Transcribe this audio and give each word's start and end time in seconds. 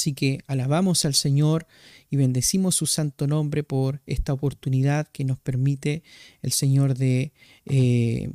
Así 0.00 0.14
que 0.14 0.42
alabamos 0.46 1.04
al 1.04 1.12
Señor 1.14 1.66
y 2.08 2.16
bendecimos 2.16 2.74
su 2.74 2.86
santo 2.86 3.26
nombre 3.26 3.62
por 3.62 4.00
esta 4.06 4.32
oportunidad 4.32 5.06
que 5.08 5.24
nos 5.24 5.38
permite 5.38 6.02
el 6.40 6.52
Señor 6.52 6.96
de 6.96 7.32
eh, 7.66 8.30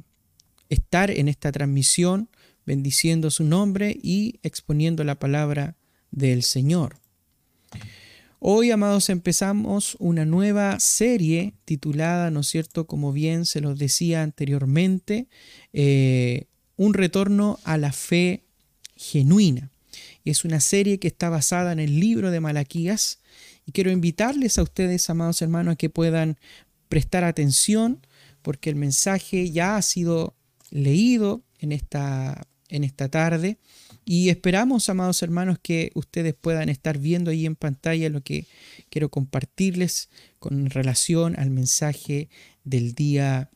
estar 0.69 1.09
en 1.09 1.27
esta 1.27 1.51
transmisión, 1.51 2.29
bendiciendo 2.67 3.31
su 3.31 3.45
nombre 3.45 3.97
y 3.99 4.39
exponiendo 4.43 5.03
la 5.03 5.17
palabra 5.17 5.75
del 6.11 6.43
Señor. 6.43 6.99
Hoy, 8.37 8.69
amados, 8.69 9.09
empezamos 9.09 9.97
una 9.97 10.23
nueva 10.23 10.79
serie 10.79 11.55
titulada, 11.65 12.29
¿no 12.29 12.41
es 12.41 12.47
cierto?, 12.47 12.85
como 12.85 13.11
bien 13.11 13.45
se 13.45 13.59
los 13.59 13.79
decía 13.79 14.21
anteriormente, 14.21 15.29
eh, 15.73 16.45
un 16.75 16.93
retorno 16.93 17.57
a 17.63 17.77
la 17.77 17.91
fe 17.91 18.43
genuina. 18.95 19.71
Es 20.25 20.43
una 20.43 20.59
serie 20.59 20.99
que 20.99 21.07
está 21.07 21.29
basada 21.29 21.71
en 21.71 21.79
el 21.79 21.99
libro 21.99 22.31
de 22.31 22.39
Malaquías 22.39 23.19
y 23.65 23.71
quiero 23.71 23.91
invitarles 23.91 24.57
a 24.57 24.63
ustedes, 24.63 25.07
amados 25.09 25.41
hermanos, 25.41 25.73
a 25.73 25.75
que 25.75 25.89
puedan 25.89 26.37
prestar 26.89 27.23
atención 27.23 28.05
porque 28.41 28.71
el 28.71 28.75
mensaje 28.75 29.51
ya 29.51 29.77
ha 29.77 29.81
sido 29.83 30.35
leído 30.71 31.43
en 31.59 31.71
esta, 31.71 32.47
en 32.69 32.83
esta 32.83 33.09
tarde 33.09 33.59
y 34.03 34.29
esperamos, 34.29 34.89
amados 34.89 35.21
hermanos, 35.21 35.59
que 35.61 35.91
ustedes 35.93 36.33
puedan 36.33 36.69
estar 36.69 36.97
viendo 36.97 37.31
ahí 37.31 37.45
en 37.45 37.55
pantalla 37.55 38.09
lo 38.09 38.21
que 38.21 38.47
quiero 38.89 39.09
compartirles 39.09 40.09
con 40.39 40.69
relación 40.69 41.39
al 41.39 41.51
mensaje 41.51 42.29
del 42.63 42.93
día 42.93 43.49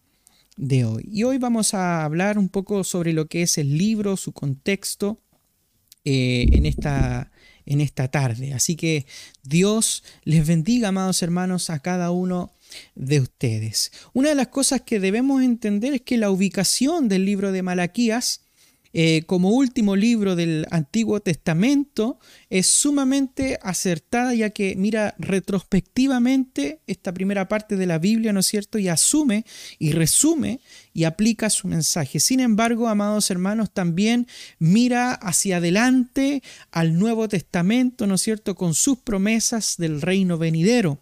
de 0.58 0.86
hoy. 0.86 1.08
Y 1.12 1.24
hoy 1.24 1.38
vamos 1.38 1.74
a 1.74 2.04
hablar 2.04 2.38
un 2.38 2.50
poco 2.50 2.84
sobre 2.84 3.14
lo 3.14 3.28
que 3.28 3.44
es 3.44 3.58
el 3.58 3.78
libro, 3.78 4.18
su 4.18 4.34
contexto 4.34 5.22
eh, 6.12 6.48
en, 6.54 6.66
esta, 6.66 7.32
en 7.68 7.82
esta 7.82 8.08
tarde. 8.08 8.56
Así 8.56 8.76
que 8.76 9.06
Dios 9.44 10.04
les 10.24 10.48
bendiga, 10.48 10.88
amados 10.88 11.22
hermanos, 11.22 11.70
a 11.70 11.78
cada 11.78 12.10
uno 12.10 12.52
de 12.96 13.20
ustedes. 13.20 13.92
Una 14.14 14.30
de 14.30 14.36
las 14.36 14.48
cosas 14.48 14.82
que 14.82 15.00
debemos 15.00 15.44
entender 15.44 15.94
es 15.94 16.02
que 16.02 16.18
la 16.18 16.32
ubicación 16.32 17.10
del 17.10 17.26
libro 17.26 17.52
de 17.52 17.62
Malaquías 17.62 18.42
eh, 18.92 19.24
como 19.28 19.52
último 19.52 19.96
libro 19.96 20.36
del 20.36 20.66
Antiguo 20.72 21.20
Testamento 21.20 22.20
es 22.50 22.68
sumamente 22.68 23.60
acertada 23.62 24.34
ya 24.34 24.50
que 24.50 24.76
mira 24.76 25.14
retrospectivamente 25.20 26.80
esta 26.88 27.14
primera 27.14 27.48
parte 27.48 27.76
de 27.76 27.86
la 27.86 28.00
Biblia, 28.00 28.34
¿no 28.34 28.40
es 28.40 28.48
cierto? 28.48 28.80
Y 28.80 28.88
asume 28.88 29.46
y 29.78 29.92
resume 29.92 30.60
y 30.94 31.04
aplica 31.04 31.50
su 31.50 31.68
mensaje. 31.68 32.20
Sin 32.20 32.40
embargo, 32.40 32.88
amados 32.88 33.30
hermanos, 33.30 33.72
también 33.72 34.28
mira 34.58 35.14
hacia 35.14 35.58
adelante 35.58 36.42
al 36.72 36.98
Nuevo 36.98 37.28
Testamento, 37.28 38.08
¿no 38.08 38.16
es 38.16 38.22
cierto? 38.22 38.56
Con 38.56 38.74
sus 38.74 38.98
promesas 38.98 39.76
del 39.78 40.02
reino 40.02 40.38
venidero. 40.38 41.00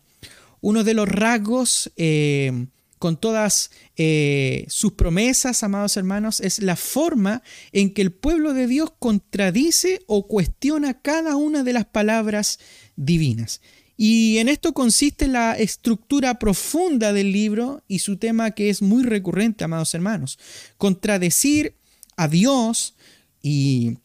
Uno 0.60 0.84
de 0.84 0.94
los 0.94 1.08
rasgos... 1.08 1.92
Eh, 1.96 2.68
con 3.00 3.18
todas 3.18 3.72
eh, 3.96 4.66
sus 4.70 4.94
promesas, 4.94 5.64
amados 5.64 5.98
hermanos, 5.98 6.40
es 6.40 6.60
la 6.60 6.76
forma 6.76 7.44
en 7.72 7.94
que 7.94 8.02
el 8.02 8.12
pueblo 8.12 8.54
de 8.54 8.68
Dios 8.68 8.92
contradice 8.98 10.02
o 10.08 10.28
cuestiona 10.28 11.02
cada 11.02 11.36
una 11.36 11.64
de 11.64 11.74
las 11.74 11.86
palabras 11.86 12.60
divinas. 12.96 13.62
Y 13.98 14.38
en 14.38 14.48
esto 14.48 14.74
consiste 14.74 15.28
la 15.28 15.58
estructura 15.58 16.38
profunda 16.38 17.14
del 17.14 17.32
libro 17.32 17.84
y 17.88 18.00
su 18.00 18.18
tema 18.18 18.52
que 18.52 18.70
es 18.70 18.84
muy 18.84 19.04
recurrente, 19.04 19.64
amados 19.64 19.94
hermanos. 19.96 20.38
Contradecir 20.78 21.76
a 22.16 22.28
Dios 22.28 22.96
y 23.42 23.98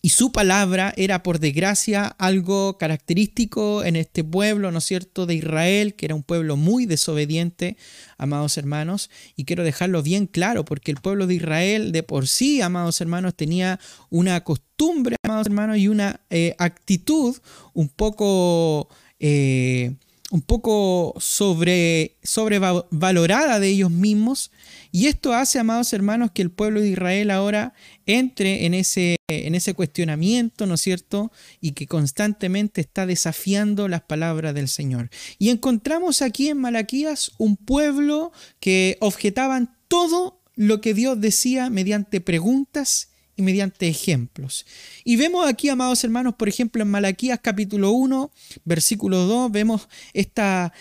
y 0.00 0.10
su 0.10 0.30
palabra 0.30 0.94
era, 0.96 1.22
por 1.22 1.40
desgracia, 1.40 2.06
algo 2.18 2.78
característico 2.78 3.82
en 3.82 3.96
este 3.96 4.22
pueblo, 4.22 4.70
¿no 4.70 4.78
es 4.78 4.84
cierto?, 4.84 5.26
de 5.26 5.34
Israel, 5.34 5.94
que 5.94 6.06
era 6.06 6.14
un 6.14 6.22
pueblo 6.22 6.56
muy 6.56 6.86
desobediente, 6.86 7.76
amados 8.16 8.56
hermanos. 8.58 9.10
Y 9.34 9.44
quiero 9.44 9.64
dejarlo 9.64 10.02
bien 10.02 10.26
claro, 10.26 10.64
porque 10.64 10.92
el 10.92 10.98
pueblo 10.98 11.26
de 11.26 11.34
Israel 11.34 11.90
de 11.90 12.04
por 12.04 12.28
sí, 12.28 12.60
amados 12.60 13.00
hermanos, 13.00 13.34
tenía 13.34 13.80
una 14.08 14.44
costumbre, 14.44 15.16
amados 15.24 15.48
hermanos, 15.48 15.78
y 15.78 15.88
una 15.88 16.20
eh, 16.30 16.54
actitud 16.58 17.36
un 17.74 17.88
poco... 17.88 18.88
Eh, 19.18 19.96
un 20.30 20.42
poco 20.42 21.14
sobre, 21.18 22.18
sobrevalorada 22.22 23.58
de 23.60 23.68
ellos 23.68 23.90
mismos. 23.90 24.50
Y 24.90 25.06
esto 25.06 25.34
hace, 25.34 25.58
amados 25.58 25.92
hermanos, 25.92 26.30
que 26.32 26.42
el 26.42 26.50
pueblo 26.50 26.80
de 26.80 26.88
Israel 26.88 27.30
ahora 27.30 27.74
entre 28.06 28.64
en 28.66 28.74
ese, 28.74 29.16
en 29.28 29.54
ese 29.54 29.74
cuestionamiento, 29.74 30.66
¿no 30.66 30.74
es 30.74 30.80
cierto? 30.80 31.30
Y 31.60 31.72
que 31.72 31.86
constantemente 31.86 32.80
está 32.80 33.06
desafiando 33.06 33.88
las 33.88 34.02
palabras 34.02 34.54
del 34.54 34.68
Señor. 34.68 35.10
Y 35.38 35.50
encontramos 35.50 36.22
aquí 36.22 36.48
en 36.48 36.58
Malaquías 36.58 37.32
un 37.38 37.56
pueblo 37.56 38.32
que 38.60 38.96
objetaban 39.00 39.76
todo 39.88 40.40
lo 40.54 40.80
que 40.80 40.94
Dios 40.94 41.20
decía 41.20 41.70
mediante 41.70 42.20
preguntas 42.20 43.10
y 43.38 43.42
mediante 43.42 43.86
ejemplos. 43.86 44.66
Y 45.04 45.14
vemos 45.14 45.48
aquí, 45.48 45.68
amados 45.68 46.02
hermanos, 46.02 46.34
por 46.34 46.48
ejemplo, 46.48 46.82
en 46.82 46.88
Malaquías 46.90 47.38
capítulo 47.40 47.92
1, 47.92 48.32
versículo 48.64 49.26
2, 49.26 49.52
vemos 49.52 49.88
estas 50.12 50.72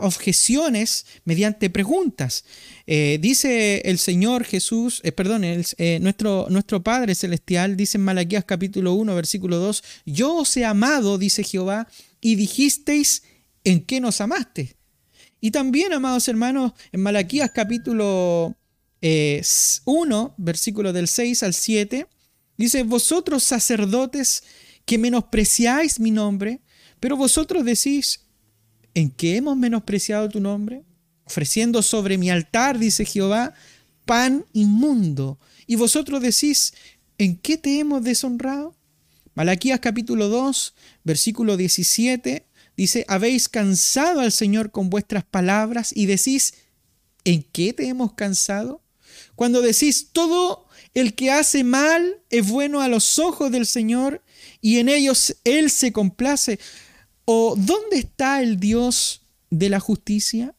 objeciones 0.00 1.04
mediante 1.26 1.68
preguntas. 1.68 2.46
Eh, 2.86 3.18
dice 3.20 3.82
el 3.84 3.98
Señor 3.98 4.44
Jesús, 4.44 5.02
eh, 5.04 5.12
perdón, 5.12 5.42
eh, 5.44 5.98
nuestro, 6.00 6.46
nuestro 6.48 6.82
Padre 6.82 7.14
Celestial, 7.14 7.76
dice 7.76 7.98
en 7.98 8.04
Malaquías 8.04 8.46
capítulo 8.46 8.94
1, 8.94 9.14
versículo 9.14 9.58
2, 9.58 9.84
yo 10.06 10.36
os 10.36 10.56
he 10.56 10.64
amado, 10.64 11.18
dice 11.18 11.44
Jehová, 11.44 11.88
y 12.22 12.36
dijisteis, 12.36 13.22
¿en 13.64 13.84
qué 13.84 14.00
nos 14.00 14.22
amaste? 14.22 14.76
Y 15.42 15.50
también, 15.50 15.92
amados 15.92 16.26
hermanos, 16.26 16.72
en 16.90 17.02
Malaquías 17.02 17.50
capítulo 17.54 18.56
1, 19.02 20.34
versículo 20.36 20.92
del 20.92 21.08
6 21.08 21.42
al 21.42 21.54
7, 21.54 22.06
dice, 22.56 22.84
vosotros 22.84 23.42
sacerdotes 23.42 24.44
que 24.84 24.98
menospreciáis 24.98 25.98
mi 25.98 26.10
nombre, 26.10 26.60
pero 27.00 27.16
vosotros 27.16 27.64
decís, 27.64 28.20
¿en 28.94 29.10
qué 29.10 29.36
hemos 29.36 29.56
menospreciado 29.56 30.28
tu 30.28 30.40
nombre? 30.40 30.84
Ofreciendo 31.24 31.82
sobre 31.82 32.16
mi 32.16 32.30
altar, 32.30 32.78
dice 32.78 33.04
Jehová, 33.04 33.54
pan 34.04 34.44
inmundo. 34.52 35.38
Y 35.66 35.76
vosotros 35.76 36.22
decís, 36.22 36.74
¿en 37.18 37.36
qué 37.36 37.56
te 37.56 37.80
hemos 37.80 38.04
deshonrado? 38.04 38.76
Malaquías 39.34 39.80
capítulo 39.80 40.28
2, 40.28 40.74
versículo 41.04 41.56
17, 41.56 42.46
dice, 42.76 43.04
habéis 43.08 43.48
cansado 43.48 44.20
al 44.20 44.30
Señor 44.30 44.70
con 44.70 44.90
vuestras 44.90 45.24
palabras 45.24 45.92
y 45.96 46.06
decís, 46.06 46.54
¿en 47.24 47.42
qué 47.42 47.72
te 47.72 47.88
hemos 47.88 48.12
cansado? 48.12 48.82
Cuando 49.34 49.60
decís, 49.62 50.08
todo 50.12 50.66
el 50.94 51.14
que 51.14 51.30
hace 51.30 51.64
mal 51.64 52.20
es 52.30 52.48
bueno 52.48 52.80
a 52.80 52.88
los 52.88 53.18
ojos 53.18 53.50
del 53.50 53.66
Señor 53.66 54.22
y 54.60 54.78
en 54.78 54.88
ellos 54.88 55.36
Él 55.44 55.70
se 55.70 55.92
complace. 55.92 56.58
¿O 57.24 57.54
dónde 57.56 57.98
está 57.98 58.42
el 58.42 58.58
Dios 58.58 59.22
de 59.50 59.68
la 59.68 59.80
justicia? 59.80 60.54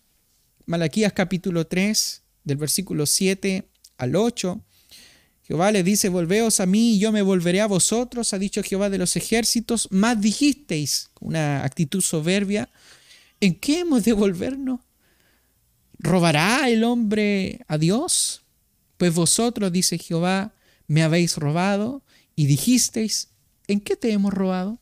Malaquías 0.66 1.14
capítulo 1.14 1.68
3, 1.68 2.22
del 2.44 2.58
versículo 2.58 3.06
7 3.06 3.68
al 3.98 4.16
8. 4.16 4.62
Jehová 5.44 5.72
le 5.72 5.84
dice, 5.84 6.08
volveos 6.08 6.62
a 6.62 6.66
mí 6.66 6.96
y 6.96 7.00
yo 7.00 7.12
me 7.12 7.22
volveré 7.22 7.60
a 7.60 7.68
vosotros, 7.68 8.34
ha 8.34 8.40
dicho 8.40 8.64
Jehová 8.64 8.90
de 8.90 8.98
los 8.98 9.18
ejércitos, 9.18 9.90
más 9.92 10.22
dijisteis, 10.22 11.10
una 11.20 11.66
actitud 11.66 12.02
soberbia, 12.02 12.70
¿en 13.42 13.56
qué 13.56 13.80
hemos 13.80 14.06
de 14.06 14.14
volvernos? 14.14 14.80
¿Robará 16.00 16.70
el 16.70 16.86
hombre 16.86 17.60
a 17.68 17.78
Dios? 17.78 18.43
Pues 18.98 19.14
vosotros, 19.14 19.72
dice 19.72 19.98
Jehová, 19.98 20.54
me 20.88 21.04
habéis 21.04 21.38
robado 21.38 22.04
y 22.36 22.46
dijisteis, 22.46 23.30
¿en 23.68 23.80
qué 23.80 23.96
te 23.96 24.12
hemos 24.12 24.34
robado? 24.34 24.80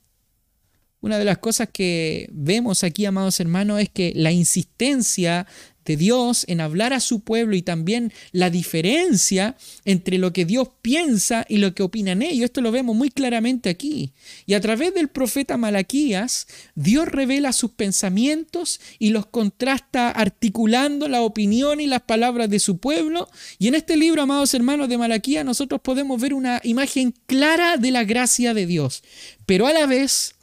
Una 1.02 1.18
de 1.18 1.26
las 1.26 1.40
cosas 1.40 1.70
que 1.72 2.30
vemos 2.32 2.84
aquí, 2.84 3.06
amados 3.06 3.40
hermanos, 3.40 3.82
es 3.82 3.90
que 3.90 4.14
la 4.16 4.32
insistencia 4.32 5.48
de 5.86 5.98
Dios 5.98 6.46
en 6.48 6.62
hablar 6.62 6.94
a 6.94 7.00
su 7.00 7.22
pueblo 7.22 7.56
y 7.56 7.62
también 7.62 8.14
la 8.32 8.50
diferencia 8.50 9.56
entre 9.86 10.18
lo 10.18 10.34
que 10.34 10.46
Dios 10.46 10.70
piensa 10.82 11.46
y 11.50 11.58
lo 11.58 11.74
que 11.74 11.84
opinan 11.84 12.22
ellos. 12.22 12.46
Esto 12.46 12.62
lo 12.62 12.72
vemos 12.72 12.96
muy 12.96 13.10
claramente 13.10 13.70
aquí. 13.70 14.14
Y 14.46 14.54
a 14.54 14.62
través 14.62 14.94
del 14.94 15.08
profeta 15.08 15.58
Malaquías, 15.58 16.48
Dios 16.76 17.08
revela 17.08 17.54
sus 17.54 17.72
pensamientos 17.72 18.80
y 19.00 19.10
los 19.10 19.26
contrasta 19.26 20.10
articulando 20.10 21.08
la 21.08 21.22
opinión 21.22 21.80
y 21.80 21.88
las 21.88 22.02
palabras 22.02 22.50
de 22.50 22.60
su 22.60 22.78
pueblo. 22.78 23.30
Y 23.58 23.68
en 23.68 23.76
este 23.76 23.98
libro, 23.98 24.22
amados 24.22 24.54
hermanos 24.54 24.90
de 24.90 24.98
Malaquías, 24.98 25.46
nosotros 25.46 25.82
podemos 25.82 26.22
ver 26.22 26.34
una 26.34 26.62
imagen 26.64 27.14
clara 27.26 27.78
de 27.78 27.92
la 27.92 28.04
gracia 28.04 28.54
de 28.54 28.66
Dios, 28.66 29.04
pero 29.46 29.68
a 29.68 29.74
la 29.74 29.86
vez 29.86 30.36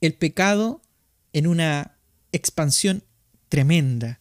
el 0.00 0.14
pecado 0.14 0.82
en 1.32 1.46
una 1.46 1.98
expansión 2.32 3.04
tremenda. 3.48 4.20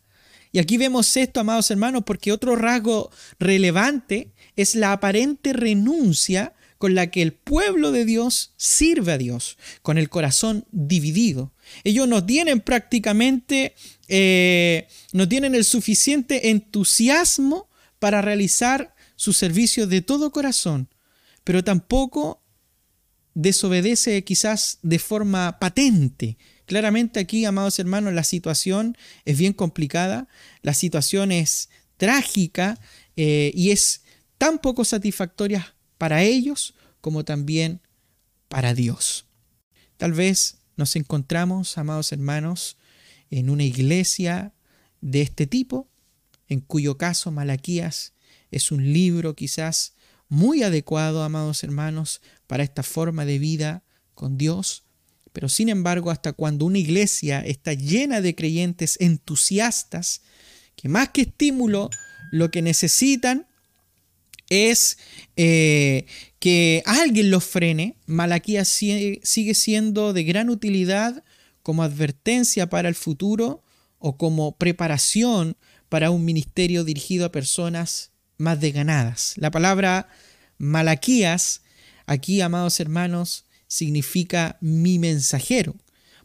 Y 0.54 0.60
aquí 0.60 0.78
vemos 0.78 1.18
esto, 1.18 1.40
amados 1.40 1.72
hermanos, 1.72 2.04
porque 2.06 2.32
otro 2.32 2.56
rasgo 2.56 3.10
relevante 3.40 4.32
es 4.56 4.76
la 4.76 4.94
aparente 4.94 5.52
renuncia 5.52 6.54
con 6.78 6.94
la 6.94 7.10
que 7.10 7.24
el 7.24 7.34
pueblo 7.34 7.92
de 7.92 8.06
Dios 8.06 8.54
sirve 8.56 9.14
a 9.14 9.18
Dios, 9.18 9.58
con 9.82 9.98
el 9.98 10.10
corazón 10.10 10.66
dividido. 10.72 11.54
Ellos 11.84 12.08
no 12.08 12.24
tienen 12.24 12.60
prácticamente, 12.60 13.74
eh, 14.08 14.88
no 15.12 15.28
tienen 15.28 15.56
el 15.56 15.66
suficiente 15.66 16.52
entusiasmo 16.52 17.68
para 17.98 18.22
realizar 18.22 18.94
su 19.16 19.34
servicio 19.34 19.88
de 19.88 20.02
todo 20.02 20.32
corazón, 20.32 20.88
pero 21.44 21.64
tampoco 21.64 22.44
desobedece 23.34 24.24
quizás 24.24 24.78
de 24.84 25.00
forma 25.00 25.58
patente. 25.60 26.38
Claramente 26.66 27.20
aquí, 27.20 27.46
amados 27.46 27.80
hermanos, 27.80 28.14
la 28.14 28.24
situación 28.24 28.98
es 29.26 29.38
bien 29.38 29.54
complicada, 29.54 30.28
la 30.62 30.74
situación 30.74 31.32
es 31.32 31.70
trágica 31.98 32.80
eh, 33.16 33.52
y 33.54 33.72
es 33.72 34.04
tan 34.38 34.60
poco 34.60 34.86
satisfactoria 34.86 35.76
para 35.98 36.24
ellos 36.24 36.74
como 37.02 37.26
también 37.26 37.82
para 38.48 38.74
Dios. 38.74 39.26
Tal 39.98 40.14
vez 40.14 40.58
nos 40.76 40.96
encontramos, 40.96 41.78
amados 41.78 42.12
hermanos, 42.12 42.78
en 43.30 43.50
una 43.50 43.64
iglesia 43.64 44.54
de 45.02 45.22
este 45.22 45.48
tipo, 45.48 45.90
en 46.48 46.62
cuyo 46.62 46.98
caso 46.98 47.32
Malaquías 47.32 48.14
es 48.52 48.72
un 48.72 48.94
libro 48.94 49.36
quizás 49.36 49.94
muy 50.30 50.64
adecuado, 50.64 51.24
amados 51.24 51.64
hermanos, 51.64 52.22
para 52.48 52.64
esta 52.64 52.84
forma 52.84 53.26
de 53.26 53.40
vida 53.40 53.84
con 54.14 54.38
Dios. 54.38 54.83
Pero 55.34 55.50
sin 55.50 55.70
embargo, 55.70 56.12
hasta 56.12 56.34
cuando 56.34 56.66
una 56.66 56.78
iglesia 56.78 57.42
está 57.42 57.74
llena 57.74 58.22
de 58.22 58.36
creyentes 58.36 58.98
entusiastas, 59.02 60.22
que 60.76 60.90
más 60.90 61.10
que 61.10 61.22
estímulo, 61.22 61.90
lo 62.32 62.52
que 62.52 62.62
necesitan 62.62 63.48
es 64.50 64.98
eh, 65.36 66.06
que 66.40 66.84
alguien 66.86 67.32
los 67.32 67.44
frene. 67.44 67.98
Malaquías 68.06 68.68
sigue 68.68 69.54
siendo 69.54 70.14
de 70.14 70.24
gran 70.24 70.50
utilidad 70.50 71.24
como 71.64 71.84
advertencia 71.84 72.70
para 72.70 72.90
el 72.90 72.96
futuro 72.96 73.64
o 73.98 74.18
como 74.18 74.58
preparación 74.58 75.58
para 75.90 76.12
un 76.12 76.26
ministerio 76.26 76.84
dirigido 76.84 77.26
a 77.26 77.32
personas 77.32 78.12
más 78.38 78.60
desganadas. 78.60 79.34
La 79.38 79.52
palabra 79.52 80.10
Malaquías, 80.58 81.62
aquí, 82.06 82.42
amados 82.42 82.80
hermanos, 82.80 83.43
significa 83.74 84.58
mi 84.62 85.00
mensajero. 85.00 85.76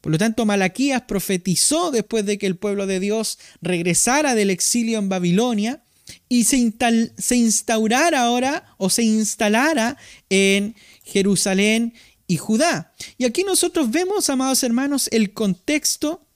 Por 0.03 0.13
lo 0.13 0.19
tanto, 0.19 0.45
Malaquías 0.45 1.03
profetizó 1.03 1.91
después 1.91 2.27
de 2.27 2.37
que 2.37 2.47
el 2.47 2.57
pueblo 2.57 2.87
de 2.87 3.01
Dios 3.01 3.39
regresara 3.63 4.35
del 4.35 4.51
exilio 4.51 4.99
en 4.99 5.09
Babilonia 5.09 5.83
y 6.29 6.45
se, 6.45 6.73
se 7.17 7.37
instaurara 7.37 8.21
ahora 8.21 8.75
o 8.77 8.91
se 8.91 9.03
instalara 9.03 9.97
en 10.29 10.77
Jerusalén 11.05 11.95
y 12.27 12.37
Judá. 12.37 12.93
Y 13.17 13.25
aquí 13.25 13.45
nosotros 13.45 13.91
vemos, 13.91 14.29
amados 14.29 14.63
hermanos, 14.63 15.09
el 15.11 15.33
contexto, 15.33 16.27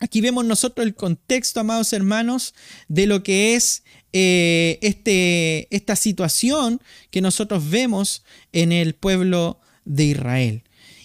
aquí 0.00 0.22
vemos 0.22 0.46
nosotros 0.46 0.86
el 0.86 0.94
contexto, 0.94 1.60
amados 1.60 1.92
hermanos, 1.92 2.54
de 2.88 3.06
lo 3.06 3.22
que 3.22 3.54
es 3.54 3.82
eh, 4.14 4.78
este, 4.82 5.68
esta 5.74 5.94
situación 5.94 6.80
que 7.10 7.20
nosotros 7.20 7.68
vemos 7.68 8.24
en 8.52 8.72
el 8.72 8.94
pueblo 8.94 9.61
de 9.84 10.04
Israel. 10.04 10.62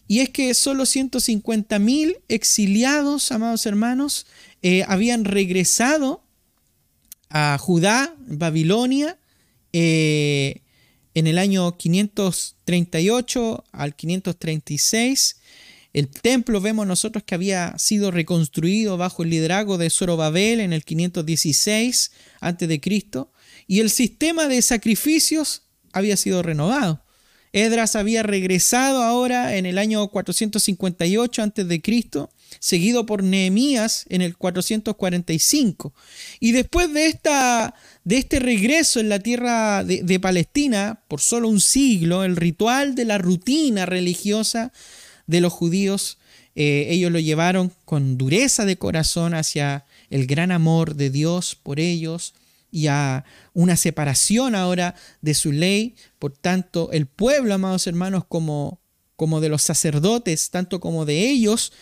Y 0.08 0.20
es 0.20 0.30
que 0.30 0.54
solo 0.54 0.84
150.000 0.84 2.20
exiliados, 2.30 3.32
amados 3.32 3.66
hermanos, 3.66 4.26
eh, 4.62 4.84
habían 4.88 5.26
regresado 5.26 6.24
a 7.30 7.58
Judá, 7.58 8.16
Babilonia, 8.26 9.18
eh, 9.74 10.62
en 11.14 11.28
el 11.28 11.38
año 11.40 11.78
538 11.78 13.66
al 13.72 13.96
536. 13.96 15.38
El 15.94 16.10
templo 16.10 16.62
vemos 16.62 16.86
nosotros 16.86 17.24
que 17.26 17.34
había 17.36 17.78
sido 17.80 18.12
reconstruido 18.12 18.98
bajo 18.98 19.24
el 19.24 19.32
liderazgo 19.32 19.78
de 19.78 19.90
Zorobabel 19.90 20.60
en 20.60 20.74
el 20.74 20.86
516 20.86 22.12
a.C. 22.40 22.82
y 23.66 23.80
el 23.80 23.90
sistema 23.90 24.48
de 24.48 24.62
sacrificios 24.62 25.64
había 25.92 26.18
sido 26.18 26.44
renovado. 26.44 27.04
Edras 27.54 27.96
había 27.96 28.24
regresado 28.24 29.02
ahora 29.04 29.56
en 29.56 29.66
el 29.66 29.78
año 29.78 30.08
458 30.08 31.44
a.C., 31.44 31.82
seguido 32.60 33.06
por 33.06 33.24
Nehemías 33.24 34.06
en 34.10 34.22
el 34.22 34.36
445. 34.38 35.94
Y 36.40 36.52
después 36.52 36.94
de, 36.94 37.08
esta, 37.08 37.74
de 38.04 38.18
este 38.18 38.40
regreso 38.40 39.00
en 39.00 39.10
la 39.10 39.20
tierra 39.20 39.84
de, 39.84 40.20
Palestina, 40.20 41.02
por 41.08 41.22
solo 41.22 41.50
un 41.50 41.62
siglo, 41.62 42.24
el 42.24 42.36
ritual 42.36 42.96
de 42.96 43.06
la 43.06 43.18
rutina 43.18 43.86
religiosa 43.86 44.72
de 45.26 45.42
los 45.42 45.54
judíos, 45.54 46.18
eh, 46.56 46.88
ellos 46.90 47.12
lo 47.12 47.20
llevaron 47.20 47.72
con 47.86 48.18
dureza 48.18 48.66
de 48.66 48.78
corazón 48.78 49.34
hacia 49.34 49.86
el 50.10 50.26
gran 50.26 50.52
amor 50.52 50.96
de 50.96 51.10
Dios 51.10 51.56
por 51.62 51.80
ellos 51.80 52.34
y 52.72 52.88
a 52.88 53.26
una 53.54 53.76
separación 53.76 54.56
ahora 54.56 54.96
de 55.22 55.34
su 55.34 55.52
ley. 55.52 55.96
Por 56.20 56.34
tanto, 56.34 56.92
el 56.92 57.08
pueblo, 57.08 57.54
amados 57.54 57.88
hermanos, 57.88 58.24
como, 58.28 58.82
como 59.16 59.42
de 59.42 59.50
los 59.50 59.62
sacerdotes, 59.62 60.50
tanto 60.50 60.80
como 60.80 61.06
de 61.06 61.30
ellos, 61.30 61.74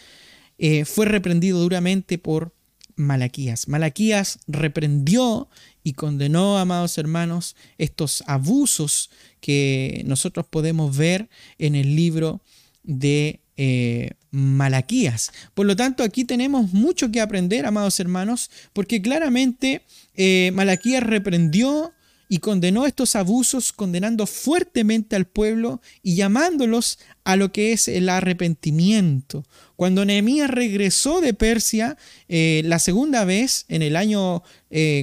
eh, 0.57 0.85
fue 0.85 1.05
reprendido 1.05 1.59
duramente 1.59 2.17
por 2.17 2.53
Malaquías. 2.95 3.67
Malaquías 3.67 4.39
reprendió 4.47 5.49
y 5.83 5.93
condenó, 5.93 6.57
amados 6.57 6.97
hermanos, 6.97 7.55
estos 7.77 8.23
abusos 8.25 9.09
que 9.41 10.01
nosotros 10.05 10.45
podemos 10.49 10.95
ver 10.95 11.29
en 11.57 11.75
el 11.75 11.95
libro 11.95 12.41
de 12.83 13.41
eh, 13.57 14.11
Malaquías. 14.31 15.31
Por 15.53 15.65
lo 15.65 15.75
tanto, 15.75 16.03
aquí 16.03 16.25
tenemos 16.25 16.73
mucho 16.73 17.11
que 17.11 17.21
aprender, 17.21 17.65
amados 17.65 17.99
hermanos, 17.99 18.51
porque 18.73 19.01
claramente 19.01 19.81
eh, 20.15 20.51
Malaquías 20.53 21.03
reprendió 21.03 21.93
y 22.27 22.39
condenó 22.39 22.85
estos 22.85 23.15
abusos, 23.15 23.71
condenando 23.71 24.25
fuertemente 24.25 25.15
al 25.15 25.25
pueblo 25.25 25.81
y 26.01 26.15
llamándolos 26.15 26.99
a 27.23 27.35
lo 27.35 27.51
que 27.51 27.73
es 27.73 27.87
el 27.87 28.09
arrepentimiento. 28.09 29.45
Cuando 29.75 30.05
Nehemías 30.05 30.49
regresó 30.49 31.21
de 31.21 31.33
Persia 31.33 31.97
eh, 32.29 32.61
la 32.65 32.79
segunda 32.79 33.25
vez, 33.25 33.65
en 33.67 33.81
el 33.81 33.95
año 33.95 34.43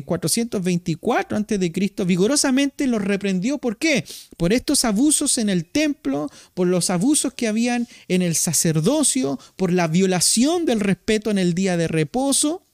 424 0.04 1.38
a.C., 1.38 2.04
vigorosamente 2.04 2.86
los 2.86 3.02
reprendió. 3.02 3.58
¿Por 3.58 3.78
qué? 3.78 4.04
Por 4.36 4.52
estos 4.52 4.84
abusos 4.84 5.38
en 5.38 5.48
el 5.48 5.64
templo, 5.64 6.28
por 6.52 6.66
los 6.66 6.90
abusos 6.90 7.32
que 7.32 7.48
habían 7.48 7.88
en 8.08 8.22
el 8.22 8.34
sacerdocio, 8.34 9.38
por 9.56 9.72
la 9.72 9.88
violación 9.88 10.66
del 10.66 10.80
respeto 10.80 11.30
en 11.30 11.38
el 11.38 11.54
día 11.54 11.76
de 11.76 11.88
reposo 11.88 12.66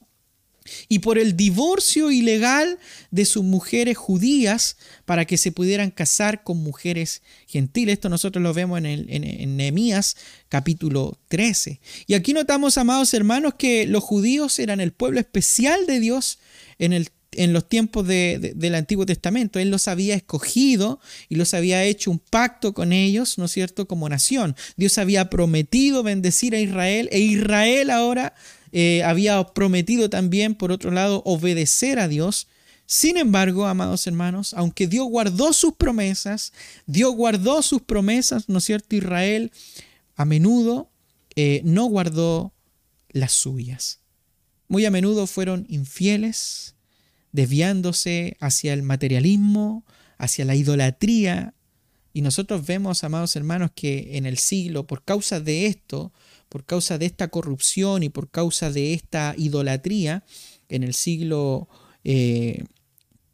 y 0.87 0.99
por 0.99 1.17
el 1.17 1.35
divorcio 1.35 2.11
ilegal 2.11 2.79
de 3.11 3.25
sus 3.25 3.43
mujeres 3.43 3.97
judías 3.97 4.77
para 5.05 5.25
que 5.25 5.37
se 5.37 5.51
pudieran 5.51 5.91
casar 5.91 6.43
con 6.43 6.57
mujeres 6.57 7.21
gentiles. 7.47 7.93
Esto 7.93 8.09
nosotros 8.09 8.41
lo 8.43 8.53
vemos 8.53 8.79
en, 8.79 8.85
el, 8.85 9.57
Nehemías 9.57 10.15
capítulo 10.49 11.17
13. 11.27 11.79
Y 12.07 12.13
aquí 12.13 12.33
notamos, 12.33 12.77
amados 12.77 13.13
hermanos, 13.13 13.55
que 13.57 13.85
los 13.85 14.03
judíos 14.03 14.59
eran 14.59 14.79
el 14.79 14.91
pueblo 14.91 15.19
especial 15.19 15.85
de 15.85 15.99
Dios 15.99 16.39
en 16.77 16.93
el 16.93 17.09
en 17.33 17.53
los 17.53 17.67
tiempos 17.67 18.07
del 18.07 18.75
Antiguo 18.75 19.05
Testamento. 19.05 19.59
Él 19.59 19.69
los 19.69 19.87
había 19.87 20.15
escogido 20.15 20.99
y 21.27 21.35
los 21.35 21.53
había 21.53 21.83
hecho 21.83 22.11
un 22.11 22.19
pacto 22.19 22.73
con 22.73 22.91
ellos, 22.91 23.37
¿no 23.37 23.45
es 23.45 23.51
cierto?, 23.51 23.87
como 23.87 24.09
nación. 24.09 24.55
Dios 24.77 24.97
había 24.97 25.29
prometido 25.29 26.03
bendecir 26.03 26.55
a 26.55 26.59
Israel 26.59 27.07
e 27.11 27.19
Israel 27.19 27.91
ahora 27.91 28.33
eh, 28.71 29.03
había 29.03 29.43
prometido 29.43 30.09
también, 30.09 30.55
por 30.55 30.71
otro 30.71 30.91
lado, 30.91 31.21
obedecer 31.25 31.99
a 31.99 32.07
Dios. 32.07 32.47
Sin 32.85 33.17
embargo, 33.17 33.67
amados 33.67 34.07
hermanos, 34.07 34.53
aunque 34.55 34.87
Dios 34.87 35.07
guardó 35.07 35.53
sus 35.53 35.73
promesas, 35.73 36.53
Dios 36.87 37.13
guardó 37.15 37.61
sus 37.61 37.81
promesas, 37.81 38.49
¿no 38.49 38.57
es 38.57 38.63
cierto? 38.63 38.95
Israel 38.95 39.51
a 40.15 40.25
menudo 40.25 40.91
eh, 41.35 41.61
no 41.63 41.85
guardó 41.85 42.53
las 43.09 43.31
suyas. 43.31 43.99
Muy 44.67 44.85
a 44.85 44.91
menudo 44.91 45.27
fueron 45.27 45.65
infieles, 45.69 46.75
desviándose 47.31 48.35
hacia 48.39 48.73
el 48.73 48.83
materialismo, 48.83 49.85
hacia 50.17 50.45
la 50.45 50.55
idolatría. 50.55 51.53
Y 52.11 52.21
nosotros 52.21 52.65
vemos, 52.65 53.03
amados 53.03 53.35
hermanos, 53.35 53.71
que 53.73 54.17
en 54.17 54.25
el 54.25 54.37
siglo, 54.37 54.85
por 54.85 55.03
causa 55.03 55.39
de 55.39 55.67
esto, 55.67 56.11
por 56.49 56.65
causa 56.65 56.97
de 56.97 57.05
esta 57.05 57.29
corrupción 57.29 58.03
y 58.03 58.09
por 58.09 58.29
causa 58.29 58.71
de 58.71 58.93
esta 58.93 59.35
idolatría, 59.37 60.23
en 60.67 60.83
el 60.83 60.93
siglo 60.93 61.69
eh, 62.03 62.63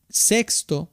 sexto 0.09 0.91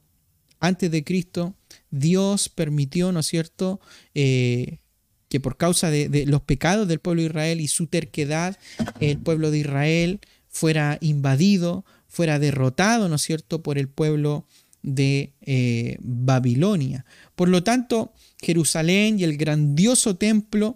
antes 0.59 0.89
de 0.89 1.03
Cristo, 1.03 1.55
Dios 1.91 2.49
permitió, 2.49 3.11
¿no 3.11 3.19
es 3.19 3.27
cierto?, 3.27 3.79
eh, 4.15 4.79
que 5.27 5.39
por 5.39 5.57
causa 5.57 5.89
de, 5.89 6.25
los 6.27 6.41
pecados 6.41 6.87
del 6.87 6.99
pueblo 6.99 7.21
de 7.21 7.29
Israel 7.29 7.59
y 7.59 7.67
su 7.67 7.87
terquedad, 7.87 8.57
el 8.99 9.17
pueblo 9.17 9.49
de 9.51 9.59
Israel 9.59 10.19
fuera 10.47 10.99
invadido, 11.01 11.85
fuera 12.07 12.39
derrotado, 12.39 13.09
¿no 13.09 13.15
es 13.15 13.23
cierto?, 13.23 13.63
por 13.63 13.77
el 13.77 13.89
pueblo 13.89 14.45
de 14.83 15.33
eh, 15.41 15.97
Babilonia. 16.01 17.05
Por 17.35 17.49
lo 17.49 17.63
tanto, 17.63 18.13
Jerusalén 18.41 19.19
y 19.19 19.23
el 19.23 19.37
grandioso 19.37 20.15
templo 20.15 20.75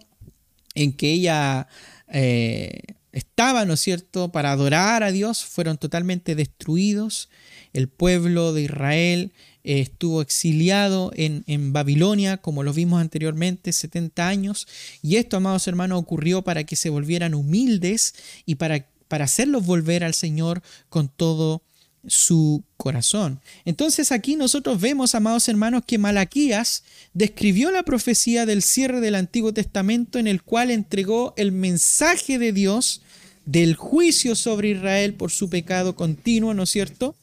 en 0.78 0.94
que 0.94 1.12
ella 1.12 1.68
eh, 2.08 2.82
estaba, 3.12 3.66
¿no 3.66 3.74
es 3.74 3.80
cierto?, 3.82 4.32
para 4.32 4.52
adorar 4.52 5.02
a 5.04 5.12
Dios, 5.12 5.44
fueron 5.44 5.78
totalmente 5.78 6.36
destruidos. 6.36 7.30
El 7.74 7.90
pueblo 7.90 8.54
de 8.54 8.64
Israel 8.64 9.32
eh, 9.64 9.80
estuvo 9.80 10.22
exiliado 10.22 11.12
en, 11.16 11.44
en, 11.48 11.74
Babilonia, 11.74 12.38
como 12.38 12.62
lo 12.62 12.74
vimos 12.74 13.02
anteriormente, 13.02 13.74
70 13.74 14.28
años. 14.28 14.68
Y 15.02 15.16
esto, 15.16 15.38
amados 15.38 15.68
hermanos, 15.68 16.00
ocurrió 16.00 16.44
para 16.44 16.64
que 16.64 16.76
se 16.76 16.92
volvieran 16.92 17.34
humildes 17.34 18.14
y 18.46 18.56
para, 18.56 18.86
para 19.08 19.26
hacerlos 19.26 19.66
volver 19.66 20.04
al 20.04 20.14
Señor 20.14 20.62
con 20.90 21.10
todo 21.10 21.64
su 22.08 22.64
corazón. 22.78 23.40
Entonces 23.66 24.12
aquí 24.12 24.36
nosotros 24.36 24.80
vemos, 24.80 25.14
amados 25.14 25.48
hermanos, 25.48 25.84
que 25.86 25.98
Malaquías 25.98 26.84
describió 27.14 27.72
la 27.72 27.84
profecía 27.84 28.46
del 28.46 28.64
cierre 28.64 29.02
del 29.02 29.16
Antiguo 29.16 29.54
Testamento 29.54 30.20
en 30.20 30.28
el 30.28 30.42
cual 30.42 30.72
entregó 30.72 31.34
el 31.38 31.52
mensaje 31.52 32.40
de 32.40 32.54
Dios 32.54 33.02
del 33.46 33.76
juicio 33.76 34.36
sobre 34.36 34.72
Israel 34.72 35.14
por 35.14 35.32
su 35.32 35.50
pecado 35.50 35.96
continuo, 35.96 36.54
¿no 36.54 36.64
es 36.64 36.70
cierto? 36.70 37.16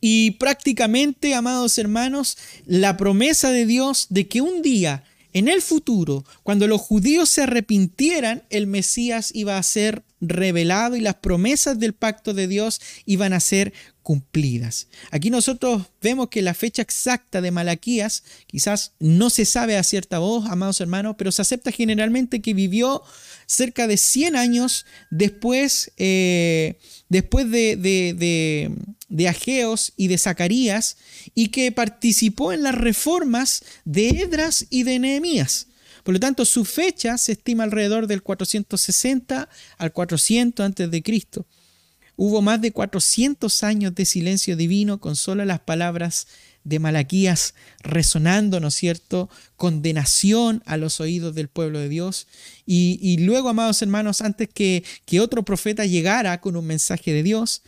Y 0.00 0.32
prácticamente, 0.32 1.34
amados 1.34 1.78
hermanos, 1.78 2.36
la 2.66 2.96
promesa 2.96 3.50
de 3.50 3.66
Dios 3.66 4.06
de 4.10 4.28
que 4.28 4.40
un 4.40 4.62
día 4.62 5.04
en 5.32 5.48
el 5.48 5.62
futuro, 5.62 6.24
cuando 6.42 6.66
los 6.66 6.80
judíos 6.80 7.28
se 7.28 7.42
arrepintieran, 7.42 8.44
el 8.50 8.66
Mesías 8.66 9.30
iba 9.34 9.58
a 9.58 9.62
ser 9.62 10.02
revelado 10.20 10.96
y 10.96 11.00
las 11.00 11.16
promesas 11.16 11.78
del 11.78 11.94
pacto 11.94 12.34
de 12.34 12.48
Dios 12.48 12.80
iban 13.04 13.32
a 13.32 13.40
ser 13.40 13.72
cumplidas. 14.02 14.88
Aquí 15.10 15.28
nosotros 15.28 15.82
vemos 16.00 16.28
que 16.28 16.40
la 16.40 16.54
fecha 16.54 16.80
exacta 16.80 17.42
de 17.42 17.50
Malaquías 17.50 18.24
quizás 18.46 18.92
no 18.98 19.28
se 19.28 19.44
sabe 19.44 19.76
a 19.76 19.82
cierta 19.82 20.18
voz, 20.18 20.48
amados 20.48 20.80
hermanos, 20.80 21.16
pero 21.18 21.30
se 21.30 21.42
acepta 21.42 21.70
generalmente 21.72 22.40
que 22.40 22.54
vivió 22.54 23.02
cerca 23.44 23.86
de 23.86 23.96
100 23.96 24.36
años 24.36 24.86
después, 25.10 25.92
eh, 25.98 26.78
después 27.08 27.50
de, 27.50 27.76
de, 27.76 28.70
de, 29.08 29.28
Ageos 29.28 29.92
y 29.96 30.08
de 30.08 30.18
Zacarías 30.18 30.96
y 31.34 31.48
que 31.48 31.70
participó 31.72 32.52
en 32.52 32.62
las 32.62 32.74
reformas 32.74 33.62
de 33.84 34.08
Edras 34.08 34.66
y 34.70 34.84
de 34.84 34.98
Nehemías. 34.98 35.67
Por 36.04 36.14
lo 36.14 36.20
tanto, 36.20 36.44
su 36.44 36.64
fecha 36.64 37.18
se 37.18 37.32
estima 37.32 37.64
alrededor 37.64 38.06
del 38.06 38.22
460 38.22 39.48
al 39.78 39.92
400 39.92 40.64
antes 40.64 40.90
de 40.90 41.02
Cristo. 41.02 41.46
Hubo 42.16 42.42
más 42.42 42.60
de 42.60 42.72
400 42.72 43.62
años 43.62 43.94
de 43.94 44.04
silencio 44.04 44.56
divino 44.56 44.98
con 44.98 45.14
solo 45.14 45.44
las 45.44 45.60
palabras 45.60 46.26
de 46.64 46.80
Malaquías 46.80 47.54
resonando, 47.80 48.60
¿no 48.60 48.68
es 48.68 48.74
cierto?, 48.74 49.30
condenación 49.56 50.62
a 50.66 50.76
los 50.76 51.00
oídos 51.00 51.34
del 51.34 51.48
pueblo 51.48 51.78
de 51.78 51.88
Dios. 51.88 52.26
Y, 52.66 53.18
luego, 53.18 53.48
amados 53.48 53.80
hermanos, 53.82 54.20
antes 54.20 54.48
que, 54.52 54.84
que 55.06 55.20
otro 55.20 55.44
profeta 55.44 55.86
llegara 55.86 56.40
con 56.40 56.56
un 56.56 56.66
mensaje 56.66 57.12
de 57.12 57.22
Dios, 57.22 57.62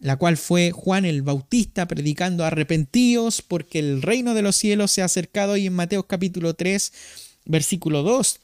la 0.00 0.16
cual 0.16 0.38
fue 0.38 0.72
Juan 0.72 1.04
el 1.04 1.20
Bautista 1.22 1.86
predicando 1.86 2.44
arrepentíos 2.44 3.42
porque 3.42 3.78
el 3.80 4.00
reino 4.00 4.32
de 4.32 4.42
los 4.42 4.56
cielos 4.56 4.90
se 4.90 5.02
ha 5.02 5.04
acercado 5.04 5.58
y 5.58 5.66
en 5.66 5.74
Mateo 5.74 6.06
capítulo 6.06 6.54
3, 6.54 6.92
versículo 7.50 8.02
2. 8.02 8.40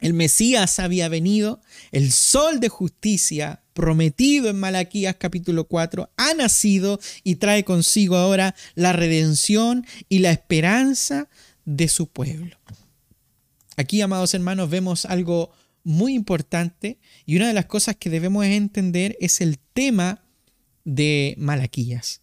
El 0.00 0.14
Mesías 0.14 0.80
había 0.80 1.08
venido, 1.08 1.60
el 1.92 2.10
sol 2.10 2.58
de 2.58 2.68
justicia 2.68 3.62
prometido 3.72 4.50
en 4.50 4.58
Malaquías 4.58 5.16
capítulo 5.16 5.64
4, 5.64 6.10
ha 6.16 6.34
nacido 6.34 6.98
y 7.22 7.36
trae 7.36 7.64
consigo 7.64 8.16
ahora 8.16 8.54
la 8.74 8.92
redención 8.92 9.86
y 10.08 10.18
la 10.18 10.32
esperanza 10.32 11.28
de 11.64 11.88
su 11.88 12.08
pueblo. 12.08 12.58
Aquí, 13.76 14.00
amados 14.00 14.34
hermanos, 14.34 14.68
vemos 14.68 15.06
algo 15.06 15.52
muy 15.84 16.14
importante 16.14 16.98
y 17.24 17.36
una 17.36 17.48
de 17.48 17.54
las 17.54 17.66
cosas 17.66 17.96
que 17.96 18.10
debemos 18.10 18.44
entender 18.44 19.16
es 19.20 19.40
el 19.40 19.58
tema 19.72 20.24
de 20.84 21.34
Malaquías. 21.38 22.22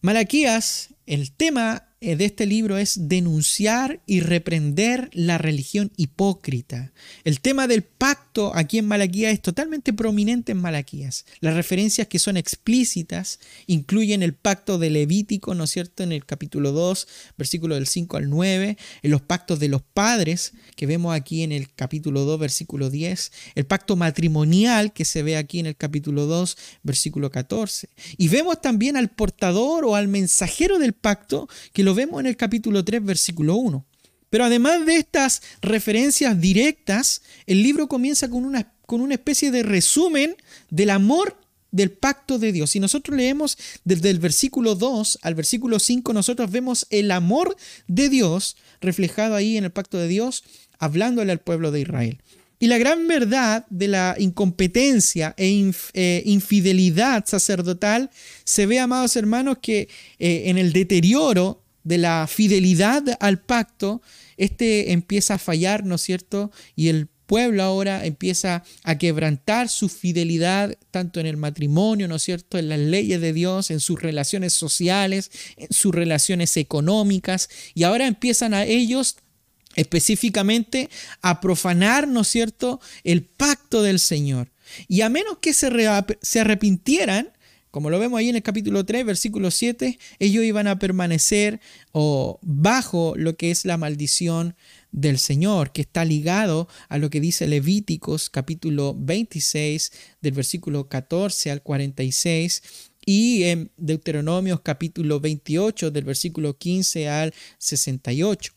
Malaquías, 0.00 0.94
el 1.06 1.32
tema 1.32 1.91
de 2.02 2.24
este 2.24 2.46
libro 2.46 2.78
es 2.78 3.08
denunciar 3.08 4.00
y 4.06 4.20
reprender 4.20 5.08
la 5.12 5.38
religión 5.38 5.92
hipócrita. 5.96 6.92
El 7.22 7.40
tema 7.40 7.68
del 7.68 7.84
pacto 7.84 8.52
aquí 8.56 8.78
en 8.78 8.86
Malaquías 8.86 9.32
es 9.32 9.40
totalmente 9.40 9.92
prominente 9.92 10.52
en 10.52 10.58
Malaquías. 10.58 11.24
Las 11.40 11.54
referencias 11.54 12.08
que 12.08 12.18
son 12.18 12.36
explícitas 12.36 13.38
incluyen 13.66 14.24
el 14.24 14.34
pacto 14.34 14.78
de 14.78 14.90
Levítico, 14.90 15.54
¿no 15.54 15.64
es 15.64 15.70
cierto?, 15.70 16.02
en 16.02 16.10
el 16.10 16.26
capítulo 16.26 16.72
2, 16.72 17.06
versículo 17.38 17.76
del 17.76 17.86
5 17.86 18.16
al 18.16 18.28
9, 18.28 18.76
en 19.02 19.10
los 19.10 19.22
pactos 19.22 19.60
de 19.60 19.68
los 19.68 19.82
padres 19.82 20.54
que 20.74 20.86
vemos 20.86 21.14
aquí 21.14 21.42
en 21.42 21.52
el 21.52 21.72
capítulo 21.72 22.24
2, 22.24 22.40
versículo 22.40 22.90
10, 22.90 23.32
el 23.54 23.66
pacto 23.66 23.94
matrimonial 23.94 24.92
que 24.92 25.04
se 25.04 25.22
ve 25.22 25.36
aquí 25.36 25.60
en 25.60 25.66
el 25.66 25.76
capítulo 25.76 26.26
2, 26.26 26.56
versículo 26.82 27.30
14. 27.30 27.88
Y 28.16 28.28
vemos 28.28 28.60
también 28.60 28.96
al 28.96 29.08
portador 29.08 29.84
o 29.84 29.94
al 29.94 30.08
mensajero 30.08 30.78
del 30.78 30.94
pacto 30.94 31.48
que 31.72 31.84
lo 31.84 31.91
vemos 31.94 32.20
en 32.20 32.26
el 32.26 32.36
capítulo 32.36 32.84
3, 32.84 33.04
versículo 33.04 33.56
1. 33.56 33.84
Pero 34.30 34.44
además 34.44 34.86
de 34.86 34.96
estas 34.96 35.42
referencias 35.60 36.40
directas, 36.40 37.22
el 37.46 37.62
libro 37.62 37.86
comienza 37.88 38.30
con 38.30 38.44
una, 38.44 38.72
con 38.86 39.00
una 39.00 39.14
especie 39.14 39.50
de 39.50 39.62
resumen 39.62 40.36
del 40.70 40.90
amor 40.90 41.36
del 41.70 41.90
pacto 41.90 42.38
de 42.38 42.52
Dios. 42.52 42.70
Si 42.70 42.80
nosotros 42.80 43.16
leemos 43.16 43.58
desde 43.84 44.10
el 44.10 44.18
versículo 44.18 44.74
2 44.74 45.18
al 45.22 45.34
versículo 45.34 45.78
5, 45.78 46.12
nosotros 46.12 46.50
vemos 46.50 46.86
el 46.90 47.10
amor 47.10 47.56
de 47.88 48.08
Dios 48.08 48.56
reflejado 48.80 49.34
ahí 49.34 49.56
en 49.56 49.64
el 49.64 49.70
pacto 49.72 49.98
de 49.98 50.08
Dios, 50.08 50.44
hablándole 50.78 51.32
al 51.32 51.40
pueblo 51.40 51.70
de 51.70 51.80
Israel. 51.80 52.22
Y 52.58 52.68
la 52.68 52.78
gran 52.78 53.08
verdad 53.08 53.66
de 53.70 53.88
la 53.88 54.14
incompetencia 54.18 55.34
e 55.36 55.72
eh, 55.94 56.22
infidelidad 56.26 57.26
sacerdotal 57.26 58.08
se 58.44 58.66
ve, 58.66 58.78
amados 58.78 59.16
hermanos, 59.16 59.58
que 59.60 59.88
eh, 60.20 60.44
en 60.46 60.58
el 60.58 60.72
deterioro 60.72 61.61
de 61.84 61.98
la 61.98 62.26
fidelidad 62.26 63.02
al 63.20 63.40
pacto, 63.40 64.02
este 64.36 64.92
empieza 64.92 65.34
a 65.34 65.38
fallar, 65.38 65.84
¿no 65.84 65.96
es 65.96 66.02
cierto? 66.02 66.50
Y 66.76 66.88
el 66.88 67.08
pueblo 67.26 67.62
ahora 67.62 68.04
empieza 68.04 68.62
a 68.82 68.98
quebrantar 68.98 69.68
su 69.68 69.88
fidelidad 69.88 70.76
tanto 70.90 71.18
en 71.18 71.26
el 71.26 71.36
matrimonio, 71.36 72.06
¿no 72.08 72.16
es 72.16 72.22
cierto?, 72.22 72.58
en 72.58 72.68
las 72.68 72.78
leyes 72.78 73.20
de 73.20 73.32
Dios, 73.32 73.70
en 73.70 73.80
sus 73.80 74.02
relaciones 74.02 74.52
sociales, 74.52 75.30
en 75.56 75.68
sus 75.70 75.94
relaciones 75.94 76.56
económicas, 76.56 77.48
y 77.74 77.84
ahora 77.84 78.06
empiezan 78.06 78.52
a 78.52 78.64
ellos 78.64 79.16
específicamente 79.76 80.90
a 81.22 81.40
profanar, 81.40 82.06
¿no 82.06 82.20
es 82.20 82.28
cierto?, 82.28 82.80
el 83.04 83.22
pacto 83.22 83.82
del 83.82 83.98
Señor. 83.98 84.50
Y 84.88 85.00
a 85.00 85.08
menos 85.08 85.38
que 85.40 85.54
se, 85.54 86.40
arrepintieran, 86.40 87.32
como 87.72 87.88
lo 87.88 87.98
vemos 87.98 88.18
ahí 88.18 88.28
en 88.28 88.36
el 88.36 88.42
capítulo 88.42 88.84
3, 88.84 89.06
versículo 89.06 89.50
7, 89.50 89.98
ellos 90.18 90.44
iban 90.44 90.66
a 90.66 90.78
permanecer 90.78 91.58
o 91.90 92.38
bajo 92.42 93.14
lo 93.16 93.34
que 93.38 93.50
es 93.50 93.64
la 93.64 93.78
maldición 93.78 94.54
del 94.92 95.18
Señor, 95.18 95.72
que 95.72 95.80
está 95.80 96.04
ligado 96.04 96.68
a 96.90 96.98
lo 96.98 97.08
que 97.08 97.18
dice 97.18 97.48
Levíticos 97.48 98.28
capítulo 98.28 98.94
26 98.98 99.90
del 100.20 100.32
versículo 100.34 100.90
14 100.90 101.50
al 101.50 101.62
46 101.62 102.62
y 103.06 103.44
en 103.44 103.70
Deuteronomios 103.78 104.60
capítulo 104.60 105.18
28 105.18 105.90
del 105.90 106.04
versículo 106.04 106.58
15 106.58 107.08
al 107.08 107.32
68. 107.56 108.52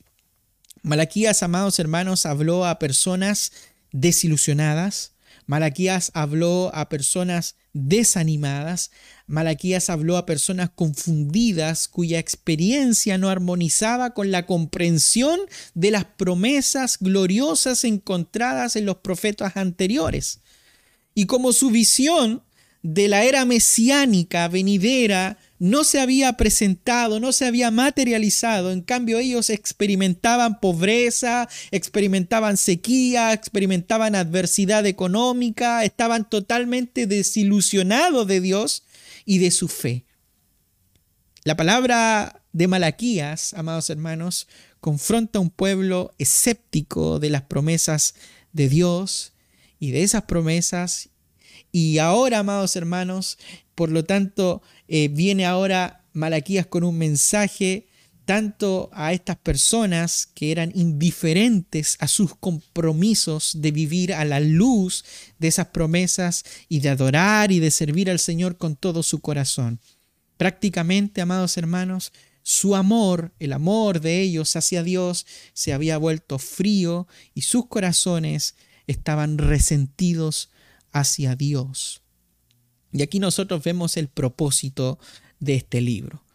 Malaquías, 0.83 1.41
amados 1.41 1.79
hermanos, 1.79 2.25
habló 2.25 2.65
a 2.65 2.79
personas 2.79 3.53
desilusionadas, 3.93 5.14
Malaquías 5.47 6.11
habló 6.13 6.71
a 6.73 6.89
personas 6.89 7.55
desanimadas, 7.73 8.91
Malaquías 9.27 9.89
habló 9.89 10.17
a 10.17 10.25
personas 10.25 10.69
confundidas 10.73 11.87
cuya 11.87 12.19
experiencia 12.19 13.17
no 13.17 13.29
armonizaba 13.29 14.13
con 14.13 14.31
la 14.31 14.45
comprensión 14.45 15.39
de 15.73 15.91
las 15.91 16.05
promesas 16.05 16.97
gloriosas 16.99 17.83
encontradas 17.83 18.75
en 18.75 18.85
los 18.85 18.97
profetas 18.97 19.57
anteriores. 19.57 20.39
Y 21.13 21.25
como 21.25 21.53
su 21.53 21.69
visión 21.69 22.43
de 22.81 23.07
la 23.07 23.23
era 23.23 23.45
mesiánica 23.45 24.47
venidera 24.47 25.37
no 25.57 25.83
se 25.83 25.99
había 25.99 26.33
presentado, 26.33 27.19
no 27.19 27.31
se 27.31 27.45
había 27.45 27.71
materializado. 27.71 28.71
En 28.71 28.81
cambio, 28.81 29.19
ellos 29.19 29.49
experimentaban 29.49 30.59
pobreza, 30.59 31.47
experimentaban 31.71 32.57
sequía, 32.57 33.33
experimentaban 33.33 34.15
adversidad 34.15 34.85
económica, 34.85 35.83
estaban 35.83 36.29
totalmente 36.29 37.07
desilusionados 37.07 38.27
de 38.27 38.41
Dios 38.41 38.83
y 39.25 39.37
de 39.39 39.51
su 39.51 39.67
fe. 39.67 40.05
La 41.43 41.55
palabra 41.55 42.41
de 42.53 42.67
Malaquías, 42.67 43.53
amados 43.53 43.89
hermanos, 43.89 44.47
confronta 44.79 45.39
a 45.39 45.41
un 45.41 45.49
pueblo 45.49 46.13
escéptico 46.17 47.19
de 47.19 47.29
las 47.29 47.43
promesas 47.43 48.15
de 48.51 48.69
Dios 48.69 49.33
y 49.79 49.91
de 49.91 50.03
esas 50.03 50.23
promesas. 50.23 51.09
Y 51.77 51.97
ahora, 51.97 52.39
amados 52.39 52.77
hermanos, 52.77 53.37
por 53.75 53.91
lo 53.91 54.05
tanto, 54.05 54.61
eh, 54.87 55.09
viene 55.09 55.45
ahora 55.45 56.05
Malaquías 56.13 56.67
con 56.67 56.85
un 56.85 56.97
mensaje 56.97 57.89
tanto 58.23 58.89
a 58.93 59.11
estas 59.11 59.35
personas 59.35 60.25
que 60.25 60.53
eran 60.53 60.71
indiferentes 60.73 61.97
a 61.99 62.07
sus 62.07 62.33
compromisos 62.33 63.57
de 63.59 63.71
vivir 63.71 64.13
a 64.13 64.23
la 64.23 64.39
luz 64.39 65.03
de 65.37 65.49
esas 65.49 65.67
promesas 65.67 66.45
y 66.69 66.79
de 66.79 66.87
adorar 66.87 67.51
y 67.51 67.59
de 67.59 67.71
servir 67.71 68.09
al 68.09 68.19
Señor 68.19 68.57
con 68.57 68.77
todo 68.77 69.03
su 69.03 69.19
corazón. 69.19 69.81
Prácticamente, 70.37 71.19
amados 71.19 71.57
hermanos, 71.57 72.13
su 72.41 72.77
amor, 72.77 73.33
el 73.37 73.51
amor 73.51 73.99
de 73.99 74.21
ellos 74.21 74.55
hacia 74.55 74.81
Dios, 74.81 75.25
se 75.51 75.73
había 75.73 75.97
vuelto 75.97 76.39
frío 76.39 77.05
y 77.33 77.41
sus 77.41 77.67
corazones 77.67 78.55
estaban 78.87 79.37
resentidos 79.37 80.51
hacia 80.95 81.35
Dios. 81.35 82.01
Y 82.91 83.01
aquí 83.03 83.19
nosotros 83.19 83.63
vemos 83.63 83.97
el 83.97 84.07
propósito 84.07 84.97
de 85.39 85.55
este 85.55 85.81
libro 85.81 86.25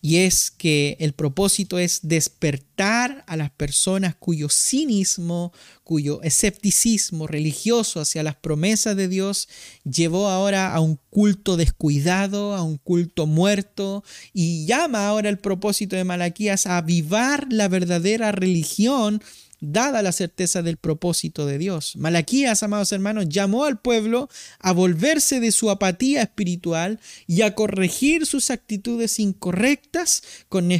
y 0.00 0.18
es 0.18 0.50
que 0.50 0.96
el 1.00 1.12
propósito 1.12 1.78
es 1.78 2.00
despertar 2.02 3.24
a 3.26 3.36
las 3.36 3.50
personas 3.50 4.14
cuyo 4.14 4.48
cinismo, 4.48 5.52
cuyo 5.82 6.22
escepticismo 6.22 7.26
religioso 7.26 8.00
hacia 8.00 8.22
las 8.22 8.36
promesas 8.36 8.96
de 8.96 9.08
Dios 9.08 9.48
llevó 9.84 10.28
ahora 10.28 10.72
a 10.72 10.80
un 10.80 11.00
culto 11.10 11.56
descuidado, 11.56 12.54
a 12.54 12.62
un 12.62 12.76
culto 12.76 13.26
muerto, 13.26 14.04
y 14.32 14.66
llama 14.66 15.08
ahora 15.08 15.28
el 15.30 15.38
propósito 15.38 15.96
de 15.96 16.04
Malaquías 16.04 16.66
a 16.66 16.76
avivar 16.76 17.46
la 17.50 17.66
verdadera 17.66 18.30
religión 18.30 19.20
dada 19.60 20.02
la 20.02 20.12
certeza 20.12 20.62
del 20.62 20.76
propósito 20.76 21.46
de 21.46 21.58
Dios. 21.58 21.96
Malaquías, 21.96 22.62
amados 22.62 22.92
hermanos, 22.92 23.28
llamó 23.28 23.64
al 23.64 23.80
pueblo 23.80 24.28
a 24.58 24.72
volverse 24.72 25.40
de 25.40 25.52
su 25.52 25.70
apatía 25.70 26.22
espiritual 26.22 27.00
y 27.26 27.42
a 27.42 27.54
corregir 27.54 28.26
sus 28.26 28.50
actitudes 28.50 29.18
incorrectas 29.18 30.22
con 30.48 30.72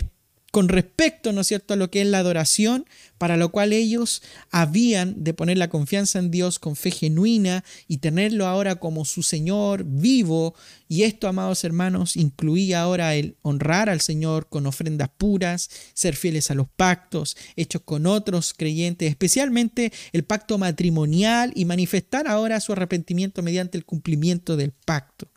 con 0.50 0.68
respecto, 0.68 1.32
¿no 1.32 1.42
es 1.42 1.46
cierto?, 1.46 1.74
a 1.74 1.76
lo 1.76 1.90
que 1.90 2.00
es 2.00 2.06
la 2.06 2.18
adoración, 2.18 2.86
para 3.18 3.36
lo 3.36 3.50
cual 3.50 3.72
ellos 3.72 4.22
habían 4.50 5.22
de 5.22 5.34
poner 5.34 5.58
la 5.58 5.68
confianza 5.68 6.18
en 6.18 6.30
Dios 6.30 6.58
con 6.58 6.74
fe 6.74 6.90
genuina 6.90 7.64
y 7.86 7.98
tenerlo 7.98 8.46
ahora 8.46 8.76
como 8.76 9.04
su 9.04 9.22
Señor 9.22 9.84
vivo. 9.84 10.54
Y 10.88 11.02
esto, 11.02 11.28
amados 11.28 11.64
hermanos, 11.64 12.16
incluía 12.16 12.80
ahora 12.80 13.14
el 13.14 13.36
honrar 13.42 13.90
al 13.90 14.00
Señor 14.00 14.48
con 14.48 14.66
ofrendas 14.66 15.10
puras, 15.18 15.68
ser 15.92 16.16
fieles 16.16 16.50
a 16.50 16.54
los 16.54 16.68
pactos 16.68 17.36
hechos 17.56 17.82
con 17.84 18.06
otros 18.06 18.54
creyentes, 18.54 19.10
especialmente 19.10 19.92
el 20.12 20.24
pacto 20.24 20.56
matrimonial 20.56 21.52
y 21.54 21.64
manifestar 21.64 22.26
ahora 22.26 22.60
su 22.60 22.72
arrepentimiento 22.72 23.42
mediante 23.42 23.76
el 23.76 23.84
cumplimiento 23.84 24.56
del 24.56 24.72
pacto. 24.72 25.28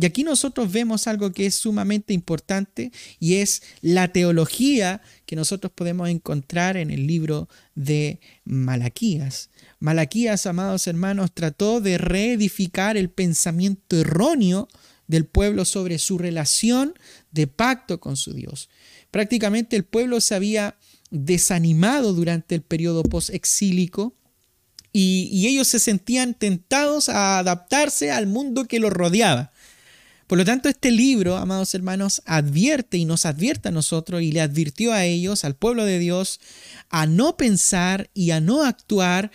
Y 0.00 0.06
aquí 0.06 0.24
nosotros 0.24 0.72
vemos 0.72 1.06
algo 1.06 1.30
que 1.32 1.44
es 1.44 1.56
sumamente 1.56 2.14
importante 2.14 2.90
y 3.18 3.34
es 3.34 3.62
la 3.82 4.08
teología 4.08 5.02
que 5.26 5.36
nosotros 5.36 5.70
podemos 5.74 6.08
encontrar 6.08 6.78
en 6.78 6.90
el 6.90 7.06
libro 7.06 7.50
de 7.74 8.18
Malaquías. 8.46 9.50
Malaquías, 9.78 10.46
amados 10.46 10.86
hermanos, 10.86 11.32
trató 11.34 11.82
de 11.82 11.98
reedificar 11.98 12.96
el 12.96 13.10
pensamiento 13.10 14.00
erróneo 14.00 14.68
del 15.06 15.26
pueblo 15.26 15.66
sobre 15.66 15.98
su 15.98 16.16
relación 16.16 16.94
de 17.30 17.46
pacto 17.46 18.00
con 18.00 18.16
su 18.16 18.32
Dios. 18.32 18.70
Prácticamente 19.10 19.76
el 19.76 19.84
pueblo 19.84 20.22
se 20.22 20.34
había 20.34 20.78
desanimado 21.10 22.14
durante 22.14 22.54
el 22.54 22.62
periodo 22.62 23.02
post-exílico 23.02 24.14
y, 24.94 25.28
y 25.30 25.46
ellos 25.46 25.68
se 25.68 25.78
sentían 25.78 26.32
tentados 26.32 27.10
a 27.10 27.38
adaptarse 27.38 28.10
al 28.10 28.26
mundo 28.26 28.64
que 28.64 28.80
los 28.80 28.94
rodeaba. 28.94 29.52
Por 30.30 30.38
lo 30.38 30.44
tanto, 30.44 30.68
este 30.68 30.92
libro, 30.92 31.38
amados 31.38 31.74
hermanos, 31.74 32.22
advierte 32.24 32.96
y 32.96 33.04
nos 33.04 33.26
advierte 33.26 33.66
a 33.66 33.72
nosotros 33.72 34.22
y 34.22 34.30
le 34.30 34.40
advirtió 34.40 34.92
a 34.92 35.04
ellos, 35.04 35.44
al 35.44 35.56
pueblo 35.56 35.84
de 35.84 35.98
Dios, 35.98 36.38
a 36.88 37.06
no 37.06 37.36
pensar 37.36 38.10
y 38.14 38.30
a 38.30 38.38
no 38.38 38.62
actuar 38.62 39.32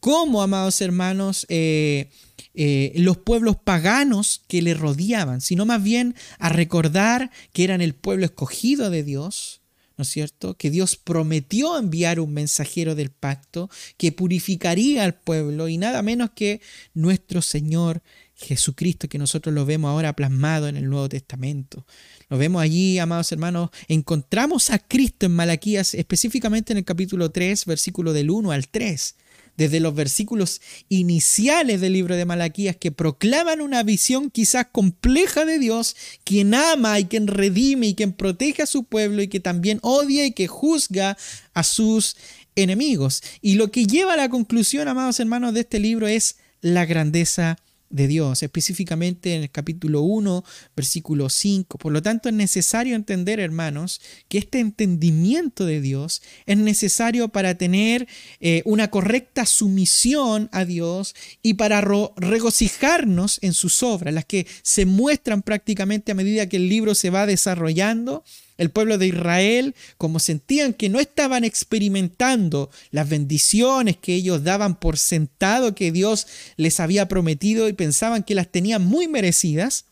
como, 0.00 0.40
amados 0.40 0.80
hermanos, 0.80 1.44
eh, 1.50 2.08
eh, 2.54 2.94
los 2.96 3.18
pueblos 3.18 3.56
paganos 3.62 4.42
que 4.48 4.62
le 4.62 4.72
rodeaban, 4.72 5.42
sino 5.42 5.66
más 5.66 5.82
bien 5.82 6.14
a 6.38 6.48
recordar 6.48 7.30
que 7.52 7.64
eran 7.64 7.82
el 7.82 7.94
pueblo 7.94 8.24
escogido 8.24 8.88
de 8.88 9.02
Dios, 9.02 9.60
¿no 9.98 10.02
es 10.02 10.08
cierto? 10.08 10.56
Que 10.56 10.70
Dios 10.70 10.96
prometió 10.96 11.76
enviar 11.76 12.20
un 12.20 12.32
mensajero 12.32 12.94
del 12.94 13.10
pacto 13.10 13.68
que 13.98 14.12
purificaría 14.12 15.04
al 15.04 15.14
pueblo 15.14 15.68
y 15.68 15.76
nada 15.76 16.00
menos 16.00 16.30
que 16.30 16.62
nuestro 16.94 17.42
Señor 17.42 18.02
Jesucristo 18.38 19.08
que 19.08 19.18
nosotros 19.18 19.52
lo 19.52 19.66
vemos 19.66 19.90
ahora 19.90 20.14
plasmado 20.14 20.68
en 20.68 20.76
el 20.76 20.88
Nuevo 20.88 21.08
Testamento. 21.08 21.84
Lo 22.28 22.38
vemos 22.38 22.62
allí, 22.62 22.98
amados 22.98 23.32
hermanos, 23.32 23.70
encontramos 23.88 24.70
a 24.70 24.78
Cristo 24.78 25.26
en 25.26 25.32
Malaquías, 25.32 25.94
específicamente 25.94 26.72
en 26.72 26.78
el 26.78 26.84
capítulo 26.84 27.30
3, 27.30 27.64
versículo 27.66 28.12
del 28.12 28.30
1 28.30 28.52
al 28.52 28.68
3, 28.68 29.16
desde 29.56 29.80
los 29.80 29.92
versículos 29.92 30.60
iniciales 30.88 31.80
del 31.80 31.94
libro 31.94 32.14
de 32.14 32.26
Malaquías 32.26 32.76
que 32.76 32.92
proclaman 32.92 33.60
una 33.60 33.82
visión 33.82 34.30
quizás 34.30 34.68
compleja 34.70 35.44
de 35.44 35.58
Dios, 35.58 35.96
quien 36.22 36.54
ama 36.54 37.00
y 37.00 37.06
quien 37.06 37.26
redime 37.26 37.88
y 37.88 37.94
quien 37.94 38.12
protege 38.12 38.62
a 38.62 38.66
su 38.66 38.84
pueblo 38.84 39.20
y 39.20 39.26
que 39.26 39.40
también 39.40 39.80
odia 39.82 40.24
y 40.24 40.32
que 40.32 40.46
juzga 40.46 41.16
a 41.54 41.64
sus 41.64 42.16
enemigos. 42.54 43.22
Y 43.42 43.54
lo 43.54 43.72
que 43.72 43.86
lleva 43.86 44.12
a 44.12 44.16
la 44.16 44.28
conclusión, 44.28 44.86
amados 44.86 45.18
hermanos, 45.18 45.54
de 45.54 45.60
este 45.60 45.80
libro 45.80 46.06
es 46.06 46.36
la 46.60 46.86
grandeza 46.86 47.58
de 47.58 47.67
Dios, 47.90 48.42
específicamente 48.42 49.34
en 49.34 49.42
el 49.42 49.50
capítulo 49.50 50.02
1, 50.02 50.44
versículo 50.76 51.28
5. 51.28 51.78
Por 51.78 51.92
lo 51.92 52.02
tanto, 52.02 52.28
es 52.28 52.34
necesario 52.34 52.94
entender, 52.94 53.40
hermanos, 53.40 54.00
que 54.28 54.38
este 54.38 54.60
entendimiento 54.60 55.64
de 55.64 55.80
Dios 55.80 56.22
es 56.46 56.58
necesario 56.58 57.28
para 57.28 57.54
tener 57.56 58.06
eh, 58.40 58.62
una 58.64 58.88
correcta 58.88 59.46
sumisión 59.46 60.48
a 60.52 60.64
Dios 60.64 61.14
y 61.42 61.54
para 61.54 61.80
regocijarnos 62.16 63.38
en 63.42 63.54
sus 63.54 63.82
obras, 63.82 64.14
las 64.14 64.24
que 64.24 64.46
se 64.62 64.86
muestran 64.86 65.42
prácticamente 65.42 66.12
a 66.12 66.14
medida 66.14 66.48
que 66.48 66.56
el 66.56 66.68
libro 66.68 66.94
se 66.94 67.10
va 67.10 67.26
desarrollando 67.26 68.24
el 68.58 68.70
pueblo 68.70 68.98
de 68.98 69.06
Israel, 69.06 69.74
como 69.96 70.18
sentían 70.18 70.74
que 70.74 70.88
no 70.88 71.00
estaban 71.00 71.44
experimentando 71.44 72.70
las 72.90 73.08
bendiciones 73.08 73.96
que 73.96 74.14
ellos 74.14 74.42
daban 74.44 74.78
por 74.78 74.98
sentado 74.98 75.74
que 75.74 75.92
Dios 75.92 76.26
les 76.56 76.80
había 76.80 77.08
prometido 77.08 77.68
y 77.68 77.72
pensaban 77.72 78.24
que 78.24 78.34
las 78.34 78.50
tenían 78.50 78.84
muy 78.84 79.08
merecidas, 79.08 79.86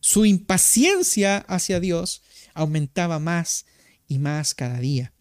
su 0.00 0.26
impaciencia 0.26 1.38
hacia 1.38 1.80
Dios 1.80 2.22
aumentaba 2.54 3.18
más 3.18 3.64
y 4.06 4.18
más 4.18 4.54
cada 4.54 4.78
día. 4.78 5.12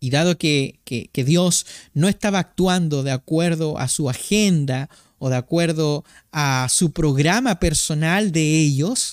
Y 0.00 0.10
dado 0.10 0.36
que, 0.38 0.78
que, 0.84 1.24
Dios 1.24 1.66
no 1.92 2.08
estaba 2.08 2.38
actuando 2.38 3.02
de 3.02 3.10
acuerdo 3.10 3.78
a 3.78 3.88
su 3.88 4.08
agenda 4.08 4.88
o 5.18 5.28
de 5.28 5.36
acuerdo 5.36 6.04
a 6.30 6.68
su 6.70 6.92
programa 6.92 7.58
personal 7.58 8.30
de 8.30 8.60
ellos, 8.60 9.07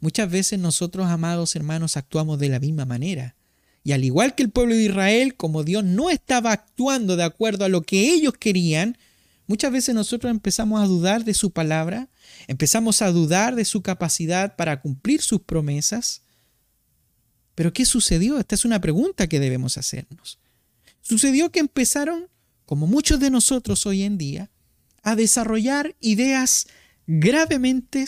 Muchas 0.00 0.30
veces 0.30 0.58
nosotros, 0.58 1.06
amados 1.06 1.56
hermanos, 1.56 1.96
actuamos 1.96 2.38
de 2.38 2.48
la 2.48 2.60
misma 2.60 2.84
manera. 2.84 3.34
Y 3.82 3.92
al 3.92 4.04
igual 4.04 4.34
que 4.34 4.42
el 4.42 4.50
pueblo 4.50 4.74
de 4.74 4.84
Israel, 4.84 5.34
como 5.34 5.64
Dios 5.64 5.84
no 5.84 6.10
estaba 6.10 6.52
actuando 6.52 7.16
de 7.16 7.24
acuerdo 7.24 7.64
a 7.64 7.68
lo 7.68 7.82
que 7.82 8.12
ellos 8.12 8.34
querían, 8.38 8.98
muchas 9.46 9.72
veces 9.72 9.94
nosotros 9.94 10.30
empezamos 10.30 10.80
a 10.80 10.86
dudar 10.86 11.24
de 11.24 11.34
su 11.34 11.52
palabra, 11.52 12.08
empezamos 12.46 13.02
a 13.02 13.10
dudar 13.10 13.54
de 13.54 13.64
su 13.64 13.82
capacidad 13.82 14.56
para 14.56 14.80
cumplir 14.80 15.22
sus 15.22 15.40
promesas. 15.40 16.22
Pero 17.54 17.72
¿qué 17.72 17.84
sucedió? 17.84 18.38
Esta 18.38 18.54
es 18.54 18.64
una 18.64 18.80
pregunta 18.80 19.26
que 19.26 19.40
debemos 19.40 19.78
hacernos. 19.78 20.38
Sucedió 21.00 21.50
que 21.50 21.60
empezaron, 21.60 22.28
como 22.66 22.86
muchos 22.86 23.18
de 23.18 23.30
nosotros 23.30 23.86
hoy 23.86 24.02
en 24.02 24.18
día, 24.18 24.50
a 25.02 25.16
desarrollar 25.16 25.96
ideas 26.00 26.66
gravemente 27.08 28.04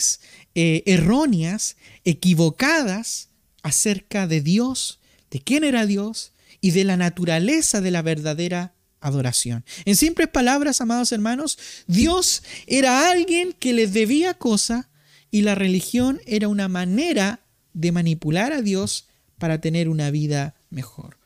eh, 0.55 0.83
erróneas, 0.85 1.75
equivocadas 2.05 3.29
acerca 3.63 4.27
de 4.27 4.39
Dios, 4.39 4.99
de 5.31 5.41
quién 5.41 5.65
era 5.65 5.85
Dios 5.85 6.31
y 6.61 6.71
de 6.71 6.85
la 6.85 6.95
naturaleza 6.95 7.81
de 7.81 7.91
la 7.91 8.03
verdadera 8.03 8.73
adoración. 9.01 9.65
En 9.85 9.95
simples 9.95 10.29
palabras, 10.29 10.79
amados 10.79 11.11
hermanos, 11.11 11.57
Dios 11.87 12.43
era 12.67 13.09
alguien 13.09 13.53
que 13.53 13.73
les 13.73 13.91
debía 13.91 14.35
cosa 14.35 14.89
y 15.31 15.41
la 15.41 15.55
religión 15.55 16.21
era 16.27 16.47
una 16.47 16.67
manera 16.67 17.41
de 17.73 17.91
manipular 17.91 18.53
a 18.53 18.61
Dios 18.61 19.07
para 19.39 19.59
tener 19.59 19.89
una 19.89 20.11
vida 20.11 20.53
mejor. 20.69 21.17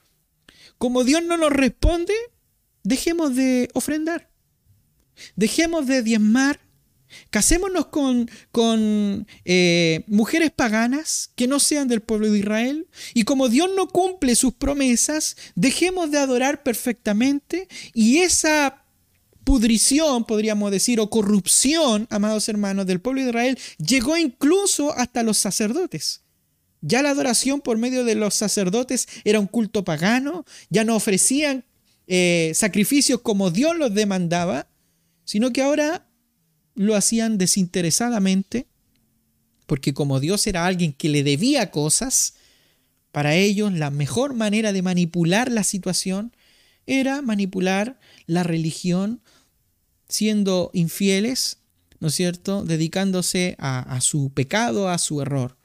Como 0.77 1.03
Dios 1.03 1.23
no 1.23 1.35
nos 1.37 1.51
responde, 1.51 2.13
dejemos 2.83 3.35
de 3.35 3.69
ofrendar. 3.73 4.29
Dejemos 5.35 5.87
de 5.87 6.03
diezmar 6.03 6.59
Casémonos 7.29 7.87
con, 7.87 9.27
eh, 9.45 10.03
mujeres 10.07 10.51
paganas 10.51 11.31
que 11.35 11.47
no 11.47 11.59
sean 11.59 11.87
del 11.87 12.01
pueblo 12.01 12.31
de 12.31 12.39
Israel. 12.39 12.87
Y 13.13 13.23
como 13.23 13.49
Dios 13.49 13.69
no 13.75 13.87
cumple 13.87 14.35
sus 14.35 14.53
promesas, 14.53 15.37
dejemos 15.55 16.11
de 16.11 16.19
adorar 16.19 16.63
perfectamente 16.63 17.67
y 17.93 18.19
esa 18.19 18.85
pudrición, 19.43 20.25
podríamos 20.25 20.71
decir, 20.71 20.99
o 20.99 21.09
corrupción, 21.09 22.07
amados 22.09 22.49
hermanos, 22.49 22.87
del 22.87 22.99
pueblo 22.99 23.21
de 23.21 23.29
Israel, 23.29 23.59
llegó 23.77 24.17
incluso 24.17 24.91
hasta 24.93 25.23
los 25.23 25.37
sacerdotes. 25.37 26.21
Ya 26.81 27.01
la 27.01 27.11
adoración 27.11 27.61
por 27.61 27.77
medio 27.77 28.03
de 28.03 28.15
los 28.15 28.33
sacerdotes 28.33 29.07
era 29.23 29.39
un 29.39 29.47
culto 29.47 29.83
pagano, 29.83 30.45
ya 30.69 30.83
no 30.83 30.95
ofrecían 30.95 31.63
eh, 32.07 32.51
sacrificios 32.53 33.21
como 33.21 33.49
Dios 33.51 33.75
los 33.75 33.93
demandaba, 33.93 34.67
sino 35.23 35.51
que 35.51 35.61
ahora 35.61 36.07
lo 36.75 36.95
hacían 36.95 37.37
desinteresadamente, 37.37 38.67
porque 39.65 39.93
como 39.93 40.19
Dios 40.19 40.45
era 40.45 40.65
alguien 40.65 40.93
que 40.93 41.09
le 41.09 41.23
debía 41.23 41.71
cosas, 41.71 42.35
para 43.11 43.35
ellos 43.35 43.73
la 43.73 43.89
mejor 43.89 44.33
manera 44.33 44.73
de 44.73 44.81
manipular 44.81 45.51
la 45.51 45.63
situación 45.63 46.35
era 46.85 47.21
manipular 47.21 47.99
la 48.27 48.43
religión 48.43 49.21
siendo 50.07 50.69
infieles, 50.73 51.59
¿no 51.99 52.09
es 52.09 52.15
cierto?, 52.15 52.63
dedicándose 52.63 53.55
a, 53.57 53.79
a 53.79 54.01
su 54.01 54.31
pecado, 54.33 54.89
a 54.89 54.97
su 54.97 55.21
error. 55.21 55.57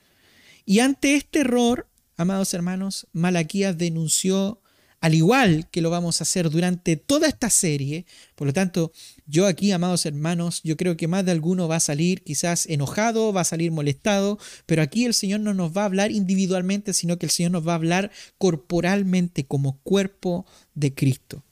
Y 0.64 0.78
ante 0.78 1.16
este 1.16 1.40
error, 1.40 1.88
amados 2.16 2.54
hermanos, 2.54 3.06
Malaquías 3.12 3.76
denunció 3.76 4.62
al 5.00 5.14
igual 5.14 5.68
que 5.70 5.80
lo 5.80 5.90
vamos 5.90 6.20
a 6.20 6.24
hacer 6.24 6.50
durante 6.50 6.96
toda 6.96 7.28
esta 7.28 7.48
serie. 7.48 8.04
Por 8.34 8.46
lo 8.46 8.52
tanto, 8.52 8.92
yo 9.26 9.46
aquí, 9.46 9.72
amados 9.72 10.04
hermanos, 10.04 10.60
yo 10.62 10.76
creo 10.76 10.96
que 10.96 11.08
más 11.08 11.24
de 11.24 11.32
alguno 11.32 11.68
va 11.68 11.76
a 11.76 11.80
salir 11.80 12.22
quizás 12.22 12.66
enojado, 12.66 13.32
va 13.32 13.40
a 13.40 13.44
salir 13.44 13.72
molestado, 13.72 14.38
pero 14.66 14.82
aquí 14.82 15.06
el 15.06 15.14
Señor 15.14 15.40
no 15.40 15.54
nos 15.54 15.76
va 15.76 15.82
a 15.82 15.86
hablar 15.86 16.10
individualmente, 16.10 16.92
sino 16.92 17.18
que 17.18 17.26
el 17.26 17.32
Señor 17.32 17.52
nos 17.52 17.66
va 17.66 17.72
a 17.72 17.76
hablar 17.76 18.10
corporalmente 18.38 19.44
como 19.44 19.78
cuerpo 19.82 20.44
de 20.74 20.94
Cristo. 20.94 21.44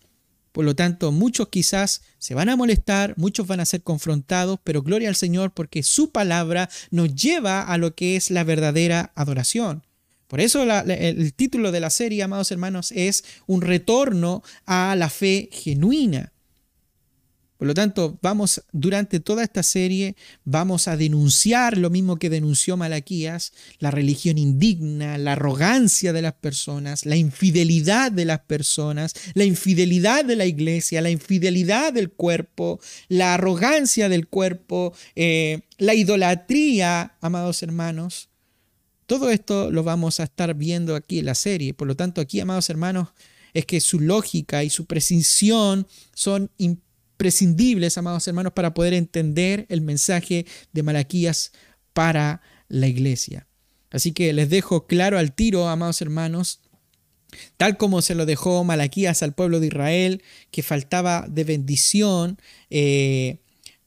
Por 0.53 0.65
lo 0.65 0.75
tanto, 0.75 1.13
muchos 1.13 1.49
quizás 1.49 2.03
se 2.19 2.35
van 2.35 2.49
a 2.49 2.57
molestar, 2.57 3.15
muchos 3.17 3.47
van 3.47 3.61
a 3.61 3.65
ser 3.65 3.83
confrontados, 3.83 4.59
pero 4.65 4.83
gloria 4.83 5.09
al 5.09 5.17
Señor 5.17 5.53
porque 5.53 5.83
su 5.83 6.11
palabra 6.11 6.69
nos 6.91 7.15
lleva 7.15 7.63
a 7.63 7.79
lo 7.79 7.95
que 7.95 8.17
es 8.17 8.31
la 8.31 8.45
verdadera 8.45 9.13
adoración. 9.15 9.85
Por 10.29 10.41
eso 10.41 10.63
el 10.63 11.35
título 11.35 11.73
de 11.73 11.81
la 11.81 11.91
serie, 11.91 12.23
amados 12.23 12.53
hermanos, 12.53 12.93
es 12.93 13.25
un 13.47 13.63
retorno 13.63 14.43
a 14.67 14.95
la 14.95 15.09
fe 15.09 15.49
genuina. 15.51 16.33
Por 17.59 17.67
lo 17.67 17.75
tanto, 17.75 18.17
vamos 18.23 18.63
durante 18.71 19.19
toda 19.19 19.43
esta 19.43 19.65
serie 19.65 20.15
vamos 20.45 20.87
a 20.87 20.97
denunciar 20.97 21.77
lo 21.77 21.91
mismo 21.91 22.17
que 22.17 22.31
denunció 22.31 22.77
Malaquías, 22.77 23.53
la 23.81 23.91
religión 23.91 24.39
indigna, 24.39 25.19
la 25.19 25.33
arrogancia 25.33 26.13
de 26.13 26.23
las 26.23 26.35
personas, 26.35 27.05
la 27.05 27.17
infidelidad 27.17 28.13
de 28.13 28.27
las 28.27 28.41
personas, 28.41 29.15
la 29.35 29.43
infidelidad 29.43 30.25
de 30.25 30.37
la 30.37 30.47
iglesia, 30.47 31.01
la 31.03 31.11
infidelidad 31.11 31.93
del 31.93 32.13
cuerpo, 32.13 32.79
la 33.09 33.35
arrogancia 33.35 34.09
del 34.09 34.29
cuerpo, 34.29 34.95
eh, 35.17 35.63
la 35.79 35.95
idolatría, 35.95 37.17
amados 37.21 37.65
hermanos. 37.65 38.29
Todo 39.09 39.31
esto 39.31 39.71
lo 39.71 39.85
vamos 39.85 40.21
a 40.21 40.25
estar 40.25 40.55
viendo 40.55 40.95
aquí 40.95 41.21
en 41.21 41.25
la 41.25 41.35
serie. 41.35 41.73
Por 41.73 41.89
lo 41.89 41.97
tanto, 41.97 42.21
aquí, 42.21 42.41
amados 42.41 42.69
hermanos, 42.69 43.09
es 43.55 43.65
que 43.65 43.81
su 43.81 44.01
lógica 44.01 44.65
y 44.65 44.69
su 44.69 44.85
precisión 44.85 45.87
son 46.13 46.51
imprescindibles, 46.59 47.97
amados 47.97 48.29
hermanos, 48.29 48.53
para 48.53 48.75
poder 48.75 48.93
entender 48.93 49.65
el 49.71 49.81
mensaje 49.81 50.45
de 50.75 50.83
Malaquías 50.83 51.53
para 51.95 52.43
la 52.69 52.87
iglesia. 52.87 53.49
Así 53.91 54.13
que 54.13 54.35
les 54.35 54.51
dejo 54.51 54.87
claro 54.87 55.19
al 55.19 55.33
tiro, 55.33 55.69
amados 55.69 56.03
hermanos, 56.03 56.61
tal 57.57 57.79
como 57.79 58.03
se 58.03 58.15
lo 58.15 58.27
dejó 58.27 58.63
Malaquías 58.63 59.23
al 59.23 59.33
pueblo 59.33 59.59
de 59.59 59.69
Israel, 59.69 60.23
que 60.51 60.63
faltaba 60.63 61.25
de 61.31 61.45
bendición 61.45 62.39
eh, 62.69 63.39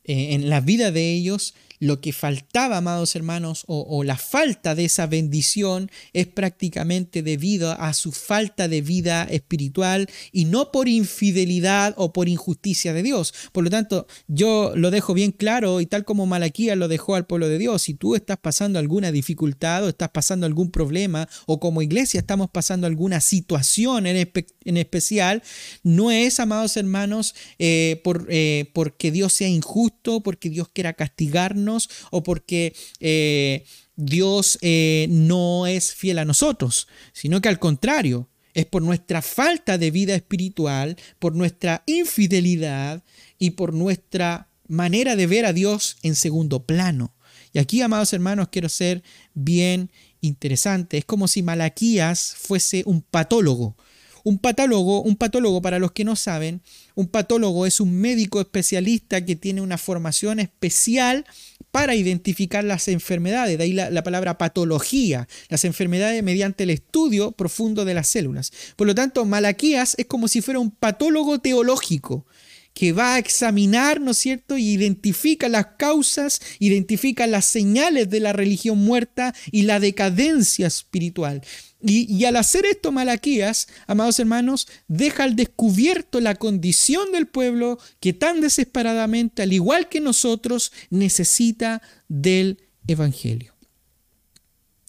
eh, 0.04 0.34
en 0.34 0.50
la 0.50 0.62
vida 0.62 0.92
de 0.92 1.12
ellos, 1.12 1.54
lo 1.82 2.00
que 2.00 2.14
faltaba, 2.14 2.78
amados 2.78 3.16
hermanos, 3.16 3.64
o, 3.68 4.04
la 4.04 4.16
falta 4.16 4.76
de 4.76 4.86
esa 4.86 5.08
bendición 5.08 5.90
es 6.14 6.28
prácticamente 6.28 7.24
debido 7.24 7.72
a 7.72 7.94
su 7.94 8.12
falta 8.12 8.68
de 8.68 8.82
vida 8.82 9.24
espiritual 9.24 10.08
y 10.32 10.46
no 10.46 10.72
por 10.72 10.88
infidelidad 10.88 11.96
o 11.98 12.14
por 12.14 12.30
injusticia 12.30 12.94
de 12.94 13.02
Dios. 13.02 13.34
Por 13.52 13.64
lo 13.64 13.72
tanto, 13.72 14.06
yo 14.28 14.74
lo 14.76 14.92
dejo 14.92 15.16
bien 15.16 15.32
claro 15.32 15.82
y 15.82 15.88
tal 15.88 16.06
como 16.06 16.28
Malaquía 16.28 16.76
lo 16.76 16.88
dejó 16.88 17.16
al 17.16 17.26
pueblo 17.26 17.50
de 17.50 17.58
Dios, 17.58 17.82
si 17.82 17.96
tú 17.96 18.16
estás 18.16 18.38
pasando 18.38 18.78
alguna 18.78 19.12
dificultad 19.12 19.84
o 19.84 19.90
estás 19.90 20.10
pasando 20.10 20.46
algún 20.46 20.70
problema 20.70 21.28
o 21.48 21.60
como 21.60 21.82
iglesia 21.82 22.20
estamos 22.20 22.52
pasando 22.52 22.86
alguna 22.86 23.22
situación 23.22 24.06
en, 24.06 24.32
en 24.66 24.78
especial, 24.78 25.42
no 25.82 26.12
es, 26.12 26.40
amados 26.40 26.78
hermanos, 26.78 27.34
eh, 27.58 28.02
por, 28.04 28.28
eh, 28.30 28.70
porque 28.74 29.10
Dios 29.10 29.34
sea 29.34 29.48
injusto, 29.48 30.22
porque 30.22 30.52
Dios 30.52 30.70
quiera 30.72 30.94
castigarnos, 30.94 31.71
o 32.12 32.24
porque 32.24 32.74
eh, 33.00 33.66
Dios 33.96 34.58
eh, 34.62 35.08
no 35.10 35.68
es 35.68 35.94
fiel 35.94 36.20
a 36.20 36.26
nosotros, 36.26 36.88
sino 37.14 37.42
que 37.42 37.50
al 37.50 37.60
contrario, 37.60 38.30
es 38.54 38.66
por 38.66 38.82
nuestra 38.82 39.22
falta 39.22 39.78
de 39.78 39.92
vida 39.92 40.16
espiritual, 40.16 40.98
por 41.20 41.36
nuestra 41.36 41.84
infidelidad 41.86 43.04
y 43.40 43.52
por 43.52 43.74
nuestra 43.74 44.50
manera 44.68 45.16
de 45.16 45.28
ver 45.28 45.46
a 45.46 45.54
Dios 45.54 45.98
en 46.02 46.16
segundo 46.16 46.66
plano. 46.66 47.16
Y 47.54 47.60
aquí, 47.60 47.82
amados 47.82 48.14
hermanos, 48.14 48.50
quiero 48.52 48.70
ser 48.70 49.04
bien 49.34 49.92
interesante. 50.22 50.98
Es 50.98 51.06
como 51.06 51.28
si 51.28 51.44
Malaquías 51.44 52.36
fuese 52.38 52.84
un 52.86 53.02
patólogo. 53.02 53.76
Un 54.24 54.38
patólogo, 54.38 55.02
un 55.02 55.16
patólogo, 55.16 55.62
para 55.62 55.80
los 55.80 55.92
que 55.94 56.06
no 56.06 56.16
saben, 56.16 56.62
un 56.94 57.08
patólogo 57.08 57.66
es 57.66 57.80
un 57.80 57.92
médico 58.00 58.40
especialista 58.40 59.26
que 59.26 59.36
tiene 59.36 59.62
una 59.62 59.80
formación 59.80 60.40
especial 60.40 61.26
para 61.72 61.96
identificar 61.96 62.64
las 62.64 62.88
enfermedades, 62.88 63.58
de 63.58 63.64
ahí 63.64 63.74
la, 63.74 64.04
palabra 64.04 64.38
patología, 64.38 65.28
las 65.50 65.66
enfermedades 65.66 66.22
mediante 66.22 66.64
el 66.64 66.70
estudio 66.70 67.32
profundo 67.32 67.86
de 67.86 67.94
las 67.94 68.08
células. 68.08 68.52
Por 68.76 68.88
lo 68.88 68.96
tanto, 68.96 69.26
Malaquías 69.26 69.96
es 69.98 70.06
como 70.06 70.28
si 70.28 70.42
fuera 70.42 70.60
un 70.60 70.72
patólogo 70.72 71.40
teológico 71.40 72.26
que 72.74 72.94
va 72.94 73.16
a 73.16 73.20
examinar, 73.20 74.00
¿no 74.00 74.12
es 74.12 74.18
cierto?, 74.18 74.58
y 74.58 74.70
identifica 74.70 75.50
las 75.50 75.68
causas, 75.78 76.42
identifica 76.60 77.28
las 77.28 77.46
señales 77.46 78.10
de 78.10 78.20
la 78.20 78.34
religión 78.34 78.78
muerta 78.80 79.34
y 79.52 79.64
la 79.64 79.80
decadencia 79.80 80.68
espiritual. 80.68 81.42
Y, 81.84 82.26
al 82.26 82.36
hacer 82.36 82.66
esto 82.66 82.92
Malaquías, 82.92 83.68
amados 83.88 84.20
hermanos, 84.20 84.68
deja 84.88 85.24
al 85.24 85.36
descubierto 85.36 86.20
la 86.20 86.36
condición 86.36 87.12
del 87.12 87.26
pueblo 87.26 87.80
que 88.00 88.14
tan 88.14 88.40
desesperadamente, 88.40 89.42
al 89.42 89.52
igual 89.52 89.90
que 89.90 90.00
nosotros, 90.00 90.72
necesita 90.92 91.82
del 92.08 92.60
Evangelio. 92.88 93.56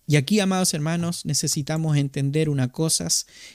Y 0.07 0.17
aquí, 0.17 0.41
amados 0.41 0.75
hermanos, 0.75 1.25
necesitamos 1.25 1.97
entender 1.97 2.51
una 2.51 2.71
cosa 2.71 3.09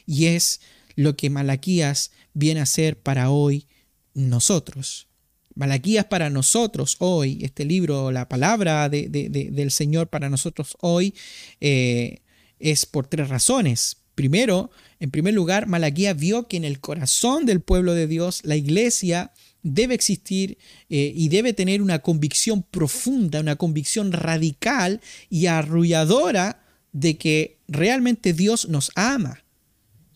y 0.07 0.25
es 0.25 0.59
lo 0.95 1.15
que 1.15 1.29
Malaquías 1.29 2.11
viene 2.33 2.61
a 2.61 2.65
ser 2.65 2.97
para 2.97 3.29
hoy 3.29 3.67
nosotros. 4.17 5.07
Malaquías 5.55 6.05
para 6.05 6.29
nosotros 6.29 6.97
hoy, 6.99 7.39
este 7.41 7.65
libro, 7.65 8.11
la 8.11 8.27
palabra 8.27 8.89
del 8.89 9.71
Señor 9.71 10.07
para 10.07 10.29
nosotros 10.29 10.75
hoy, 10.81 11.15
eh, 11.61 12.21
es 12.59 12.85
por 12.85 13.07
tres 13.07 13.29
razones. 13.29 13.97
Primero, 14.13 14.71
en 14.99 15.11
primer 15.11 15.33
lugar, 15.33 15.67
Malaquías 15.67 16.17
vio 16.17 16.47
que 16.47 16.57
en 16.57 16.65
el 16.65 16.79
corazón 16.79 17.45
del 17.45 17.61
pueblo 17.61 17.93
de 17.93 18.07
Dios, 18.07 18.41
la 18.43 18.55
iglesia 18.55 19.31
debe 19.63 19.93
existir 19.93 20.57
eh, 20.89 21.11
y 21.15 21.29
debe 21.29 21.53
tener 21.53 21.81
una 21.81 21.99
convicción 21.99 22.63
profunda, 22.63 23.39
una 23.39 23.55
convicción 23.55 24.11
radical 24.11 25.01
y 25.29 25.47
arrulladora 25.47 26.63
de 26.91 27.17
que 27.17 27.59
realmente 27.67 28.33
Dios 28.33 28.69
nos 28.69 28.91
ama. 28.95 29.43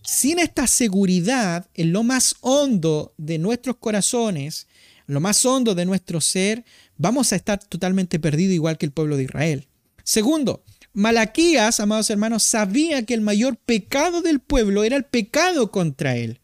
Sin 0.03 0.39
esta 0.39 0.67
seguridad 0.67 1.67
en 1.73 1.93
lo 1.93 2.03
más 2.03 2.35
hondo 2.41 3.13
de 3.17 3.37
nuestros 3.37 3.77
corazones, 3.77 4.67
en 5.07 5.13
lo 5.13 5.19
más 5.19 5.45
hondo 5.45 5.75
de 5.75 5.85
nuestro 5.85 6.21
ser, 6.21 6.65
vamos 6.97 7.31
a 7.31 7.35
estar 7.35 7.63
totalmente 7.63 8.19
perdidos 8.19 8.55
igual 8.55 8.77
que 8.77 8.85
el 8.85 8.91
pueblo 8.91 9.17
de 9.17 9.23
Israel. 9.23 9.67
Segundo, 10.03 10.63
Malaquías, 10.93 11.79
amados 11.79 12.09
hermanos, 12.09 12.43
sabía 12.43 13.05
que 13.05 13.13
el 13.13 13.21
mayor 13.21 13.57
pecado 13.57 14.21
del 14.21 14.39
pueblo 14.39 14.83
era 14.83 14.97
el 14.97 15.05
pecado 15.05 15.71
contra 15.71 16.17
él. 16.17 16.41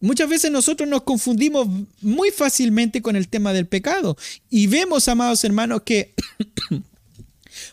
Muchas 0.00 0.28
veces 0.28 0.50
nosotros 0.50 0.88
nos 0.88 1.02
confundimos 1.02 1.66
muy 2.00 2.30
fácilmente 2.30 3.02
con 3.02 3.16
el 3.16 3.28
tema 3.28 3.52
del 3.52 3.66
pecado 3.66 4.16
y 4.48 4.68
vemos, 4.68 5.08
amados 5.08 5.42
hermanos, 5.44 5.82
que 5.82 6.14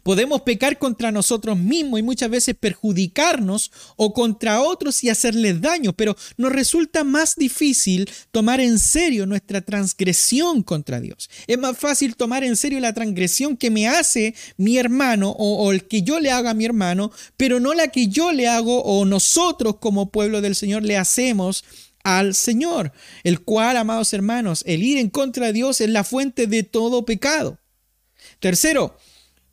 Podemos 0.06 0.44
pecar 0.44 0.78
contra 0.78 1.12
nosotros 1.12 1.58
mismos 1.58 2.00
y 2.00 2.04
muchas 2.04 2.30
veces 2.30 2.54
perjudicarnos 2.54 3.72
o 3.96 4.14
contra 4.14 4.62
otros 4.62 5.04
y 5.04 5.10
hacerles 5.10 5.62
daño, 5.62 5.94
pero 5.94 6.16
nos 6.38 6.52
resulta 6.52 7.04
más 7.04 7.36
difícil 7.36 8.08
tomar 8.30 8.60
en 8.62 8.78
serio 8.78 9.26
nuestra 9.26 9.62
transgresión 9.62 10.62
contra 10.62 11.00
Dios. 11.00 11.28
Es 11.48 11.58
más 11.58 11.76
fácil 11.76 12.16
tomar 12.16 12.44
en 12.44 12.56
serio 12.56 12.80
la 12.80 12.94
transgresión 12.94 13.58
que 13.58 13.72
me 13.72 13.88
hace 13.88 14.36
mi 14.58 14.78
hermano 14.78 15.32
o, 15.40 15.72
el 15.72 15.88
que 15.88 16.04
yo 16.04 16.20
le 16.20 16.30
haga 16.30 16.52
a 16.52 16.54
mi 16.54 16.66
hermano, 16.66 17.12
pero 17.36 17.60
no 17.60 17.74
la 17.74 17.88
que 17.88 18.08
yo 18.08 18.32
le 18.32 18.48
hago 18.48 18.84
o 18.84 19.06
nosotros 19.06 19.78
como 19.78 20.12
pueblo 20.12 20.40
del 20.40 20.54
Señor 20.54 20.84
le 20.84 20.98
hacemos 20.98 21.66
al 22.04 22.36
Señor, 22.36 22.94
el 23.24 23.42
cual, 23.42 23.76
amados 23.76 24.14
hermanos, 24.14 24.62
el 24.68 24.84
ir 24.84 25.00
en 25.00 25.10
contra 25.10 25.48
de 25.48 25.54
Dios 25.54 25.82
es 25.82 25.90
la 25.90 26.04
fuente 26.04 26.46
de 26.46 26.62
todo 26.62 27.06
pecado. 27.06 27.58
Tercero, 28.40 29.00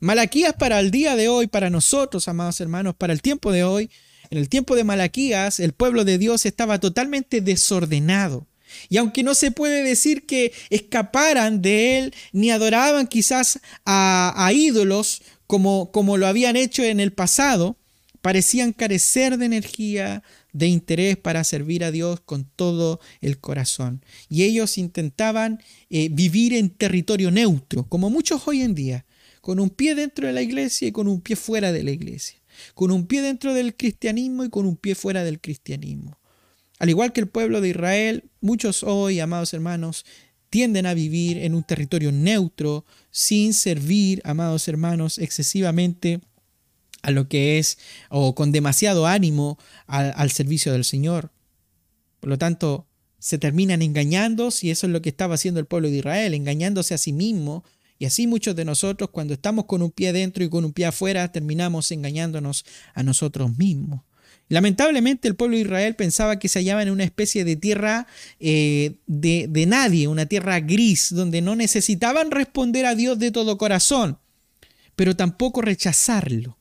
Malaquías 0.03 0.53
para 0.55 0.81
el 0.81 0.91
día 0.91 1.15
de 1.15 1.29
hoy, 1.29 1.47
para 1.47 1.69
nosotros, 1.69 2.27
amados 2.27 2.59
hermanos, 2.59 2.93
para 2.93 3.13
el 3.13 3.21
tiempo 3.21 3.53
de 3.53 3.63
hoy, 3.63 3.89
en 4.31 4.37
el 4.37 4.49
tiempo 4.49 4.75
de 4.75 4.83
Malaquías, 4.83 5.61
el 5.61 5.71
pueblo 5.71 6.03
de 6.03 6.17
Dios 6.17 6.45
estaba 6.45 6.77
totalmente 6.81 7.39
desordenado. 7.39 8.45
Y 8.89 8.97
aunque 8.97 9.23
no 9.23 9.33
se 9.33 9.51
puede 9.51 9.81
decir 9.81 10.25
que 10.25 10.51
escaparan 10.69 11.61
de 11.61 11.99
él, 11.99 12.13
ni 12.33 12.51
adoraban 12.51 13.07
quizás 13.07 13.61
a, 13.85 14.51
ídolos 14.53 15.21
como, 15.47 15.89
como 15.93 16.17
lo 16.17 16.27
habían 16.27 16.57
hecho 16.57 16.83
en 16.83 16.99
el 16.99 17.13
pasado, 17.13 17.77
parecían 18.19 18.73
carecer 18.73 19.37
de 19.37 19.45
energía, 19.45 20.21
de 20.51 20.67
interés 20.67 21.15
para 21.15 21.45
servir 21.45 21.85
a 21.85 21.91
Dios 21.91 22.19
con 22.19 22.43
todo 22.43 22.99
el 23.21 23.39
corazón. 23.39 24.03
Y 24.27 24.43
ellos 24.43 24.77
intentaban 24.77 25.63
eh, 25.89 26.09
vivir 26.11 26.53
en 26.55 26.71
territorio 26.71 27.31
neutro, 27.31 27.87
como 27.87 28.09
muchos 28.09 28.45
hoy 28.49 28.63
en 28.63 28.75
día, 28.75 29.05
con 29.43 29.59
un 29.59 29.69
pie 29.69 29.93
dentro 29.93 30.25
de 30.25 30.31
la 30.31 30.41
iglesia 30.41 30.87
y 30.87 30.93
con 30.93 31.09
un 31.09 31.19
pie 31.19 31.35
fuera 31.35 31.73
de 31.73 31.83
la 31.83 31.91
iglesia, 31.91 32.39
con 32.75 32.91
un 32.91 33.07
pie 33.07 33.21
dentro 33.21 33.53
del 33.53 33.75
cristianismo 33.75 34.45
y 34.45 34.49
con 34.49 34.65
un 34.65 34.77
pie 34.77 34.95
fuera 34.95 35.25
del 35.25 35.41
cristianismo. 35.41 36.17
Al 36.79 36.89
igual 36.89 37.11
que 37.11 37.19
el 37.19 37.27
pueblo 37.27 37.59
de 37.59 37.67
Israel, 37.67 38.23
muchos 38.39 38.83
hoy, 38.83 39.19
amados 39.19 39.53
hermanos, 39.53 40.05
tienden 40.49 40.85
a 40.85 40.93
vivir 40.93 41.39
en 41.39 41.55
un 41.55 41.63
territorio 41.63 42.13
neutro, 42.13 42.85
sin 43.11 43.53
servir, 43.53 44.21
amados 44.23 44.69
hermanos, 44.69 45.17
excesivamente 45.17 46.21
a 47.01 47.11
lo 47.11 47.27
que 47.27 47.59
es, 47.59 47.77
o 48.09 48.35
con 48.35 48.53
demasiado 48.53 49.07
ánimo 49.07 49.59
al, 49.87 50.31
servicio 50.31 50.71
del 50.71 50.85
Señor. 50.85 51.33
Por 52.21 52.29
lo 52.29 52.37
tanto, 52.37 52.87
se 53.19 53.37
terminan 53.37 53.81
engañando, 53.81 54.47
y 54.61 54.69
eso 54.69 54.87
es 54.87 54.93
lo 54.93 55.01
que 55.01 55.09
estaba 55.09 55.35
haciendo 55.35 55.59
el 55.59 55.65
pueblo 55.65 55.89
de 55.89 55.97
Israel, 55.97 56.33
engañándose 56.33 56.93
a 56.93 56.97
sí 56.97 57.11
mismo. 57.11 57.65
Y 57.99 58.05
así 58.05 58.27
muchos 58.27 58.55
de 58.55 58.65
nosotros, 58.65 59.09
cuando 59.11 59.33
estamos 59.33 59.65
con 59.65 59.81
un 59.81 59.91
pie 59.91 60.13
dentro 60.13 60.43
y 60.43 60.49
con 60.49 60.65
un 60.65 60.73
pie 60.73 60.87
afuera, 60.87 61.31
terminamos 61.31 61.91
engañándonos 61.91 62.65
a 62.93 63.03
nosotros 63.03 63.57
mismos. 63.57 64.01
Lamentablemente 64.49 65.27
el 65.27 65.35
pueblo 65.35 65.55
de 65.55 65.63
Israel 65.63 65.95
pensaba 65.95 66.37
que 66.37 66.49
se 66.49 66.59
hallaba 66.59 66.83
en 66.83 66.91
una 66.91 67.05
especie 67.05 67.45
de 67.45 67.55
tierra 67.55 68.07
eh, 68.39 68.95
de, 69.07 69.47
de 69.49 69.65
nadie, 69.65 70.07
una 70.07 70.25
tierra 70.25 70.59
gris, 70.59 71.13
donde 71.13 71.41
no 71.41 71.55
necesitaban 71.55 72.29
responder 72.29 72.85
a 72.85 72.95
Dios 72.95 73.17
de 73.19 73.31
todo 73.31 73.57
corazón, 73.57 74.19
pero 74.95 75.15
tampoco 75.15 75.61
rechazarlo. 75.61 76.57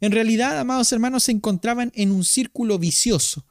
En 0.00 0.12
realidad, 0.12 0.58
amados 0.58 0.92
hermanos, 0.92 1.24
se 1.24 1.32
encontraban 1.32 1.90
en 1.94 2.10
un 2.10 2.24
círculo 2.24 2.78
vicioso, 2.78 3.46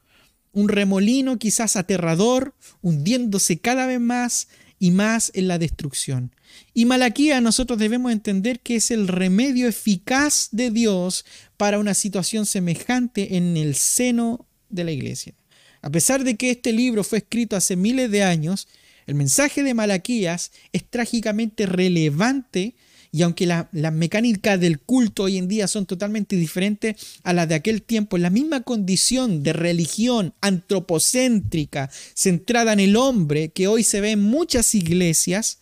un 0.51 0.69
remolino 0.69 1.37
quizás 1.37 1.75
aterrador, 1.75 2.53
hundiéndose 2.81 3.59
cada 3.59 3.87
vez 3.87 3.99
más 3.99 4.47
y 4.85 4.91
más 4.91 5.31
en 5.33 5.47
la 5.47 5.57
destrucción. 5.57 6.31
Y 6.75 6.85
Malaquía 6.85 7.41
nosotros 7.41 7.79
debemos 7.79 8.11
entender 8.11 8.59
que 8.59 8.75
es 8.75 8.91
el 8.91 9.07
remedio 9.07 9.67
eficaz 9.67 10.49
de 10.51 10.69
Dios 10.69 11.25
para 11.57 11.79
una 11.79 11.95
situación 11.95 12.45
semejante 12.45 13.35
en 13.35 13.57
el 13.57 13.73
seno 13.73 14.45
de 14.69 14.83
la 14.83 14.91
iglesia. 14.91 15.33
A 15.81 15.89
pesar 15.89 16.23
de 16.23 16.35
que 16.35 16.51
este 16.51 16.71
libro 16.71 17.03
fue 17.03 17.17
escrito 17.17 17.55
hace 17.55 17.75
miles 17.75 18.11
de 18.11 18.21
años, 18.21 18.67
el 19.07 19.15
mensaje 19.15 19.63
de 19.63 19.73
Malaquías 19.73 20.51
es 20.71 20.87
trágicamente 20.87 21.65
relevante 21.65 22.75
y 23.15 23.21
aunque 23.21 23.45
las 23.45 23.67
la 23.71 23.91
mecánicas 23.91 24.59
del 24.59 24.77
culto 24.77 25.23
hoy 25.23 25.37
en 25.37 25.47
día 25.47 25.69
son 25.69 25.85
totalmente 25.85 26.35
diferentes 26.35 26.97
a 27.23 27.31
las 27.31 27.47
de 27.47 27.55
aquel 27.55 27.81
tiempo, 27.81 28.17
la 28.17 28.29
misma 28.29 28.63
condición 28.63 29.41
de 29.41 29.53
religión 29.53 30.33
antropocéntrica 30.41 31.89
centrada 32.13 32.73
en 32.73 32.81
el 32.81 32.97
hombre 32.97 33.47
que 33.47 33.69
hoy 33.69 33.83
se 33.83 34.01
ve 34.01 34.11
en 34.11 34.21
muchas 34.21 34.75
iglesias, 34.75 35.59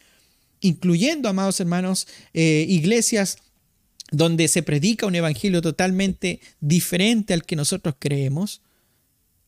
incluyendo, 0.62 1.30
amados 1.30 1.60
hermanos, 1.60 2.08
eh, 2.34 2.66
iglesias 2.68 3.38
donde 4.10 4.48
se 4.48 4.64
predica 4.64 5.06
un 5.06 5.14
evangelio 5.14 5.62
totalmente 5.62 6.40
diferente 6.60 7.36
al 7.36 7.46
que 7.46 7.56
nosotros 7.56 7.94
creemos, 8.00 8.64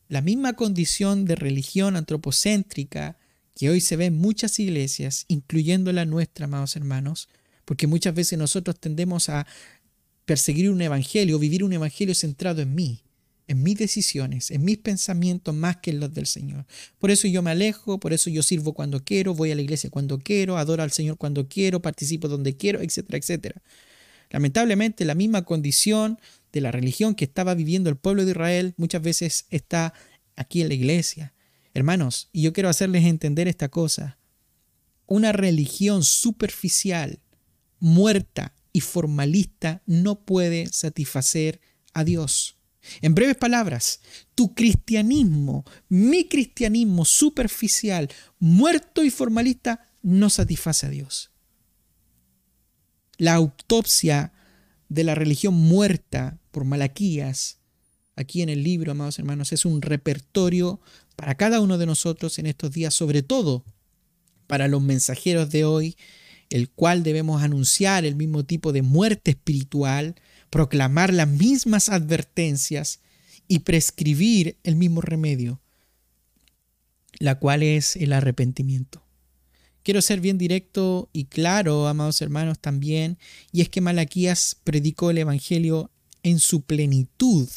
la 0.09 0.21
misma 0.21 0.53
condición 0.53 1.25
de 1.25 1.37
religión 1.37 1.95
antropocéntrica 1.95 3.17
que 3.55 3.71
hoy 3.71 3.81
se 3.81 3.95
ve 3.95 4.05
en 4.05 4.17
muchas 4.19 4.59
iglesias, 4.59 5.25
incluyendo 5.27 5.91
la 5.91 6.05
nuestra, 6.05 6.45
amados 6.45 6.75
hermanos, 6.75 7.29
porque 7.65 7.87
muchas 7.87 8.13
veces 8.13 8.39
nosotros 8.39 8.79
tendemos 8.79 9.29
a 9.29 9.45
perseguir 10.25 10.69
un 10.69 10.81
evangelio, 10.81 11.39
vivir 11.39 11.63
un 11.63 11.73
evangelio 11.73 12.15
centrado 12.15 12.61
en 12.61 12.73
mí, 12.73 13.01
en 13.47 13.61
mis 13.61 13.77
decisiones, 13.77 14.49
en 14.49 14.63
mis 14.63 14.77
pensamientos 14.77 15.53
más 15.53 15.77
que 15.77 15.91
en 15.91 15.99
los 15.99 16.13
del 16.13 16.25
Señor. 16.25 16.65
Por 16.97 17.11
eso 17.11 17.27
yo 17.27 17.41
me 17.41 17.51
alejo, 17.51 17.99
por 17.99 18.13
eso 18.13 18.29
yo 18.29 18.41
sirvo 18.41 18.73
cuando 18.73 19.03
quiero, 19.03 19.35
voy 19.35 19.51
a 19.51 19.55
la 19.55 19.61
iglesia 19.61 19.89
cuando 19.89 20.17
quiero, 20.19 20.57
adoro 20.57 20.81
al 20.81 20.91
Señor 20.91 21.17
cuando 21.17 21.47
quiero, 21.47 21.81
participo 21.81 22.27
donde 22.27 22.57
quiero, 22.57 22.81
etcétera, 22.81 23.17
etcétera. 23.17 23.61
Lamentablemente 24.31 25.05
la 25.05 25.15
misma 25.15 25.43
condición 25.43 26.19
de 26.51 26.61
la 26.61 26.71
religión 26.71 27.15
que 27.15 27.25
estaba 27.25 27.53
viviendo 27.53 27.89
el 27.89 27.97
pueblo 27.97 28.25
de 28.25 28.31
Israel 28.31 28.73
muchas 28.77 29.01
veces 29.01 29.45
está 29.49 29.93
aquí 30.35 30.61
en 30.61 30.69
la 30.69 30.73
iglesia. 30.73 31.33
Hermanos, 31.73 32.29
y 32.31 32.41
yo 32.41 32.53
quiero 32.53 32.69
hacerles 32.69 33.03
entender 33.05 33.47
esta 33.47 33.69
cosa. 33.69 34.17
Una 35.05 35.33
religión 35.33 36.03
superficial 36.03 37.19
muerta 37.79 38.53
y 38.71 38.81
formalista 38.81 39.81
no 39.85 40.25
puede 40.25 40.67
satisfacer 40.67 41.61
a 41.93 42.03
Dios. 42.03 42.57
En 43.01 43.15
breves 43.15 43.37
palabras, 43.37 44.01
tu 44.35 44.53
cristianismo, 44.53 45.65
mi 45.89 46.27
cristianismo 46.27 47.05
superficial, 47.05 48.09
muerto 48.39 49.03
y 49.03 49.09
formalista, 49.09 49.89
no 50.01 50.29
satisface 50.29 50.85
a 50.85 50.89
Dios. 50.89 51.31
La 53.17 53.33
autopsia 53.33 54.33
de 54.89 55.03
la 55.03 55.15
religión 55.15 55.53
muerta 55.53 56.37
por 56.51 56.65
Malaquías, 56.65 57.59
aquí 58.15 58.41
en 58.41 58.49
el 58.49 58.63
libro, 58.63 58.91
amados 58.91 59.17
hermanos, 59.19 59.51
es 59.51 59.65
un 59.65 59.81
repertorio 59.81 60.79
para 61.15 61.35
cada 61.35 61.59
uno 61.59 61.77
de 61.77 61.85
nosotros 61.85 62.37
en 62.39 62.45
estos 62.45 62.71
días, 62.71 62.93
sobre 62.93 63.23
todo 63.23 63.65
para 64.47 64.67
los 64.67 64.81
mensajeros 64.81 65.49
de 65.49 65.65
hoy 65.65 65.97
el 66.49 66.69
cual 66.69 67.03
debemos 67.03 67.41
anunciar 67.41 68.05
el 68.05 68.15
mismo 68.15 68.45
tipo 68.45 68.71
de 68.71 68.81
muerte 68.81 69.31
espiritual, 69.31 70.15
proclamar 70.49 71.13
las 71.13 71.27
mismas 71.27 71.89
advertencias 71.89 72.99
y 73.47 73.59
prescribir 73.59 74.57
el 74.63 74.75
mismo 74.75 75.01
remedio, 75.01 75.61
la 77.19 77.39
cual 77.39 77.63
es 77.63 77.95
el 77.95 78.13
arrepentimiento. 78.13 79.03
Quiero 79.83 80.01
ser 80.01 80.19
bien 80.19 80.37
directo 80.37 81.09
y 81.13 81.25
claro, 81.25 81.87
amados 81.87 82.21
hermanos, 82.21 82.59
también, 82.59 83.19
y 83.51 83.61
es 83.61 83.69
que 83.69 83.81
Malaquías 83.81 84.57
predicó 84.63 85.11
el 85.11 85.19
Evangelio 85.19 85.91
en 86.23 86.39
su 86.39 86.63
plenitud 86.63 87.47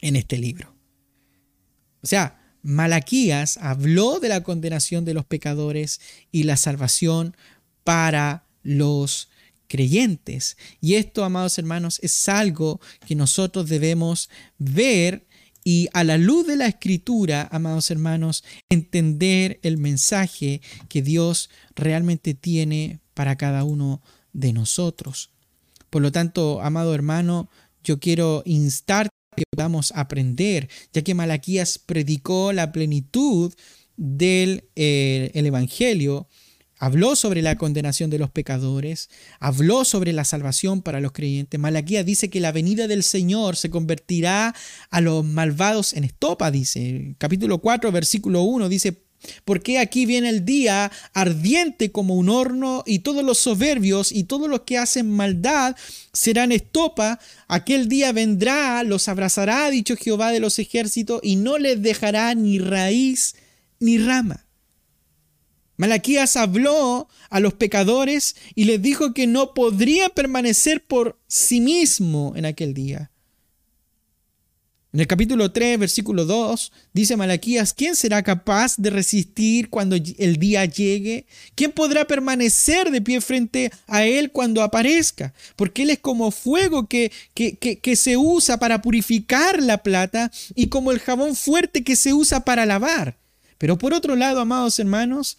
en 0.00 0.16
este 0.16 0.38
libro. 0.38 0.74
O 2.00 2.06
sea, 2.06 2.38
Malaquías 2.62 3.58
habló 3.58 4.20
de 4.20 4.28
la 4.28 4.42
condenación 4.42 5.04
de 5.04 5.14
los 5.14 5.26
pecadores 5.26 6.00
y 6.32 6.44
la 6.44 6.56
salvación 6.56 7.36
para 7.88 8.44
los 8.62 9.30
creyentes. 9.66 10.58
Y 10.78 10.96
esto, 10.96 11.24
amados 11.24 11.56
hermanos, 11.56 11.98
es 12.02 12.28
algo 12.28 12.82
que 13.06 13.14
nosotros 13.14 13.66
debemos 13.70 14.28
ver 14.58 15.26
y 15.64 15.88
a 15.94 16.04
la 16.04 16.18
luz 16.18 16.46
de 16.46 16.56
la 16.56 16.66
escritura, 16.66 17.48
amados 17.50 17.90
hermanos, 17.90 18.44
entender 18.68 19.58
el 19.62 19.78
mensaje 19.78 20.60
que 20.90 21.00
Dios 21.00 21.48
realmente 21.74 22.34
tiene 22.34 23.00
para 23.14 23.36
cada 23.38 23.64
uno 23.64 24.02
de 24.34 24.52
nosotros. 24.52 25.30
Por 25.88 26.02
lo 26.02 26.12
tanto, 26.12 26.60
amado 26.60 26.94
hermano, 26.94 27.48
yo 27.82 28.00
quiero 28.00 28.42
instarte 28.44 29.08
que 29.34 29.44
podamos 29.50 29.92
aprender, 29.96 30.68
ya 30.92 31.00
que 31.00 31.14
Malaquías 31.14 31.78
predicó 31.78 32.52
la 32.52 32.70
plenitud 32.70 33.54
del 33.96 34.64
eh, 34.76 35.30
el 35.32 35.46
Evangelio 35.46 36.28
habló 36.78 37.16
sobre 37.16 37.42
la 37.42 37.56
condenación 37.56 38.10
de 38.10 38.18
los 38.18 38.30
pecadores, 38.30 39.10
habló 39.40 39.84
sobre 39.84 40.12
la 40.12 40.24
salvación 40.24 40.82
para 40.82 41.00
los 41.00 41.12
creyentes. 41.12 41.58
Malaquía 41.58 42.04
dice 42.04 42.30
que 42.30 42.40
la 42.40 42.52
venida 42.52 42.86
del 42.88 43.02
Señor 43.02 43.56
se 43.56 43.70
convertirá 43.70 44.54
a 44.90 45.00
los 45.00 45.24
malvados 45.24 45.92
en 45.92 46.04
estopa, 46.04 46.50
dice. 46.50 47.14
Capítulo 47.18 47.58
4, 47.58 47.92
versículo 47.92 48.42
1 48.42 48.68
dice, 48.68 49.02
porque 49.44 49.78
aquí 49.78 50.06
viene 50.06 50.28
el 50.28 50.44
día 50.44 50.92
ardiente 51.12 51.90
como 51.90 52.14
un 52.14 52.28
horno 52.28 52.84
y 52.86 53.00
todos 53.00 53.24
los 53.24 53.38
soberbios 53.38 54.12
y 54.12 54.24
todos 54.24 54.48
los 54.48 54.60
que 54.60 54.78
hacen 54.78 55.10
maldad 55.10 55.74
serán 56.12 56.52
estopa. 56.52 57.18
Aquel 57.48 57.88
día 57.88 58.12
vendrá, 58.12 58.82
los 58.84 59.08
abrazará, 59.08 59.70
dicho 59.70 59.96
Jehová 59.96 60.30
de 60.30 60.40
los 60.40 60.58
ejércitos, 60.58 61.20
y 61.22 61.36
no 61.36 61.58
les 61.58 61.82
dejará 61.82 62.34
ni 62.34 62.58
raíz 62.58 63.34
ni 63.80 63.98
rama. 63.98 64.47
Malaquías 65.78 66.36
habló 66.36 67.08
a 67.30 67.40
los 67.40 67.54
pecadores 67.54 68.36
y 68.54 68.64
les 68.64 68.82
dijo 68.82 69.14
que 69.14 69.26
no 69.26 69.54
podría 69.54 70.08
permanecer 70.08 70.84
por 70.84 71.18
sí 71.28 71.60
mismo 71.60 72.34
en 72.36 72.46
aquel 72.46 72.74
día. 72.74 73.10
En 74.92 75.00
el 75.00 75.06
capítulo 75.06 75.52
3, 75.52 75.78
versículo 75.78 76.24
2, 76.24 76.72
dice 76.92 77.16
Malaquías, 77.16 77.74
¿quién 77.74 77.94
será 77.94 78.24
capaz 78.24 78.74
de 78.76 78.90
resistir 78.90 79.70
cuando 79.70 79.94
el 79.94 80.36
día 80.38 80.64
llegue? 80.64 81.26
¿Quién 81.54 81.70
podrá 81.70 82.06
permanecer 82.06 82.90
de 82.90 83.00
pie 83.00 83.20
frente 83.20 83.70
a 83.86 84.04
él 84.04 84.32
cuando 84.32 84.62
aparezca? 84.62 85.32
Porque 85.54 85.82
él 85.82 85.90
es 85.90 86.00
como 86.00 86.32
fuego 86.32 86.88
que, 86.88 87.12
que, 87.34 87.56
que, 87.56 87.96
se 87.96 88.16
usa 88.16 88.58
para 88.58 88.82
purificar 88.82 89.62
la 89.62 89.82
plata 89.82 90.32
y 90.56 90.68
como 90.68 90.90
el 90.90 90.98
jabón 90.98 91.36
fuerte 91.36 91.84
que 91.84 91.94
se 91.94 92.14
usa 92.14 92.44
para 92.44 92.66
lavar. 92.66 93.18
Pero 93.58 93.78
por 93.78 93.94
otro 93.94 94.16
lado, 94.16 94.40
amados 94.40 94.78
hermanos, 94.78 95.38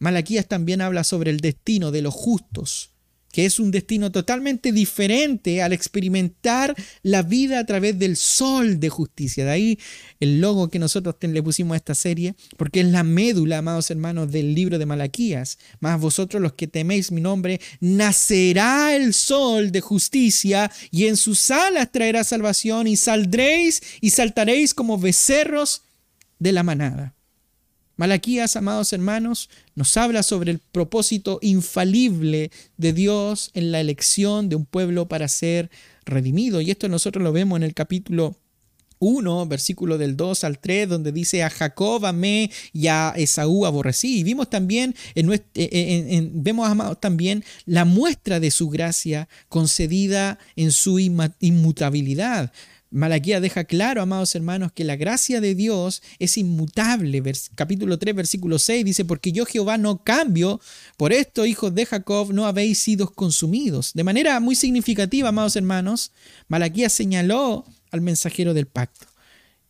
Malaquías 0.00 0.48
también 0.48 0.80
habla 0.80 1.04
sobre 1.04 1.30
el 1.30 1.38
destino 1.38 1.92
de 1.92 2.02
los 2.02 2.14
justos 2.14 2.90
que 3.32 3.46
es 3.46 3.58
un 3.58 3.70
destino 3.70 4.10
totalmente 4.10 4.72
diferente 4.72 5.62
al 5.62 5.72
experimentar 5.72 6.74
la 7.02 7.22
vida 7.22 7.58
a 7.58 7.66
través 7.66 7.98
del 7.98 8.16
sol 8.16 8.80
de 8.80 8.88
justicia. 8.88 9.44
De 9.44 9.50
ahí 9.50 9.78
el 10.18 10.40
logo 10.40 10.68
que 10.68 10.78
nosotros 10.78 11.14
le 11.20 11.42
pusimos 11.42 11.74
a 11.74 11.76
esta 11.76 11.94
serie, 11.94 12.34
porque 12.56 12.80
es 12.80 12.86
la 12.86 13.04
médula, 13.04 13.58
amados 13.58 13.90
hermanos, 13.90 14.32
del 14.32 14.54
libro 14.54 14.78
de 14.78 14.86
Malaquías. 14.86 15.58
Más 15.78 16.00
vosotros 16.00 16.42
los 16.42 16.54
que 16.54 16.66
teméis 16.66 17.12
mi 17.12 17.20
nombre, 17.20 17.60
nacerá 17.80 18.96
el 18.96 19.14
sol 19.14 19.70
de 19.70 19.80
justicia 19.80 20.70
y 20.90 21.06
en 21.06 21.16
sus 21.16 21.50
alas 21.50 21.92
traerá 21.92 22.24
salvación 22.24 22.86
y 22.86 22.96
saldréis 22.96 23.82
y 24.00 24.10
saltaréis 24.10 24.74
como 24.74 24.98
becerros 24.98 25.82
de 26.38 26.52
la 26.52 26.62
manada. 26.62 27.14
Malaquías, 28.00 28.56
amados 28.56 28.94
hermanos, 28.94 29.50
nos 29.74 29.94
habla 29.98 30.22
sobre 30.22 30.52
el 30.52 30.58
propósito 30.58 31.38
infalible 31.42 32.50
de 32.78 32.94
Dios 32.94 33.50
en 33.52 33.72
la 33.72 33.80
elección 33.80 34.48
de 34.48 34.56
un 34.56 34.64
pueblo 34.64 35.06
para 35.06 35.28
ser 35.28 35.70
redimido. 36.06 36.62
Y 36.62 36.70
esto 36.70 36.88
nosotros 36.88 37.22
lo 37.22 37.30
vemos 37.30 37.58
en 37.58 37.62
el 37.62 37.74
capítulo 37.74 38.38
1, 39.00 39.44
versículo 39.48 39.98
del 39.98 40.16
2 40.16 40.44
al 40.44 40.60
3, 40.60 40.88
donde 40.88 41.12
dice 41.12 41.42
a 41.42 41.50
Jacob 41.50 42.06
amé 42.06 42.50
y 42.72 42.86
a 42.86 43.12
Esaú 43.14 43.66
aborrecí. 43.66 44.20
Y 44.20 44.24
vimos 44.24 44.48
también, 44.48 44.94
en, 45.14 46.42
vemos 46.42 46.98
también 47.00 47.44
la 47.66 47.84
muestra 47.84 48.40
de 48.40 48.50
su 48.50 48.70
gracia 48.70 49.28
concedida 49.50 50.38
en 50.56 50.72
su 50.72 50.98
inmutabilidad. 50.98 52.50
Malaquía 52.90 53.40
deja 53.40 53.64
claro, 53.64 54.02
amados 54.02 54.34
hermanos, 54.34 54.72
que 54.72 54.82
la 54.82 54.96
gracia 54.96 55.40
de 55.40 55.54
Dios 55.54 56.02
es 56.18 56.36
inmutable. 56.36 57.22
capítulo 57.54 57.98
3, 57.98 58.16
versículo 58.16 58.58
6 58.58 58.84
dice, 58.84 59.04
porque 59.04 59.30
yo 59.30 59.46
Jehová 59.46 59.78
no 59.78 60.02
cambio, 60.02 60.60
por 60.96 61.12
esto, 61.12 61.46
hijos 61.46 61.72
de 61.72 61.86
Jacob, 61.86 62.32
no 62.32 62.46
habéis 62.46 62.78
sido 62.78 63.08
consumidos. 63.12 63.92
De 63.94 64.02
manera 64.02 64.40
muy 64.40 64.56
significativa, 64.56 65.28
amados 65.28 65.54
hermanos, 65.54 66.10
Malaquía 66.48 66.88
señaló 66.88 67.64
al 67.92 68.00
mensajero 68.00 68.54
del 68.54 68.66
pacto, 68.66 69.06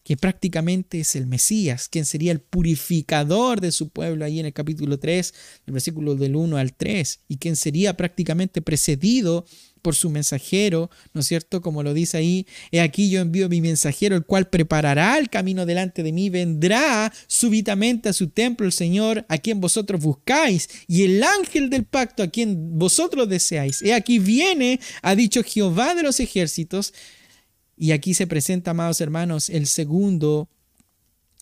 que 0.02 0.16
prácticamente 0.16 1.00
es 1.00 1.14
el 1.14 1.26
Mesías, 1.26 1.88
quien 1.90 2.06
sería 2.06 2.32
el 2.32 2.40
purificador 2.40 3.60
de 3.60 3.70
su 3.70 3.90
pueblo, 3.90 4.24
ahí 4.24 4.40
en 4.40 4.46
el 4.46 4.54
capítulo 4.54 4.98
3, 4.98 5.34
el 5.66 5.72
versículo 5.74 6.14
del 6.14 6.36
1 6.36 6.56
al 6.56 6.72
3, 6.72 7.20
y 7.28 7.36
quien 7.36 7.56
sería 7.56 7.98
prácticamente 7.98 8.62
precedido 8.62 9.44
por 9.80 9.94
su 9.94 10.10
mensajero, 10.10 10.90
¿no 11.12 11.20
es 11.20 11.26
cierto? 11.26 11.60
Como 11.60 11.82
lo 11.82 11.94
dice 11.94 12.16
ahí, 12.16 12.46
he 12.70 12.80
aquí 12.80 13.10
yo 13.10 13.20
envío 13.20 13.48
mi 13.48 13.60
mensajero, 13.60 14.16
el 14.16 14.24
cual 14.24 14.48
preparará 14.48 15.18
el 15.18 15.28
camino 15.28 15.66
delante 15.66 16.02
de 16.02 16.12
mí, 16.12 16.30
vendrá 16.30 17.12
súbitamente 17.26 18.08
a 18.08 18.12
su 18.12 18.28
templo 18.28 18.66
el 18.66 18.72
Señor, 18.72 19.24
a 19.28 19.38
quien 19.38 19.60
vosotros 19.60 20.00
buscáis, 20.00 20.68
y 20.86 21.04
el 21.04 21.22
ángel 21.22 21.70
del 21.70 21.84
pacto, 21.84 22.22
a 22.22 22.28
quien 22.28 22.78
vosotros 22.78 23.28
deseáis. 23.28 23.82
He 23.82 23.94
aquí 23.94 24.18
viene, 24.18 24.80
ha 25.02 25.14
dicho 25.14 25.42
Jehová 25.42 25.94
de 25.94 26.02
los 26.02 26.20
ejércitos, 26.20 26.94
y 27.76 27.92
aquí 27.92 28.14
se 28.14 28.26
presenta, 28.26 28.72
amados 28.72 29.00
hermanos, 29.00 29.48
el 29.48 29.66
segundo, 29.66 30.50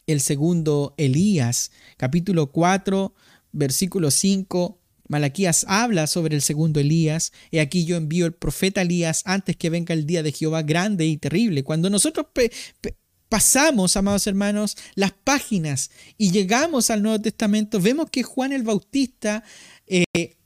el 0.07 0.20
segundo 0.20 0.94
Elías, 0.96 1.72
capítulo 1.96 2.53
4, 2.53 3.12
versículo 3.53 4.11
5 4.11 4.78
Malaquías 5.09 5.64
habla 5.68 6.07
sobre 6.07 6.37
el 6.37 6.42
segundo 6.42 6.81
Elías. 6.81 7.33
y 7.51 7.59
aquí 7.59 7.85
yo 7.85 7.97
envío 7.97 8.27
el 8.27 8.35
profeta 8.35 8.83
Elías 8.83 9.23
antes 9.25 9.57
que 9.57 9.71
venga 9.71 9.94
el 9.94 10.07
día 10.07 10.23
de 10.23 10.33
Jehová 10.33 10.62
grande 10.62 11.07
y 11.07 11.16
terrible. 11.16 11.64
Cuando 11.64 11.90
nosotros 11.90 12.27
pasamos, 13.29 13.97
amados 13.97 14.27
hermanos, 14.27 14.77
las 14.94 15.12
páginas 15.12 15.90
y 16.16 16.31
llegamos 16.31 16.90
al 16.90 17.03
Nuevo 17.03 17.21
Testamento, 17.21 17.81
vemos 17.81 18.11
que 18.11 18.23
Juan 18.23 18.53
el 18.53 18.62
Bautista, 18.62 19.44
eh, 19.87 20.37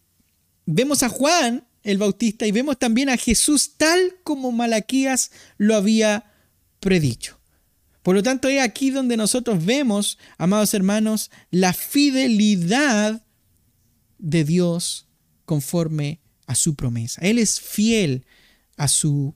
vemos 0.64 1.02
a 1.02 1.08
Juan 1.08 1.66
el 1.82 1.98
Bautista 1.98 2.46
y 2.46 2.52
vemos 2.52 2.78
también 2.78 3.08
a 3.08 3.16
Jesús 3.16 3.74
tal 3.76 4.16
como 4.22 4.52
Malaquías 4.52 5.32
lo 5.58 5.74
había 5.74 6.24
predicho. 6.80 7.38
Por 8.02 8.16
lo 8.16 8.22
tanto, 8.22 8.48
es 8.48 8.60
aquí 8.60 8.90
donde 8.90 9.16
nosotros 9.16 9.64
vemos, 9.64 10.18
amados 10.36 10.74
hermanos, 10.74 11.30
la 11.50 11.72
fidelidad 11.72 13.22
de 14.22 14.44
Dios 14.44 15.08
conforme 15.44 16.20
a 16.46 16.54
su 16.54 16.74
promesa. 16.74 17.20
Él 17.20 17.38
es 17.38 17.60
fiel 17.60 18.24
a 18.76 18.88
su 18.88 19.34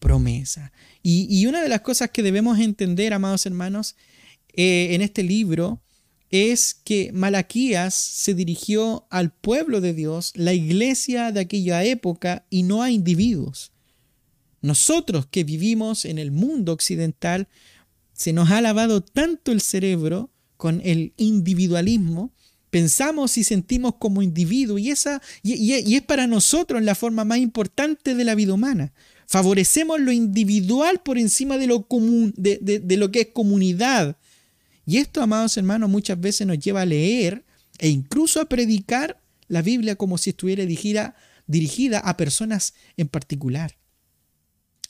promesa. 0.00 0.72
Y, 1.02 1.46
una 1.46 1.62
de 1.62 1.68
las 1.68 1.82
cosas 1.82 2.10
que 2.10 2.22
debemos 2.22 2.58
entender, 2.58 3.12
amados 3.12 3.46
hermanos, 3.46 3.94
eh, 4.54 4.88
en 4.94 5.02
este 5.02 5.22
libro 5.22 5.82
es 6.30 6.74
que 6.74 7.12
Malaquías 7.12 7.94
se 7.94 8.34
dirigió 8.34 9.06
al 9.10 9.30
pueblo 9.30 9.80
de 9.80 9.92
Dios, 9.92 10.32
la 10.34 10.54
iglesia 10.54 11.30
de 11.30 11.40
aquella 11.40 11.84
época, 11.84 12.46
y 12.50 12.62
no 12.62 12.82
a 12.82 12.90
individuos. 12.90 13.72
Nosotros 14.62 15.26
que 15.26 15.44
vivimos 15.44 16.06
en 16.06 16.18
el 16.18 16.30
mundo 16.30 16.72
occidental, 16.72 17.48
se 18.14 18.32
nos 18.32 18.50
ha 18.50 18.62
lavado 18.62 19.02
tanto 19.02 19.52
el 19.52 19.60
cerebro 19.60 20.30
con 20.56 20.80
el 20.84 21.12
individualismo 21.18 22.32
pensamos 22.74 23.38
y 23.38 23.44
sentimos 23.44 23.94
como 24.00 24.20
individuo 24.20 24.78
y, 24.78 24.90
esa, 24.90 25.22
y, 25.44 25.94
es 25.94 26.02
para 26.02 26.26
nosotros 26.26 26.82
la 26.82 26.96
forma 26.96 27.24
más 27.24 27.38
importante 27.38 28.16
de 28.16 28.24
la 28.24 28.34
vida 28.34 28.52
humana. 28.52 28.92
Favorecemos 29.28 30.00
lo 30.00 30.10
individual 30.10 31.00
por 31.00 31.16
encima 31.16 31.56
de 31.56 31.68
lo, 31.68 31.86
común, 31.86 32.34
de, 32.36 32.96
lo 32.96 33.12
que 33.12 33.20
es 33.20 33.28
comunidad. 33.32 34.16
Y 34.86 34.96
esto, 34.96 35.22
amados 35.22 35.56
hermanos, 35.56 35.88
muchas 35.88 36.20
veces 36.20 36.48
nos 36.48 36.58
lleva 36.58 36.82
a 36.82 36.84
leer 36.84 37.44
e 37.78 37.90
incluso 37.90 38.40
a 38.40 38.48
predicar 38.48 39.20
la 39.46 39.62
Biblia 39.62 39.94
como 39.94 40.18
si 40.18 40.30
estuviera 40.30 40.62
dirigida, 40.62 41.14
dirigida 41.46 42.00
a 42.00 42.16
personas 42.16 42.74
en 42.96 43.06
particular. 43.06 43.76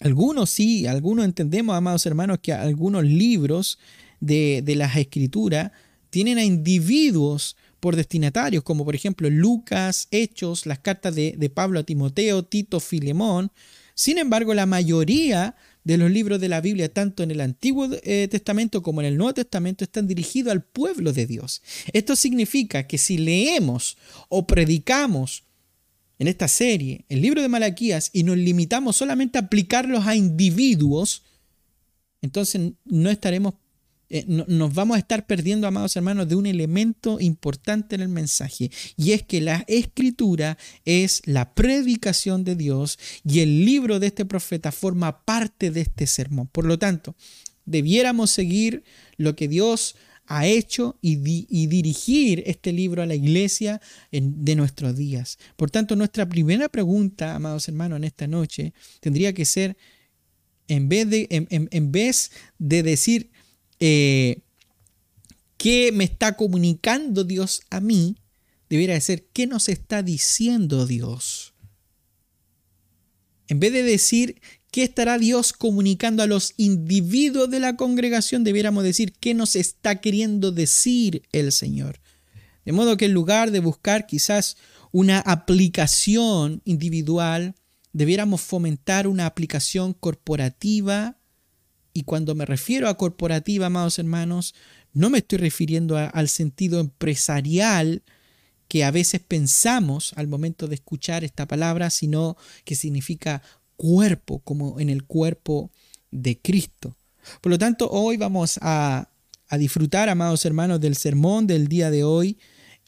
Algunos 0.01 0.49
sí, 0.49 0.87
algunos 0.87 1.27
entendemos, 1.27 1.77
amados 1.77 2.07
hermanos, 2.07 2.39
que 2.41 2.55
algunos 2.55 3.05
libros 3.05 3.79
de, 4.21 4.63
de 4.65 4.75
las 4.75 4.97
escrituras 4.97 5.71
tienen 6.09 6.39
a 6.39 6.45
individuos 6.45 7.57
por 7.85 7.97
destinatarios, 7.97 8.65
como 8.65 8.83
por 8.83 8.95
ejemplo 8.95 9.29
Lucas, 9.29 10.09
Hechos, 10.11 10.65
las 10.65 10.79
cartas 10.79 11.15
de, 11.15 11.51
Pablo 11.53 11.81
a 11.81 11.83
Timoteo, 11.83 12.43
Tito, 12.43 12.81
Filemón. 12.81 13.53
Sin 13.95 14.17
embargo, 14.17 14.55
la 14.55 14.65
mayoría 14.65 15.55
de 15.85 15.99
los 15.99 16.11
libros 16.11 16.41
de 16.41 16.49
la 16.49 16.63
Biblia, 16.63 16.91
tanto 16.91 17.23
en 17.23 17.31
el 17.31 17.43
Antiguo 17.43 17.91
eh, 18.03 18.27
Testamento 18.31 18.83
como 18.83 19.03
en 19.03 19.09
el 19.09 19.19
Nuevo 19.19 19.35
Testamento, 19.35 19.85
están 19.85 20.07
dirigidos 20.07 20.53
al 20.53 20.63
pueblo 20.65 21.13
de 21.13 21.27
Dios. 21.27 21.61
Esto 21.93 22.17
significa 22.17 22.87
que 22.87 22.97
si 22.97 23.19
leemos 23.19 23.99
o 24.31 24.47
predicamos 24.47 25.45
en 26.19 26.29
esta 26.29 26.49
serie 26.49 27.05
el 27.11 27.21
libro 27.21 27.43
de 27.43 27.49
Malaquías 27.49 28.09
y 28.15 28.23
nos 28.23 28.39
limitamos 28.39 28.97
solamente 28.97 29.37
a 29.37 29.43
aplicarlos 29.43 30.07
a 30.07 30.17
individuos, 30.17 31.23
entonces 32.23 32.73
no 32.87 33.11
estaremos 33.11 33.53
eh, 34.11 34.25
nos 34.29 34.75
vamos 34.75 34.97
a 34.97 34.99
estar 34.99 35.27
perdiendo, 35.27 35.67
amados 35.67 35.97
hermanos, 35.97 36.29
de 36.29 36.37
un 36.37 36.47
elemento 36.47 37.19
importante 37.21 37.95
en 37.95 38.03
el 38.03 38.09
mensaje, 38.09 38.71
y 38.97 39.13
es 39.13 39.23
que 39.23 39.41
la 39.41 39.65
escritura 39.67 40.59
es 40.85 41.23
la 41.25 41.55
predicación 41.55 42.45
de 42.45 42.55
Dios 42.55 42.99
y 43.25 43.41
el 43.41 43.65
libro 43.65 44.01
de 44.01 44.09
este 44.09 44.25
profeta 44.25 44.73
forma 44.73 45.25
parte 45.25 45.71
de 45.71 45.83
este 45.83 46.07
sermón. 46.07 46.49
Por 46.49 46.67
lo 46.67 46.79
tanto, 46.79 47.17
debiéramos 47.65 48.31
seguir 48.31 48.85
lo 49.17 49.35
que 49.37 49.49
Dios 49.49 49.97
ha 50.27 50.47
hecho 50.47 50.99
y, 51.01 51.17
dirigir 51.67 52.43
este 52.47 52.73
libro 52.73 53.03
a 53.03 53.07
la 53.07 53.15
iglesia 53.15 53.81
de 54.11 54.55
nuestros 54.55 54.97
días. 54.97 55.39
Por 55.57 55.71
tanto, 55.71 55.97
nuestra 55.97 56.29
primera 56.29 56.69
pregunta, 56.69 57.35
amados 57.35 57.69
hermanos, 57.69 57.97
en 57.97 58.05
esta 58.05 58.27
noche 58.27 58.73
tendría 59.01 59.33
que 59.33 59.45
ser, 59.45 59.77
en 60.69 60.89
vez 60.89 61.09
de, 61.11 61.27
en 61.31 61.93
vez 61.93 62.31
de 62.59 62.83
decir, 62.83 63.31
eh, 63.81 64.41
qué 65.57 65.93
me 65.93 66.05
está 66.05 66.37
comunicando 66.37 67.25
Dios 67.25 67.63
a 67.71 67.81
mí, 67.81 68.17
debiera 68.69 69.01
ser 69.01 69.25
qué 69.33 69.47
nos 69.47 69.69
está 69.69 70.03
diciendo 70.03 70.87
Dios. 70.87 71.55
En 73.49 73.61
vez 73.61 73.73
de 73.73 73.83
decir 73.83 74.41
qué 74.71 74.83
estará 74.83 75.19
Dios 75.19 75.53
comunicando 75.53 76.23
a 76.23 76.27
los 76.27 76.55
individuos 76.57 77.51
de 77.51 77.61
la 77.61 77.77
congregación, 77.77 78.43
debiéramos 78.43 78.85
decir 78.85 79.13
qué 79.13 79.35
nos 79.35 79.55
está 79.57 80.01
queriendo 80.01 80.51
decir 80.51 81.23
el 81.33 81.53
Señor. 81.53 82.01
De 82.65 82.73
modo 82.73 82.97
que 82.97 83.05
en 83.05 83.13
lugar 83.13 83.51
de 83.51 83.61
buscar 83.61 84.07
quizás 84.07 84.57
una 84.91 85.21
aplicación 85.21 86.63
individual, 86.65 87.55
debiéramos 87.93 88.41
fomentar 88.41 89.07
una 89.07 89.27
aplicación 89.27 89.93
corporativa 89.93 91.19
Y 91.95 92.03
cuando 92.03 92.35
me 92.35 92.45
refiero 92.45 92.89
a 92.89 92.99
corporativa, 92.99 93.67
amados 93.67 93.99
hermanos, 94.01 94.55
no 94.93 95.11
me 95.11 95.19
estoy 95.19 95.39
refiriendo 95.39 95.97
al 95.97 96.29
sentido 96.29 96.81
empresarial 96.81 98.03
que 98.67 98.83
a 98.83 98.91
veces 98.91 99.21
pensamos 99.21 100.13
al 100.17 100.27
momento 100.27 100.67
de 100.67 100.75
escuchar 100.75 101.23
esta 101.23 101.47
palabra, 101.47 101.91
sino 101.91 102.37
que 102.65 102.75
significa 102.75 103.43
cuerpo, 103.77 104.41
como 104.41 104.81
en 104.81 104.91
el 104.91 105.05
cuerpo 105.05 105.71
de 106.11 106.37
Cristo. 106.41 106.97
Por 107.41 107.51
lo 107.51 107.59
tanto, 107.59 107.89
hoy 107.91 108.17
vamos 108.17 108.59
a, 108.61 109.09
disfrutar, 109.57 110.09
amados 110.09 110.45
hermanos, 110.45 110.81
del 110.81 110.97
sermón 110.97 111.47
del 111.47 111.69
día 111.69 111.89
de 111.93 112.03
hoy. 112.03 112.39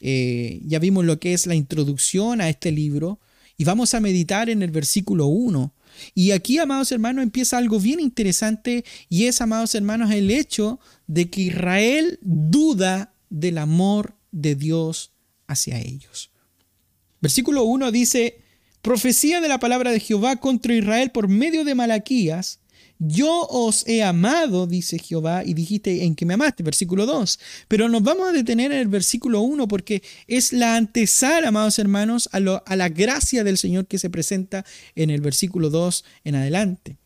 Eh, 0.01 0.61
ya 0.65 0.79
vimos 0.79 1.05
lo 1.05 1.17
que 1.17 1.33
es 1.33 1.47
la 1.47 1.55
introducción 1.55 2.41
a 2.41 2.49
este 2.49 2.73
libro 2.73 3.21
y 3.55 3.63
vamos 3.63 3.93
a 3.93 4.01
meditar 4.01 4.49
en 4.49 4.61
el 4.61 4.71
versículo 4.71 5.27
1. 5.27 5.73
Y 6.13 6.31
aquí, 6.31 6.57
amados 6.57 6.91
hermanos, 6.91 7.23
empieza 7.23 7.57
algo 7.57 7.79
bien 7.79 7.99
interesante 7.99 8.85
y 9.09 9.25
es, 9.25 9.41
amados 9.41 9.75
hermanos, 9.75 10.11
el 10.11 10.31
hecho 10.31 10.79
de 11.07 11.29
que 11.29 11.41
Israel 11.41 12.19
duda 12.21 13.13
del 13.29 13.57
amor 13.57 14.15
de 14.31 14.55
Dios 14.55 15.13
hacia 15.47 15.79
ellos. 15.79 16.31
Versículo 17.21 17.63
1 17.63 17.91
dice, 17.91 18.41
profecía 18.81 19.41
de 19.41 19.47
la 19.47 19.59
palabra 19.59 19.91
de 19.91 19.99
Jehová 19.99 20.37
contra 20.37 20.73
Israel 20.73 21.11
por 21.11 21.27
medio 21.27 21.63
de 21.63 21.75
Malaquías, 21.75 22.59
yo 22.99 23.47
os 23.49 23.87
he 23.87 24.03
amado, 24.03 24.65
dice 24.65 24.97
Jehová, 24.97 25.43
y 25.45 25.53
dijiste 25.53 26.03
en 26.03 26.15
que 26.15 26.25
me 26.25 26.33
amaste, 26.33 26.63
versículo 26.63 27.05
2. 27.05 27.39
Pero 27.67 27.89
nos 27.89 28.01
vamos 28.01 28.29
a 28.29 28.31
detener 28.31 28.71
en 28.71 28.79
el 28.79 28.87
versículo 28.87 29.41
1 29.41 29.67
porque 29.67 30.01
es 30.27 30.51
la 30.51 30.75
antesala, 30.75 31.49
amados 31.49 31.77
hermanos, 31.79 32.29
a, 32.31 32.39
la 32.39 32.89
gracia 32.89 33.43
del 33.43 33.57
Señor 33.57 33.87
que 33.87 33.99
se 33.99 34.09
presenta 34.09 34.65
en 34.95 35.09
el 35.09 35.21
versículo 35.21 35.69
2 35.69 36.05
en 36.23 36.35
adelante. 36.35 36.97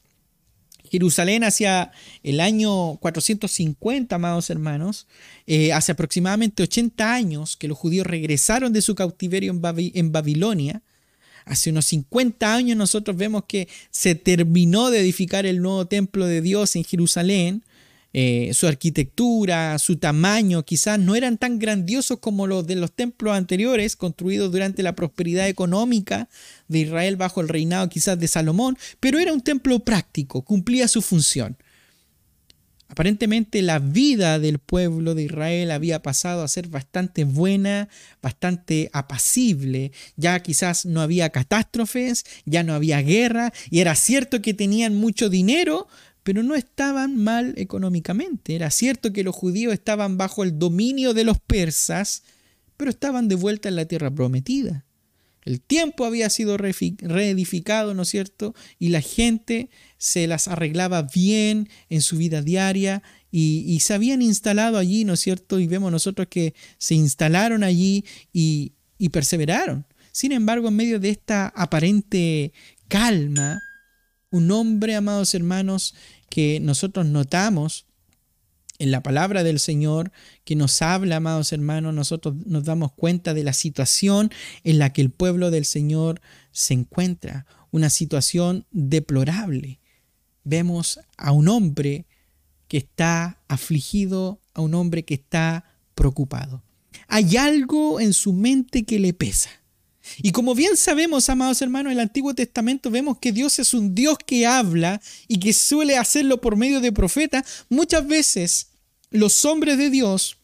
Jerusalén 0.90 1.44
hacia 1.46 1.92
el 2.22 2.42
año 2.42 2.98
450, 2.98 4.16
amados 4.16 4.50
hermanos, 4.50 5.08
eh, 5.48 5.72
hace 5.72 5.94
aproximadamente 5.94 6.64
80 6.64 7.14
años 7.14 7.56
que 7.56 7.70
los 7.70 7.78
judíos 7.78 8.06
regresaron 8.06 8.74
de 8.74 8.82
su 8.82 8.94
cautiverio 8.94 9.54
en 9.54 10.12
Babilonia, 10.12 10.84
Hace 11.46 11.70
unos 11.70 11.86
50 11.86 12.54
años 12.54 12.78
nosotros 12.78 13.18
vemos 13.18 13.44
que 13.48 13.68
se 13.90 14.16
terminó 14.16 14.90
de 14.90 15.00
edificar 15.00 15.46
el 15.46 15.62
nuevo 15.62 15.86
templo 15.86 16.26
de 16.26 16.42
Dios 16.42 16.76
en 16.76 16.84
Jerusalén. 16.84 17.64
Eh, 18.14 18.52
su 18.54 18.68
arquitectura, 18.68 19.80
su 19.80 19.96
tamaño, 19.96 20.64
quizás 20.64 21.00
no 21.00 21.16
eran 21.16 21.38
tan 21.38 21.60
grandiosos 21.60 22.20
como 22.20 22.46
los 22.46 22.68
de 22.68 22.76
los 22.76 22.92
templos 22.92 23.34
anteriores, 23.34 23.96
construidos 23.96 24.52
durante 24.52 24.84
la 24.84 24.96
prosperidad 24.96 25.48
económica 25.48 26.28
de 26.68 26.80
Israel 26.80 27.16
bajo 27.16 27.40
el 27.40 27.48
reinado 27.48 27.88
quizás 27.88 28.20
de 28.20 28.28
Salomón, 28.28 28.78
pero 29.00 29.18
era 29.18 29.32
un 29.32 29.40
templo 29.40 29.80
práctico, 29.80 30.42
cumplía 30.42 30.90
su 30.90 31.02
función. 31.02 31.56
Aparentemente 32.92 33.62
la 33.62 33.80
vida 33.80 34.38
del 34.38 34.60
pueblo 34.60 35.16
de 35.16 35.24
Israel 35.24 35.72
había 35.72 36.02
pasado 36.02 36.44
a 36.44 36.48
ser 36.50 36.68
bastante 36.68 37.24
buena, 37.24 37.88
bastante 38.22 38.90
apacible. 38.92 39.94
Ya 40.18 40.38
quizás 40.42 40.86
no 40.86 41.00
había 41.00 41.30
catástrofes, 41.30 42.26
ya 42.44 42.64
no 42.64 42.74
había 42.74 43.02
guerra, 43.02 43.54
y 43.70 43.80
era 43.80 43.96
cierto 43.96 44.42
que 44.42 44.54
tenían 44.54 44.94
mucho 44.94 45.30
dinero, 45.30 45.88
pero 46.24 46.44
no 46.44 46.54
estaban 46.54 47.16
mal 47.16 47.54
económicamente. 47.56 48.56
Era 48.56 48.70
cierto 48.72 49.14
que 49.14 49.24
los 49.24 49.36
judíos 49.38 49.72
estaban 49.72 50.18
bajo 50.18 50.44
el 50.44 50.60
dominio 50.60 51.14
de 51.14 51.24
los 51.24 51.40
persas, 51.40 52.24
pero 52.76 52.92
estaban 52.92 53.30
de 53.30 53.36
vuelta 53.36 53.70
en 53.70 53.78
la 53.78 53.86
tierra 53.86 54.12
prometida. 54.12 54.84
El 55.44 55.60
tiempo 55.60 56.06
había 56.06 56.30
sido 56.30 56.58
reedificado, 56.58 57.94
¿no 57.94 58.04
es 58.04 58.10
cierto? 58.10 58.54
Y 58.78 58.90
la 58.90 59.02
gente 59.02 59.70
se 59.98 60.28
las 60.28 60.48
arreglaba 60.48 61.04
bien 61.04 61.70
en 61.90 62.02
su 62.02 62.18
vida 62.18 62.42
diaria 62.42 63.02
y, 63.32 63.80
se 63.80 63.94
habían 63.94 64.22
instalado 64.22 64.78
allí, 64.78 65.06
¿no 65.06 65.14
es 65.14 65.22
cierto? 65.22 65.60
Y 65.60 65.68
vemos 65.68 65.92
nosotros 65.92 66.28
que 66.30 66.54
se 66.78 66.96
instalaron 66.96 67.64
allí 67.64 68.06
y, 68.32 68.74
perseveraron. 69.12 69.86
Sin 70.12 70.32
embargo, 70.32 70.68
en 70.68 70.76
medio 70.76 71.00
de 71.00 71.10
esta 71.10 71.48
aparente 71.48 72.54
calma, 72.88 73.60
un 74.30 74.52
hombre, 74.52 74.96
amados 74.96 75.34
hermanos, 75.34 75.96
que 76.30 76.60
nosotros 76.60 77.06
notamos 77.08 77.86
en 78.82 78.90
la 78.90 79.04
palabra 79.04 79.44
del 79.44 79.60
Señor 79.60 80.12
que 80.44 80.56
nos 80.56 80.82
habla, 80.82 81.18
amados 81.18 81.54
hermanos, 81.54 81.94
nosotros 81.94 82.36
nos 82.48 82.64
damos 82.64 82.92
cuenta 82.92 83.36
de 83.36 83.44
la 83.44 83.54
situación 83.54 84.32
en 84.64 84.80
la 84.80 84.92
que 84.92 85.02
el 85.02 85.12
pueblo 85.12 85.52
del 85.52 85.66
Señor 85.66 86.20
se 86.52 86.74
encuentra, 86.74 87.46
una 87.70 87.92
situación 87.92 88.66
deplorable. 88.72 89.80
Vemos 90.44 91.00
a 91.16 91.32
un 91.32 91.48
hombre 91.48 92.08
que 92.68 92.78
está 92.78 93.40
afligido, 93.48 94.42
a 94.56 94.62
un 94.62 94.74
hombre 94.74 95.06
que 95.06 95.14
está 95.14 95.64
preocupado. 95.94 96.64
Hay 97.08 97.38
algo 97.38 98.00
en 98.00 98.14
su 98.14 98.34
mente 98.34 98.84
que 98.84 98.98
le 98.98 99.14
pesa. 99.14 99.52
Y 100.18 100.32
como 100.32 100.56
bien 100.56 100.76
sabemos, 100.76 101.30
amados 101.30 101.62
hermanos, 101.62 101.92
en 101.92 102.00
el 102.00 102.04
Antiguo 102.04 102.34
Testamento 102.34 102.90
vemos 102.90 103.20
que 103.20 103.32
Dios 103.32 103.60
es 103.60 103.76
un 103.76 103.94
Dios 103.94 104.18
que 104.26 104.48
habla 104.48 105.00
y 105.28 105.38
que 105.38 105.54
suele 105.54 105.98
hacerlo 105.98 106.42
por 106.42 106.56
medio 106.56 106.82
de 106.82 106.92
profetas. 106.92 107.66
Muchas 107.70 108.08
veces 108.08 108.71
los 109.12 109.46
hombres 109.46 109.78
de 109.78 109.90
Dios 109.90 110.38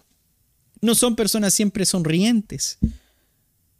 no 0.81 0.93
son 0.93 1.15
personas 1.15 1.53
siempre 1.53 1.85
sonrientes. 1.85 2.77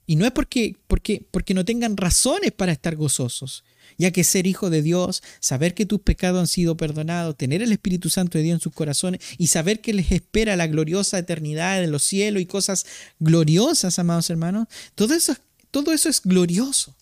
Y 0.10 0.16
no 0.16 0.26
es 0.26 0.32
porque, 0.32 0.78
porque, 0.88 1.28
porque 1.32 1.54
no 1.54 1.66
tengan 1.66 1.98
razones 1.98 2.54
para 2.54 2.72
estar 2.72 2.96
gozosos, 2.96 3.66
ya 3.98 4.12
que 4.12 4.24
ser 4.24 4.48
hijo 4.48 4.70
de 4.70 4.82
Dios, 4.82 5.22
saber 5.42 5.74
que 5.74 5.86
tus 5.86 6.00
pecados 6.00 6.40
han 6.40 6.48
sido 6.48 6.78
perdonados, 6.78 7.36
tener 7.36 7.62
el 7.62 7.74
Espíritu 7.74 8.10
Santo 8.10 8.38
de 8.38 8.46
Dios 8.46 8.56
en 8.56 8.62
sus 8.62 8.74
corazones 8.74 9.20
y 9.38 9.48
saber 9.48 9.82
que 9.82 9.94
les 9.94 10.14
espera 10.14 10.56
la 10.56 10.68
gloriosa 10.68 11.20
eternidad 11.20 11.84
en 11.84 11.92
los 11.92 12.04
cielos 12.04 12.42
y 12.42 12.46
cosas 12.46 12.86
gloriosas, 13.20 14.00
amados 14.00 14.30
hermanos, 14.30 14.68
todo 14.96 15.14
eso, 15.14 15.36
todo 15.72 15.92
eso 15.92 16.08
es 16.08 16.22
glorioso. 16.22 16.96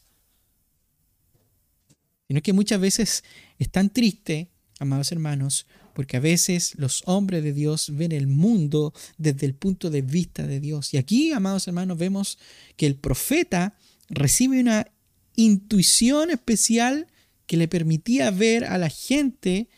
Sino 2.28 2.42
que 2.42 2.54
muchas 2.54 2.80
veces 2.80 3.24
es 3.60 3.70
tan 3.70 3.92
triste, 3.92 4.50
amados 4.80 5.12
hermanos, 5.12 5.68
porque 5.96 6.18
a 6.18 6.20
veces 6.20 6.74
los 6.76 7.04
hombres 7.06 7.42
de 7.42 7.54
Dios 7.54 7.90
ven 7.96 8.12
el 8.12 8.28
mundo 8.28 8.94
desde 9.18 9.46
el 9.46 9.56
punto 9.56 9.90
de 9.90 10.02
vista 10.02 10.46
de 10.46 10.60
Dios. 10.60 10.94
Y 10.94 10.98
aquí, 10.98 11.32
amados 11.32 11.70
hermanos, 11.70 11.98
vemos 11.98 12.38
que 12.76 12.86
el 12.86 12.96
profeta 12.96 13.78
recibe 14.10 14.60
una 14.60 14.92
intuición 15.38 16.32
especial 16.32 17.08
que 17.48 17.56
le 17.56 17.70
permitía 17.70 18.30
ver 18.30 18.66
a 18.66 18.78
la 18.78 18.90
gente 18.90 19.70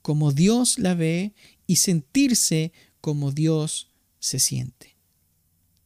como 0.00 0.32
Dios 0.32 0.78
la 0.78 0.94
ve 0.94 1.34
y 1.66 1.76
sentirse 1.76 2.72
como 3.02 3.30
Dios 3.30 3.90
se 4.20 4.38
siente. 4.38 4.96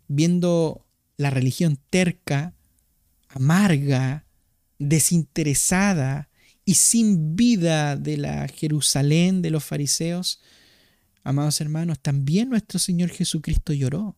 Viendo 0.06 0.86
la 1.16 1.30
religión 1.30 1.76
terca, 1.90 2.54
amarga, 3.26 4.26
desinteresada, 4.78 6.28
y 6.64 6.74
sin 6.74 7.34
vida 7.34 7.96
de 7.96 8.16
la 8.16 8.48
Jerusalén 8.48 9.42
de 9.42 9.50
los 9.50 9.64
fariseos, 9.64 10.40
amados 11.24 11.60
hermanos, 11.60 11.98
también 12.00 12.50
nuestro 12.50 12.78
Señor 12.78 13.10
Jesucristo 13.10 13.72
lloró. 13.72 14.16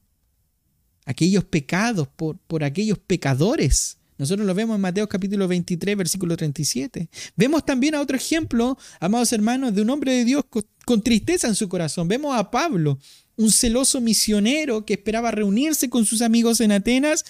Aquellos 1.07 1.45
pecados 1.45 2.09
por, 2.09 2.39
por 2.39 2.65
aquellos 2.65 2.99
pecadores. 2.99 3.99
Nosotros 4.17 4.47
lo 4.47 4.55
vemos 4.55 4.77
en 4.77 4.81
Mateo 4.81 5.09
capítulo 5.09 5.49
23, 5.49 5.97
versículo 5.97 6.37
37. 6.37 7.09
Vemos 7.37 7.67
también 7.67 7.95
a 7.95 8.01
otro 8.01 8.17
ejemplo, 8.17 8.79
amados 9.01 9.33
hermanos, 9.33 9.75
de 9.75 9.83
un 9.83 9.91
hombre 9.91 10.13
de 10.13 10.25
Dios 10.25 10.45
con, 10.49 10.65
con 10.85 11.03
tristeza 11.03 11.49
en 11.49 11.55
su 11.55 11.69
corazón. 11.69 12.09
Vemos 12.09 12.35
a 12.37 12.51
Pablo, 12.51 12.99
un 13.37 13.51
celoso 13.51 14.01
misionero 14.01 14.87
que 14.87 14.95
esperaba 14.95 15.31
reunirse 15.31 15.91
con 15.91 16.07
sus 16.07 16.23
amigos 16.23 16.61
en 16.61 16.73
Atenas. 16.73 17.25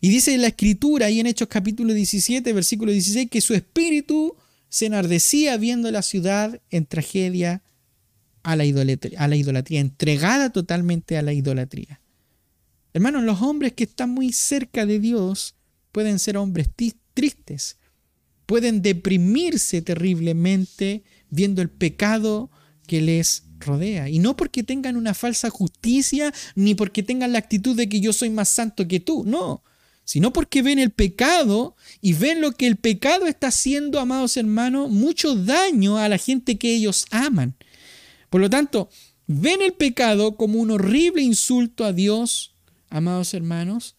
Y 0.00 0.08
dice 0.08 0.34
en 0.34 0.42
la 0.42 0.48
escritura, 0.48 1.06
ahí 1.06 1.20
en 1.20 1.26
Hechos 1.26 1.48
capítulo 1.48 1.92
17, 1.94 2.52
versículo 2.52 2.90
16, 2.90 3.30
que 3.30 3.40
su 3.40 3.54
espíritu 3.54 4.34
se 4.74 4.86
enardecía 4.86 5.56
viendo 5.56 5.88
la 5.92 6.02
ciudad 6.02 6.60
en 6.68 6.84
tragedia 6.84 7.62
a 8.42 8.56
la, 8.56 8.64
idolatría, 8.64 9.78
entregada 9.78 10.50
totalmente 10.50 11.16
a 11.16 11.22
la 11.22 11.32
idolatría. 11.32 12.00
Hermanos, 12.92 13.22
los 13.22 13.40
hombres 13.40 13.74
que 13.74 13.84
están 13.84 14.10
muy 14.10 14.32
cerca 14.32 14.84
de 14.84 14.98
Dios 14.98 15.54
pueden 15.92 16.18
ser 16.18 16.36
hombres 16.36 16.70
tristes, 17.14 17.76
pueden 18.46 18.82
deprimirse 18.82 19.80
terriblemente 19.80 21.04
viendo 21.30 21.62
el 21.62 21.70
pecado 21.70 22.50
que 22.88 23.00
les 23.00 23.44
rodea. 23.60 24.08
Y 24.08 24.18
no 24.18 24.36
porque 24.36 24.64
tengan 24.64 24.96
una 24.96 25.14
falsa 25.14 25.50
justicia, 25.50 26.34
ni 26.56 26.74
porque 26.74 27.04
tengan 27.04 27.30
la 27.30 27.38
actitud 27.38 27.76
de 27.76 27.88
que 27.88 28.00
yo 28.00 28.12
soy 28.12 28.30
más 28.30 28.48
santo 28.48 28.88
que 28.88 28.98
tú, 28.98 29.22
no, 29.24 29.62
sino 30.04 30.32
porque 30.32 30.62
ven 30.62 30.78
el 30.78 30.90
pecado 30.90 31.76
y 32.00 32.12
ven 32.12 32.40
lo 32.40 32.52
que 32.52 32.66
el 32.66 32.76
pecado 32.76 33.26
está 33.26 33.48
haciendo, 33.48 33.98
amados 33.98 34.36
hermanos, 34.36 34.90
mucho 34.90 35.34
daño 35.34 35.96
a 35.98 36.08
la 36.08 36.18
gente 36.18 36.58
que 36.58 36.74
ellos 36.74 37.06
aman. 37.10 37.56
Por 38.30 38.40
lo 38.40 38.50
tanto, 38.50 38.90
ven 39.26 39.62
el 39.62 39.72
pecado 39.72 40.36
como 40.36 40.60
un 40.60 40.70
horrible 40.70 41.22
insulto 41.22 41.84
a 41.84 41.92
Dios, 41.92 42.54
amados 42.90 43.32
hermanos, 43.32 43.96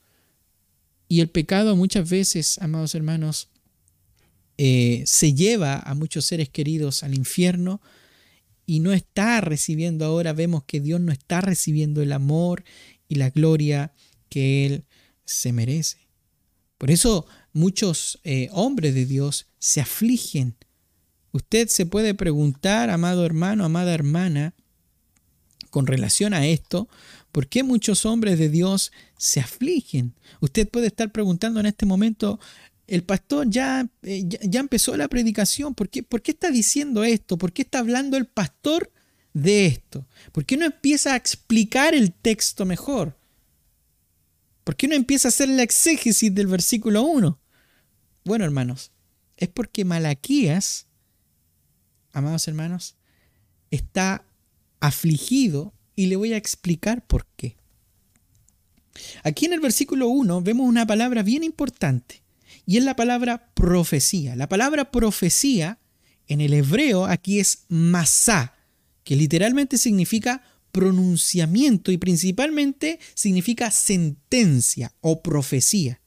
y 1.07 1.21
el 1.21 1.29
pecado 1.29 1.75
muchas 1.75 2.09
veces, 2.09 2.57
amados 2.59 2.95
hermanos, 2.95 3.49
eh, 4.57 5.03
se 5.05 5.33
lleva 5.33 5.79
a 5.79 5.95
muchos 5.95 6.25
seres 6.25 6.49
queridos 6.49 7.03
al 7.03 7.13
infierno 7.13 7.81
y 8.65 8.79
no 8.79 8.93
está 8.93 9.41
recibiendo 9.41 10.05
ahora, 10.05 10.33
vemos 10.33 10.63
que 10.63 10.79
Dios 10.79 11.01
no 11.01 11.11
está 11.11 11.41
recibiendo 11.41 12.01
el 12.01 12.11
amor 12.11 12.63
y 13.07 13.15
la 13.15 13.29
gloria 13.29 13.93
que 14.29 14.65
Él 14.65 14.85
se 15.25 15.51
merece. 15.51 16.07
Por 16.77 16.91
eso 16.91 17.25
muchos 17.53 18.19
eh, 18.23 18.49
hombres 18.51 18.93
de 18.93 19.05
Dios 19.05 19.47
se 19.59 19.81
afligen. 19.81 20.55
Usted 21.31 21.67
se 21.67 21.85
puede 21.85 22.13
preguntar, 22.13 22.89
amado 22.89 23.25
hermano, 23.25 23.65
amada 23.65 23.93
hermana, 23.93 24.53
con 25.69 25.87
relación 25.87 26.33
a 26.33 26.47
esto, 26.47 26.87
¿por 27.33 27.47
qué 27.47 27.63
muchos 27.63 28.05
hombres 28.05 28.39
de 28.39 28.47
Dios 28.47 28.93
se 29.17 29.41
afligen? 29.41 30.13
Usted 30.39 30.69
puede 30.69 30.87
estar 30.87 31.11
preguntando 31.11 31.59
en 31.59 31.65
este 31.65 31.85
momento, 31.85 32.39
el 32.87 33.03
pastor 33.03 33.49
ya, 33.49 33.89
eh, 34.03 34.23
ya, 34.25 34.59
empezó 34.59 34.95
la 34.95 35.07
predicación, 35.07 35.73
¿Por 35.73 35.89
qué, 35.89 36.03
¿por 36.03 36.21
qué 36.21 36.31
está 36.31 36.51
diciendo 36.51 37.03
esto? 37.03 37.37
¿Por 37.37 37.51
qué 37.51 37.63
está 37.63 37.79
hablando 37.79 38.15
el 38.15 38.25
pastor 38.25 38.91
de 39.33 39.65
esto? 39.65 40.05
¿Por 40.31 40.45
qué 40.45 40.55
no 40.55 40.65
empieza 40.65 41.13
a 41.13 41.17
explicar 41.17 41.93
el 41.93 42.13
texto 42.13 42.65
mejor? 42.65 43.17
¿Por 44.65 44.75
qué 44.75 44.87
no 44.87 44.95
empieza 44.95 45.27
a 45.27 45.29
hacer 45.29 45.47
la 45.47 45.61
exégesis 45.61 46.33
del 46.33 46.47
versículo 46.47 47.03
1? 47.03 47.39
Bueno, 48.25 48.43
hermanos, 48.43 48.91
es 49.37 49.47
porque 49.47 49.85
Malaquías, 49.85 50.87
amados 52.11 52.47
hermanos, 52.47 52.95
está 53.69 54.25
afligido 54.79 55.71
y 55.95 56.07
le 56.07 56.15
voy 56.15 56.33
a 56.33 56.37
explicar 56.37 57.05
por 57.05 57.27
qué. 57.37 57.57
Aquí 59.23 59.45
en 59.45 59.53
el 59.53 59.59
versículo 59.59 60.07
1 60.07 60.41
vemos 60.41 60.67
una 60.67 60.87
palabra 60.87 61.21
bien 61.21 61.43
importante 61.43 62.23
y 62.65 62.77
es 62.77 62.83
la 62.83 62.95
palabra 62.95 63.51
profecía. 63.53 64.35
La 64.35 64.49
palabra 64.49 64.89
profecía 64.89 65.77
en 66.27 66.41
el 66.41 66.53
hebreo 66.53 67.05
aquí 67.05 67.39
es 67.39 67.65
masá, 67.69 68.55
que 69.03 69.15
literalmente 69.15 69.77
significa 69.77 70.41
pronunciamiento 70.75 71.89
y 71.89 71.97
principalmente 71.97 72.99
significa 73.13 73.71
sentencia 73.71 74.91
o 74.99 75.21
profecía. 75.21 76.01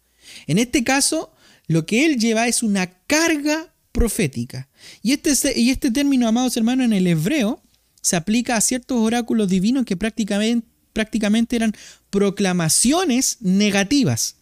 En 0.47 0.59
este 0.59 0.85
caso, 0.85 1.33
lo 1.69 1.87
que 1.87 2.05
él 2.05 2.19
lleva 2.19 2.49
es 2.49 2.63
una 2.63 2.87
carga 3.07 3.75
profética. 3.93 4.69
Y 5.03 5.15
este, 5.15 5.59
y 5.59 5.71
este 5.71 5.91
término, 5.91 6.29
amados 6.29 6.55
hermanos, 6.59 6.85
en 6.85 6.93
el 6.93 7.07
hebreo 7.07 7.63
se 8.03 8.17
aplica 8.17 8.57
a 8.57 8.61
ciertos 8.61 8.99
oráculos 8.99 9.49
divinos 9.49 9.87
que 9.87 9.97
prácticamente, 9.97 10.69
prácticamente 10.93 11.57
eran 11.57 11.73
proclamaciones 12.11 13.39
negativas. 13.41 14.37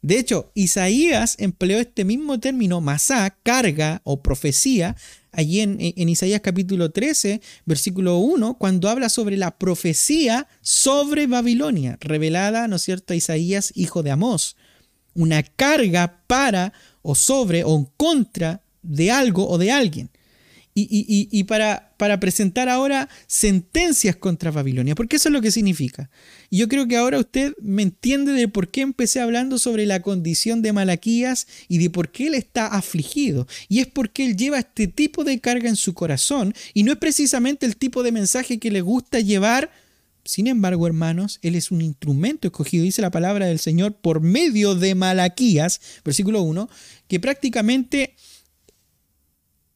De 0.00 0.18
hecho, 0.18 0.52
Isaías 0.54 1.36
empleó 1.38 1.78
este 1.78 2.06
mismo 2.06 2.40
término, 2.40 2.80
masá, 2.80 3.36
carga 3.42 4.00
o 4.04 4.22
profecía, 4.22 4.96
allí 5.32 5.60
en, 5.60 6.08
Isaías 6.08 6.40
capítulo 6.40 6.90
13, 6.90 7.40
versículo 7.64 8.18
1, 8.18 8.58
cuando 8.58 8.88
habla 8.88 9.08
sobre 9.08 9.36
la 9.36 9.58
profecía 9.58 10.48
sobre 10.60 11.26
Babilonia, 11.26 11.96
revelada, 12.00 12.68
¿no 12.68 12.76
es 12.76 12.82
cierto?, 12.82 13.12
a 13.12 13.16
Isaías, 13.16 13.72
hijo 13.74 14.02
de 14.02 14.10
Amós. 14.10 14.56
Una 15.14 15.42
carga 15.42 16.22
para 16.26 16.72
o 17.02 17.14
sobre 17.14 17.64
o 17.64 17.76
en 17.76 17.88
contra 17.96 18.62
de 18.82 19.10
algo 19.10 19.48
o 19.48 19.58
de 19.58 19.72
alguien 19.72 20.10
y, 20.88 21.44
para, 21.44 21.92
para, 21.96 22.20
presentar 22.20 22.68
ahora 22.68 23.08
sentencias 23.26 24.16
contra 24.16 24.50
Babilonia, 24.50 24.94
porque 24.94 25.16
eso 25.16 25.28
es 25.28 25.32
lo 25.32 25.40
que 25.40 25.50
significa. 25.50 26.10
Y 26.48 26.58
yo 26.58 26.68
creo 26.68 26.86
que 26.86 26.96
ahora 26.96 27.18
usted 27.18 27.54
me 27.60 27.82
entiende 27.82 28.32
de 28.32 28.48
por 28.48 28.68
qué 28.68 28.80
empecé 28.80 29.20
hablando 29.20 29.58
sobre 29.58 29.86
la 29.86 30.00
condición 30.00 30.62
de 30.62 30.72
Malaquías 30.72 31.46
y 31.68 31.78
de 31.78 31.90
por 31.90 32.10
qué 32.10 32.28
él 32.28 32.34
está 32.34 32.66
afligido. 32.66 33.46
Y 33.68 33.80
es 33.80 33.86
porque 33.86 34.24
él 34.24 34.36
lleva 34.36 34.58
este 34.58 34.86
tipo 34.86 35.24
de 35.24 35.40
carga 35.40 35.68
en 35.68 35.76
su 35.76 35.94
corazón 35.94 36.54
y 36.74 36.82
no 36.82 36.92
es 36.92 36.98
precisamente 36.98 37.66
el 37.66 37.76
tipo 37.76 38.02
de 38.02 38.12
mensaje 38.12 38.58
que 38.58 38.70
le 38.70 38.80
gusta 38.80 39.20
llevar. 39.20 39.70
Sin 40.24 40.46
embargo, 40.46 40.86
hermanos, 40.86 41.38
él 41.42 41.54
es 41.54 41.70
un 41.70 41.80
instrumento 41.80 42.48
escogido, 42.48 42.84
dice 42.84 43.02
la 43.02 43.10
palabra 43.10 43.46
del 43.46 43.58
Señor, 43.58 43.94
por 43.94 44.20
medio 44.20 44.74
de 44.74 44.94
Malaquías, 44.94 45.80
versículo 46.04 46.42
1, 46.42 46.68
que 47.08 47.18
prácticamente 47.20 48.14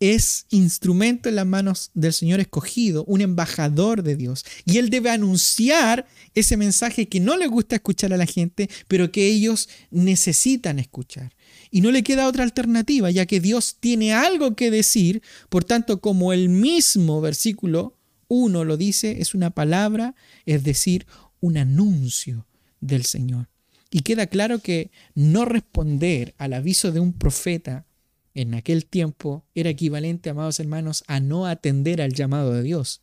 es 0.00 0.46
instrumento 0.50 1.28
en 1.28 1.36
las 1.36 1.46
manos 1.46 1.90
del 1.94 2.12
Señor 2.12 2.40
escogido, 2.40 3.04
un 3.04 3.20
embajador 3.20 4.02
de 4.02 4.16
Dios. 4.16 4.44
Y 4.64 4.78
Él 4.78 4.90
debe 4.90 5.10
anunciar 5.10 6.06
ese 6.34 6.56
mensaje 6.56 7.08
que 7.08 7.20
no 7.20 7.36
le 7.36 7.46
gusta 7.46 7.76
escuchar 7.76 8.12
a 8.12 8.16
la 8.16 8.26
gente, 8.26 8.68
pero 8.88 9.10
que 9.12 9.28
ellos 9.28 9.68
necesitan 9.90 10.78
escuchar. 10.78 11.34
Y 11.70 11.80
no 11.80 11.90
le 11.90 12.02
queda 12.02 12.28
otra 12.28 12.44
alternativa, 12.44 13.10
ya 13.10 13.26
que 13.26 13.40
Dios 13.40 13.76
tiene 13.80 14.12
algo 14.12 14.54
que 14.54 14.70
decir. 14.70 15.22
Por 15.48 15.64
tanto, 15.64 16.00
como 16.00 16.32
el 16.32 16.48
mismo 16.48 17.20
versículo 17.20 17.96
1 18.28 18.64
lo 18.64 18.76
dice, 18.76 19.20
es 19.20 19.34
una 19.34 19.50
palabra, 19.50 20.14
es 20.46 20.64
decir, 20.64 21.06
un 21.40 21.56
anuncio 21.56 22.46
del 22.80 23.04
Señor. 23.04 23.48
Y 23.90 24.00
queda 24.00 24.26
claro 24.26 24.58
que 24.58 24.90
no 25.14 25.44
responder 25.44 26.34
al 26.38 26.54
aviso 26.54 26.90
de 26.90 27.00
un 27.00 27.12
profeta 27.12 27.86
en 28.34 28.54
aquel 28.54 28.86
tiempo 28.86 29.44
era 29.54 29.70
equivalente, 29.70 30.30
amados 30.30 30.60
hermanos, 30.60 31.04
a 31.06 31.20
no 31.20 31.46
atender 31.46 32.02
al 32.02 32.12
llamado 32.12 32.52
de 32.52 32.62
Dios. 32.62 33.00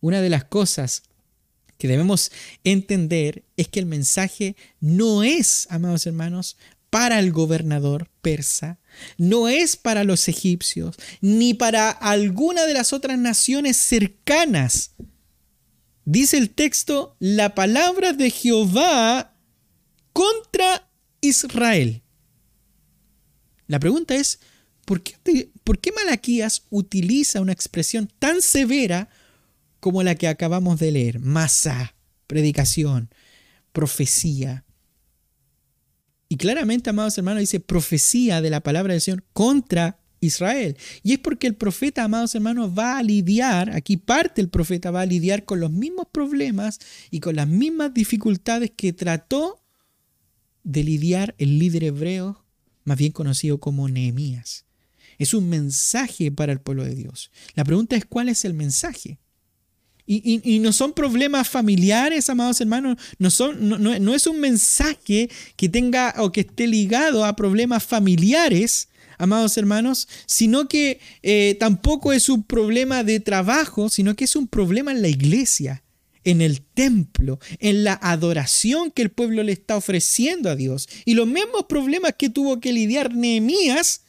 Una 0.00 0.20
de 0.20 0.30
las 0.30 0.44
cosas 0.44 1.02
que 1.78 1.88
debemos 1.88 2.30
entender 2.62 3.44
es 3.56 3.68
que 3.68 3.80
el 3.80 3.86
mensaje 3.86 4.56
no 4.80 5.22
es, 5.24 5.66
amados 5.70 6.06
hermanos, 6.06 6.56
para 6.90 7.18
el 7.18 7.32
gobernador 7.32 8.08
persa, 8.20 8.78
no 9.16 9.48
es 9.48 9.76
para 9.76 10.04
los 10.04 10.28
egipcios, 10.28 10.96
ni 11.20 11.54
para 11.54 11.90
alguna 11.90 12.66
de 12.66 12.74
las 12.74 12.92
otras 12.92 13.18
naciones 13.18 13.78
cercanas. 13.78 14.92
Dice 16.04 16.36
el 16.36 16.50
texto, 16.50 17.16
la 17.18 17.54
palabra 17.54 18.12
de 18.12 18.30
Jehová 18.30 19.34
contra 20.12 20.88
Israel. 21.20 22.02
La 23.66 23.80
pregunta 23.80 24.14
es, 24.14 24.40
¿por 24.84 25.02
qué, 25.02 25.92
Malaquías 25.92 26.64
utiliza 26.70 27.40
una 27.40 27.52
expresión 27.52 28.10
tan 28.18 28.42
severa 28.42 29.08
como 29.80 30.02
la 30.02 30.14
que 30.14 30.28
acabamos 30.28 30.78
de 30.80 30.92
leer? 30.92 31.18
Masa, 31.20 31.94
predicación, 32.26 33.10
profecía. 33.72 34.64
Y 36.28 36.36
claramente, 36.36 36.90
amados 36.90 37.18
hermanos, 37.18 37.40
dice 37.40 37.60
profecía 37.60 38.40
de 38.40 38.50
la 38.50 38.62
palabra 38.62 38.94
del 38.94 39.02
Señor 39.02 39.24
contra 39.32 39.98
Israel. 40.20 40.76
Y 41.02 41.12
es 41.12 41.18
porque 41.18 41.46
el 41.46 41.56
profeta, 41.56 42.04
amados 42.04 42.34
hermanos, 42.34 42.72
va 42.76 42.98
a 42.98 43.02
lidiar, 43.02 43.70
aquí 43.70 43.96
parte 43.96 44.40
el 44.40 44.48
profeta 44.48 44.90
va 44.90 45.02
a 45.02 45.06
lidiar 45.06 45.44
con 45.44 45.60
los 45.60 45.70
mismos 45.70 46.06
problemas 46.10 46.78
y 47.10 47.20
con 47.20 47.36
las 47.36 47.48
mismas 47.48 47.92
dificultades 47.92 48.70
que 48.74 48.92
trató 48.92 49.62
de 50.64 50.84
lidiar 50.84 51.34
el 51.38 51.58
líder 51.58 51.84
hebreo, 51.84 52.44
más 52.84 52.96
bien 52.96 53.12
conocido 53.12 53.58
como 53.58 53.88
Nehemías. 53.88 54.64
Es 55.18 55.34
un 55.34 55.48
mensaje 55.48 56.30
para 56.32 56.52
el 56.52 56.60
pueblo 56.60 56.84
de 56.84 56.94
Dios. 56.94 57.30
La 57.54 57.64
pregunta 57.64 57.96
es 57.96 58.04
cuál 58.04 58.28
es 58.28 58.44
el 58.44 58.54
mensaje. 58.54 59.18
Y, 60.04 60.58
no 60.58 60.72
son 60.72 60.92
problemas 60.92 61.48
familiares, 61.48 62.28
amados 62.28 62.60
hermanos, 62.60 62.98
no, 63.18 63.30
son, 63.30 63.68
no, 63.68 64.14
es 64.14 64.26
un 64.26 64.40
mensaje 64.40 65.30
que 65.56 65.68
tenga 65.68 66.14
o 66.18 66.32
que 66.32 66.40
esté 66.40 66.66
ligado 66.66 67.24
a 67.24 67.36
problemas 67.36 67.84
familiares, 67.84 68.88
amados 69.16 69.56
hermanos, 69.56 70.08
sino 70.26 70.66
que 70.66 70.98
eh, 71.22 71.56
tampoco 71.60 72.12
es 72.12 72.28
un 72.28 72.42
problema 72.42 73.04
de 73.04 73.20
trabajo, 73.20 73.88
sino 73.88 74.16
que 74.16 74.24
es 74.24 74.34
un 74.34 74.48
problema 74.48 74.90
en 74.90 75.02
la 75.02 75.08
iglesia, 75.08 75.84
en 76.24 76.40
el 76.40 76.62
templo, 76.62 77.38
en 77.60 77.84
la 77.84 77.94
adoración 77.94 78.90
que 78.90 79.02
el 79.02 79.10
pueblo 79.10 79.44
le 79.44 79.52
está 79.52 79.76
ofreciendo 79.76 80.50
a 80.50 80.56
Dios. 80.56 80.88
Y 81.04 81.14
los 81.14 81.28
mismos 81.28 81.66
problemas 81.68 82.14
que 82.18 82.28
tuvo 82.28 82.60
que 82.60 82.72
lidiar 82.72 83.14
Nehemías 83.14 84.02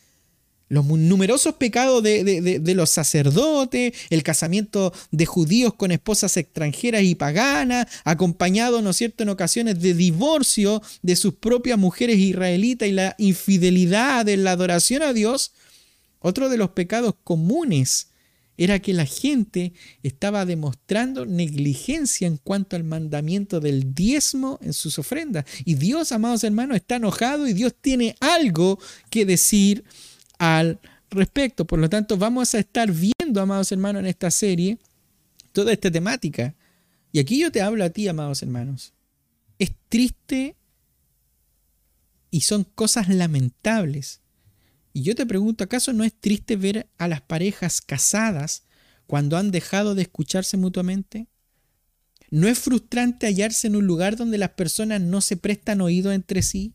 los 0.69 0.85
numerosos 0.85 1.55
pecados 1.55 2.01
de, 2.01 2.61
los 2.75 2.89
sacerdotes, 2.89 3.93
el 4.09 4.23
casamiento 4.23 4.93
de 5.11 5.25
judíos 5.25 5.73
con 5.75 5.91
esposas 5.91 6.35
extranjeras 6.37 7.03
y 7.03 7.15
paganas, 7.15 7.87
acompañado, 8.03 8.81
¿no 8.81 8.91
es 8.91 8.97
cierto?, 8.97 9.23
en 9.23 9.29
ocasiones 9.29 9.79
de 9.79 9.93
divorcio 9.93 10.81
de 11.01 11.15
sus 11.15 11.35
propias 11.35 11.77
mujeres 11.77 12.17
israelitas 12.17 12.87
y 12.87 12.93
la 12.93 13.15
infidelidad 13.17 14.27
en 14.27 14.43
la 14.43 14.51
adoración 14.51 15.03
a 15.03 15.13
Dios. 15.13 15.51
Otro 16.19 16.49
de 16.49 16.57
los 16.57 16.69
pecados 16.69 17.15
comunes 17.23 18.07
era 18.57 18.79
que 18.79 18.93
la 18.93 19.05
gente 19.05 19.73
estaba 20.03 20.45
demostrando 20.45 21.25
negligencia 21.25 22.27
en 22.27 22.37
cuanto 22.37 22.75
al 22.75 22.83
mandamiento 22.83 23.59
del 23.59 23.93
diezmo 23.93 24.59
en 24.61 24.73
sus 24.73 24.99
ofrendas. 24.99 25.45
Y 25.65 25.75
Dios, 25.75 26.11
amados 26.11 26.43
hermanos, 26.43 26.77
está 26.77 26.95
enojado 26.95 27.47
y 27.47 27.53
Dios 27.53 27.73
tiene 27.79 28.15
algo 28.19 28.79
que 29.09 29.25
decir 29.25 29.83
al 30.43 30.81
respecto. 31.09 31.65
Por 31.65 31.79
lo 31.79 31.89
tanto, 31.89 32.17
vamos 32.17 32.53
a 32.53 32.59
estar 32.59 32.91
viendo, 32.91 33.41
amados 33.41 33.71
hermanos, 33.71 34.01
en 34.01 34.07
esta 34.07 34.29
serie 34.29 34.77
toda 35.53 35.71
esta 35.71 35.89
temática. 35.89 36.53
Y 37.13 37.19
aquí 37.19 37.39
yo 37.39 37.49
te 37.49 37.61
hablo 37.61 37.85
a 37.85 37.89
ti, 37.91 38.09
amados 38.09 38.41
hermanos. 38.41 38.93
Es 39.57 39.71
triste 39.87 40.57
y 42.29 42.41
son 42.41 42.65
cosas 42.65 43.07
lamentables. 43.07 44.19
Y 44.91 45.03
yo 45.03 45.15
te 45.15 45.25
pregunto, 45.25 45.63
¿acaso 45.63 45.93
no 45.93 46.03
es 46.03 46.13
triste 46.13 46.57
ver 46.57 46.89
a 46.97 47.07
las 47.07 47.21
parejas 47.21 47.79
casadas 47.79 48.63
cuando 49.07 49.37
han 49.37 49.49
dejado 49.49 49.95
de 49.95 50.01
escucharse 50.01 50.57
mutuamente? 50.57 51.27
¿No 52.31 52.49
es 52.49 52.59
frustrante 52.59 53.27
hallarse 53.27 53.67
en 53.67 53.77
un 53.77 53.87
lugar 53.87 54.17
donde 54.17 54.37
las 54.37 54.49
personas 54.49 54.99
no 54.99 55.21
se 55.21 55.37
prestan 55.37 55.79
oído 55.79 56.11
entre 56.11 56.41
sí? 56.41 56.73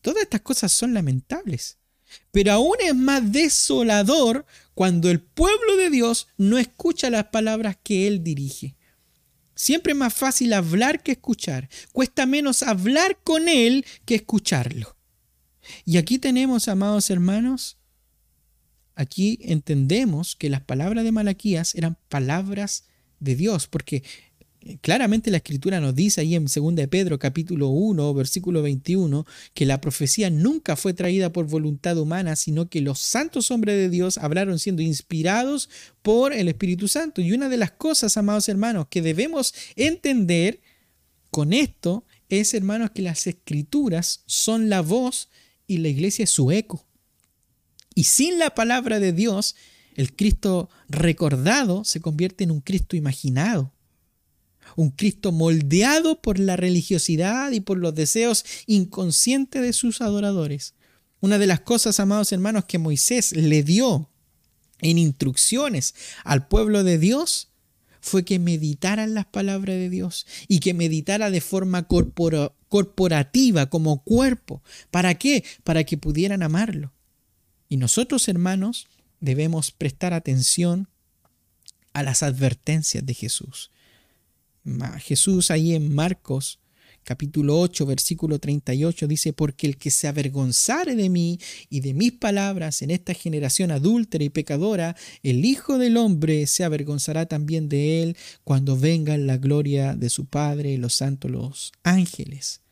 Todas 0.00 0.22
estas 0.22 0.40
cosas 0.40 0.72
son 0.72 0.94
lamentables. 0.94 1.78
Pero 2.30 2.52
aún 2.52 2.76
es 2.80 2.94
más 2.94 3.32
desolador 3.32 4.46
cuando 4.74 5.10
el 5.10 5.20
pueblo 5.20 5.76
de 5.76 5.90
Dios 5.90 6.28
no 6.36 6.58
escucha 6.58 7.10
las 7.10 7.26
palabras 7.26 7.76
que 7.82 8.06
Él 8.06 8.24
dirige. 8.24 8.76
Siempre 9.54 9.92
es 9.92 9.98
más 9.98 10.12
fácil 10.12 10.52
hablar 10.52 11.02
que 11.02 11.12
escuchar. 11.12 11.68
Cuesta 11.92 12.26
menos 12.26 12.62
hablar 12.62 13.18
con 13.22 13.48
Él 13.48 13.86
que 14.04 14.16
escucharlo. 14.16 14.96
Y 15.84 15.96
aquí 15.96 16.18
tenemos, 16.18 16.68
amados 16.68 17.08
hermanos, 17.10 17.78
aquí 18.94 19.38
entendemos 19.42 20.36
que 20.36 20.50
las 20.50 20.60
palabras 20.60 21.04
de 21.04 21.12
Malaquías 21.12 21.74
eran 21.74 21.96
palabras 22.08 22.84
de 23.20 23.36
Dios, 23.36 23.68
porque 23.68 24.02
Claramente 24.80 25.30
la 25.30 25.36
escritura 25.36 25.78
nos 25.78 25.94
dice 25.94 26.22
ahí 26.22 26.34
en 26.34 26.46
2 26.46 26.74
de 26.74 26.88
Pedro 26.88 27.18
capítulo 27.18 27.68
1 27.68 28.14
versículo 28.14 28.62
21 28.62 29.26
que 29.52 29.66
la 29.66 29.78
profecía 29.78 30.30
nunca 30.30 30.74
fue 30.74 30.94
traída 30.94 31.30
por 31.30 31.46
voluntad 31.46 31.98
humana, 31.98 32.34
sino 32.34 32.70
que 32.70 32.80
los 32.80 32.98
santos 32.98 33.50
hombres 33.50 33.76
de 33.76 33.90
Dios 33.90 34.16
hablaron 34.16 34.58
siendo 34.58 34.80
inspirados 34.80 35.68
por 36.00 36.32
el 36.32 36.48
Espíritu 36.48 36.88
Santo. 36.88 37.20
Y 37.20 37.32
una 37.32 37.50
de 37.50 37.58
las 37.58 37.72
cosas, 37.72 38.16
amados 38.16 38.48
hermanos, 38.48 38.86
que 38.88 39.02
debemos 39.02 39.54
entender 39.76 40.60
con 41.30 41.52
esto 41.52 42.04
es, 42.30 42.54
hermanos, 42.54 42.92
que 42.92 43.02
las 43.02 43.26
escrituras 43.26 44.22
son 44.24 44.70
la 44.70 44.80
voz 44.80 45.28
y 45.66 45.78
la 45.78 45.88
iglesia 45.88 46.22
es 46.22 46.30
su 46.30 46.50
eco. 46.50 46.86
Y 47.94 48.04
sin 48.04 48.38
la 48.38 48.54
palabra 48.54 48.98
de 48.98 49.12
Dios, 49.12 49.56
el 49.94 50.16
Cristo 50.16 50.70
recordado 50.88 51.84
se 51.84 52.00
convierte 52.00 52.44
en 52.44 52.50
un 52.50 52.60
Cristo 52.60 52.96
imaginado 52.96 53.73
un 54.76 54.90
Cristo 54.90 55.32
moldeado 55.32 56.20
por 56.20 56.38
la 56.38 56.56
religiosidad 56.56 57.52
y 57.52 57.60
por 57.60 57.78
los 57.78 57.94
deseos 57.94 58.44
inconscientes 58.66 59.62
de 59.62 59.72
sus 59.72 60.00
adoradores. 60.00 60.74
Una 61.20 61.38
de 61.38 61.46
las 61.46 61.60
cosas, 61.60 62.00
amados 62.00 62.32
hermanos, 62.32 62.64
que 62.66 62.78
Moisés 62.78 63.32
le 63.32 63.62
dio 63.62 64.10
en 64.80 64.98
instrucciones 64.98 65.94
al 66.24 66.48
pueblo 66.48 66.84
de 66.84 66.98
Dios 66.98 67.48
fue 68.00 68.24
que 68.24 68.38
meditaran 68.38 69.14
las 69.14 69.24
palabras 69.24 69.76
de 69.76 69.88
Dios 69.88 70.26
y 70.46 70.60
que 70.60 70.74
meditara 70.74 71.30
de 71.30 71.40
forma 71.40 71.88
corporativa, 72.68 73.70
como 73.70 74.02
cuerpo. 74.02 74.62
¿Para 74.90 75.14
qué? 75.14 75.42
Para 75.64 75.84
que 75.84 75.96
pudieran 75.96 76.42
amarlo. 76.42 76.92
Y 77.70 77.78
nosotros, 77.78 78.28
hermanos, 78.28 78.88
debemos 79.20 79.70
prestar 79.70 80.12
atención 80.12 80.88
a 81.94 82.02
las 82.02 82.22
advertencias 82.22 83.06
de 83.06 83.14
Jesús. 83.14 83.70
Jesús 84.98 85.50
ahí 85.50 85.74
en 85.74 85.94
Marcos 85.94 86.58
capítulo 87.04 87.60
8, 87.60 87.86
versículo 87.86 88.38
38 88.38 89.06
dice, 89.06 89.32
porque 89.32 89.66
el 89.66 89.76
que 89.76 89.90
se 89.90 90.08
avergonzare 90.08 90.96
de 90.96 91.10
mí 91.10 91.38
y 91.68 91.80
de 91.80 91.94
mis 91.94 92.12
palabras 92.12 92.82
en 92.82 92.90
esta 92.90 93.14
generación 93.14 93.70
adúltera 93.70 94.24
y 94.24 94.30
pecadora, 94.30 94.96
el 95.22 95.44
Hijo 95.44 95.78
del 95.78 95.96
Hombre 95.96 96.46
se 96.46 96.64
avergonzará 96.64 97.26
también 97.26 97.68
de 97.68 98.02
él 98.02 98.16
cuando 98.42 98.76
venga 98.76 99.16
la 99.18 99.36
gloria 99.36 99.94
de 99.94 100.10
su 100.10 100.24
Padre 100.24 100.78
los 100.78 100.94
santos 100.94 101.30
los 101.30 101.72
ángeles. 101.82 102.63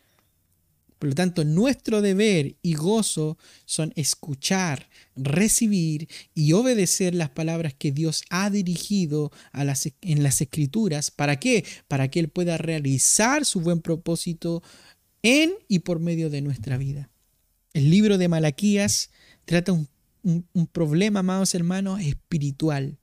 Por 1.02 1.08
lo 1.08 1.14
tanto, 1.16 1.44
nuestro 1.44 2.00
deber 2.00 2.54
y 2.62 2.74
gozo 2.74 3.36
son 3.64 3.92
escuchar, 3.96 4.88
recibir 5.16 6.08
y 6.32 6.52
obedecer 6.52 7.12
las 7.12 7.28
palabras 7.28 7.74
que 7.74 7.90
Dios 7.90 8.22
ha 8.30 8.50
dirigido 8.50 9.32
a 9.50 9.64
las, 9.64 9.90
en 10.00 10.22
las 10.22 10.40
escrituras. 10.40 11.10
¿Para 11.10 11.40
qué? 11.40 11.64
Para 11.88 12.06
que 12.06 12.20
Él 12.20 12.28
pueda 12.28 12.56
realizar 12.56 13.44
su 13.44 13.60
buen 13.60 13.80
propósito 13.80 14.62
en 15.22 15.50
y 15.66 15.80
por 15.80 15.98
medio 15.98 16.30
de 16.30 16.40
nuestra 16.40 16.78
vida. 16.78 17.10
El 17.72 17.90
libro 17.90 18.16
de 18.16 18.28
Malaquías 18.28 19.10
trata 19.44 19.72
un, 19.72 19.88
un 20.22 20.66
problema, 20.68 21.18
amados 21.18 21.56
hermanos, 21.56 22.00
espiritual, 22.00 23.00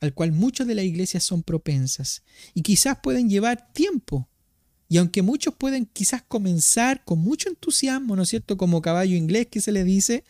al 0.00 0.12
cual 0.12 0.32
muchos 0.32 0.66
de 0.66 0.74
las 0.74 0.84
iglesias 0.84 1.24
son 1.24 1.42
propensas 1.42 2.24
y 2.52 2.60
quizás 2.60 2.98
pueden 3.02 3.30
llevar 3.30 3.72
tiempo 3.72 4.28
y 4.92 4.98
aunque 4.98 5.22
muchos 5.22 5.54
pueden 5.54 5.86
quizás 5.86 6.20
comenzar 6.20 7.02
con 7.06 7.18
mucho 7.18 7.48
entusiasmo, 7.48 8.14
¿no 8.14 8.24
es 8.24 8.28
cierto? 8.28 8.58
Como 8.58 8.82
caballo 8.82 9.16
inglés 9.16 9.46
que 9.50 9.62
se 9.62 9.72
le 9.72 9.84
dice, 9.84 10.22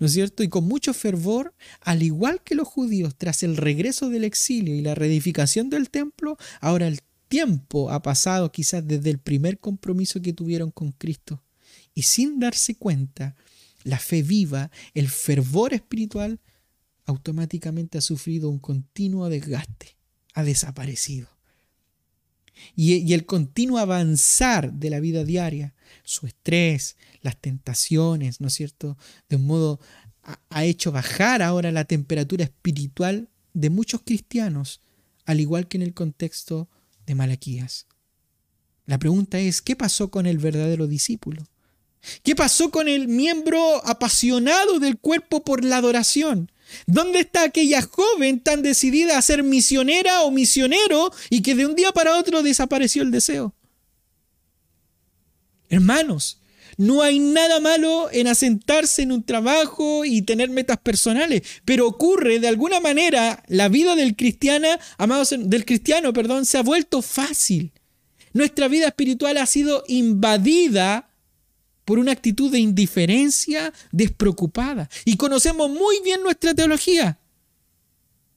¿no 0.00 0.06
es 0.06 0.12
cierto? 0.14 0.42
Y 0.42 0.48
con 0.48 0.64
mucho 0.64 0.92
fervor, 0.92 1.54
al 1.80 2.02
igual 2.02 2.42
que 2.42 2.56
los 2.56 2.66
judíos, 2.66 3.14
tras 3.16 3.44
el 3.44 3.56
regreso 3.56 4.10
del 4.10 4.24
exilio 4.24 4.74
y 4.74 4.80
la 4.80 4.96
reedificación 4.96 5.70
del 5.70 5.90
templo, 5.90 6.36
ahora 6.60 6.88
el 6.88 7.02
tiempo 7.28 7.88
ha 7.92 8.02
pasado 8.02 8.50
quizás 8.50 8.84
desde 8.84 9.10
el 9.10 9.20
primer 9.20 9.60
compromiso 9.60 10.20
que 10.20 10.32
tuvieron 10.32 10.72
con 10.72 10.90
Cristo. 10.90 11.44
Y 11.94 12.02
sin 12.02 12.40
darse 12.40 12.74
cuenta, 12.74 13.36
la 13.84 14.00
fe 14.00 14.24
viva, 14.24 14.72
el 14.94 15.08
fervor 15.08 15.72
espiritual, 15.72 16.40
automáticamente 17.06 17.98
ha 17.98 18.00
sufrido 18.00 18.48
un 18.48 18.58
continuo 18.58 19.28
desgaste, 19.28 19.96
ha 20.32 20.42
desaparecido 20.42 21.33
y, 22.76 23.12
el 23.12 23.26
continuo 23.26 23.78
avanzar 23.78 24.72
de 24.72 24.90
la 24.90 25.00
vida 25.00 25.24
diaria, 25.24 25.74
su 26.04 26.26
estrés, 26.26 26.96
las 27.22 27.36
tentaciones, 27.36 28.40
¿no 28.40 28.48
es 28.48 28.54
cierto? 28.54 28.96
De 29.28 29.36
un 29.36 29.46
modo 29.46 29.80
ha, 30.50 30.64
hecho 30.64 30.92
bajar 30.92 31.42
ahora 31.42 31.72
la 31.72 31.84
temperatura 31.84 32.44
espiritual 32.44 33.28
de 33.52 33.70
muchos 33.70 34.02
cristianos, 34.02 34.80
al 35.26 35.40
igual 35.40 35.68
que 35.68 35.76
en 35.76 35.82
el 35.82 35.94
contexto 35.94 36.68
de 37.06 37.14
Malaquías. 37.14 37.86
La 38.86 38.98
pregunta 38.98 39.38
es, 39.38 39.62
¿qué 39.62 39.76
pasó 39.76 40.10
con 40.10 40.26
el 40.26 40.38
verdadero 40.38 40.86
discípulo? 40.86 41.46
¿Qué 42.22 42.34
pasó 42.36 42.70
con 42.70 42.88
el 42.88 43.08
miembro 43.08 43.84
apasionado 43.86 44.78
del 44.78 44.98
cuerpo 44.98 45.42
por 45.42 45.64
la 45.64 45.78
adoración? 45.78 46.50
¿Dónde 46.86 47.20
está 47.20 47.44
aquella 47.44 47.82
joven 47.82 48.40
tan 48.40 48.62
decidida 48.62 49.18
a 49.18 49.22
ser 49.22 49.42
misionera 49.42 50.22
o 50.22 50.30
misionero 50.30 51.12
y 51.30 51.42
que 51.42 51.54
de 51.54 51.66
un 51.66 51.74
día 51.74 51.92
para 51.92 52.16
otro 52.16 52.42
desapareció 52.42 53.02
el 53.02 53.10
deseo? 53.10 53.54
Hermanos, 55.68 56.40
no 56.76 57.02
hay 57.02 57.18
nada 57.18 57.60
malo 57.60 58.08
en 58.12 58.26
asentarse 58.26 59.02
en 59.02 59.12
un 59.12 59.22
trabajo 59.22 60.04
y 60.04 60.22
tener 60.22 60.50
metas 60.50 60.78
personales, 60.78 61.42
pero 61.64 61.86
ocurre 61.86 62.40
de 62.40 62.48
alguna 62.48 62.80
manera 62.80 63.42
la 63.48 63.68
vida 63.68 63.94
del 63.94 64.16
cristiano, 64.16 64.68
amados, 64.98 65.34
del 65.38 65.64
cristiano, 65.64 66.12
perdón, 66.12 66.46
se 66.46 66.58
ha 66.58 66.62
vuelto 66.62 67.02
fácil. 67.02 67.72
Nuestra 68.32 68.66
vida 68.66 68.88
espiritual 68.88 69.36
ha 69.38 69.46
sido 69.46 69.84
invadida 69.86 71.08
por 71.84 71.98
una 71.98 72.12
actitud 72.12 72.50
de 72.50 72.60
indiferencia 72.60 73.72
despreocupada. 73.92 74.88
Y 75.04 75.16
conocemos 75.16 75.70
muy 75.70 76.00
bien 76.02 76.22
nuestra 76.22 76.54
teología. 76.54 77.18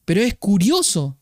Pero 0.05 0.21
es 0.21 0.35
curioso 0.35 1.17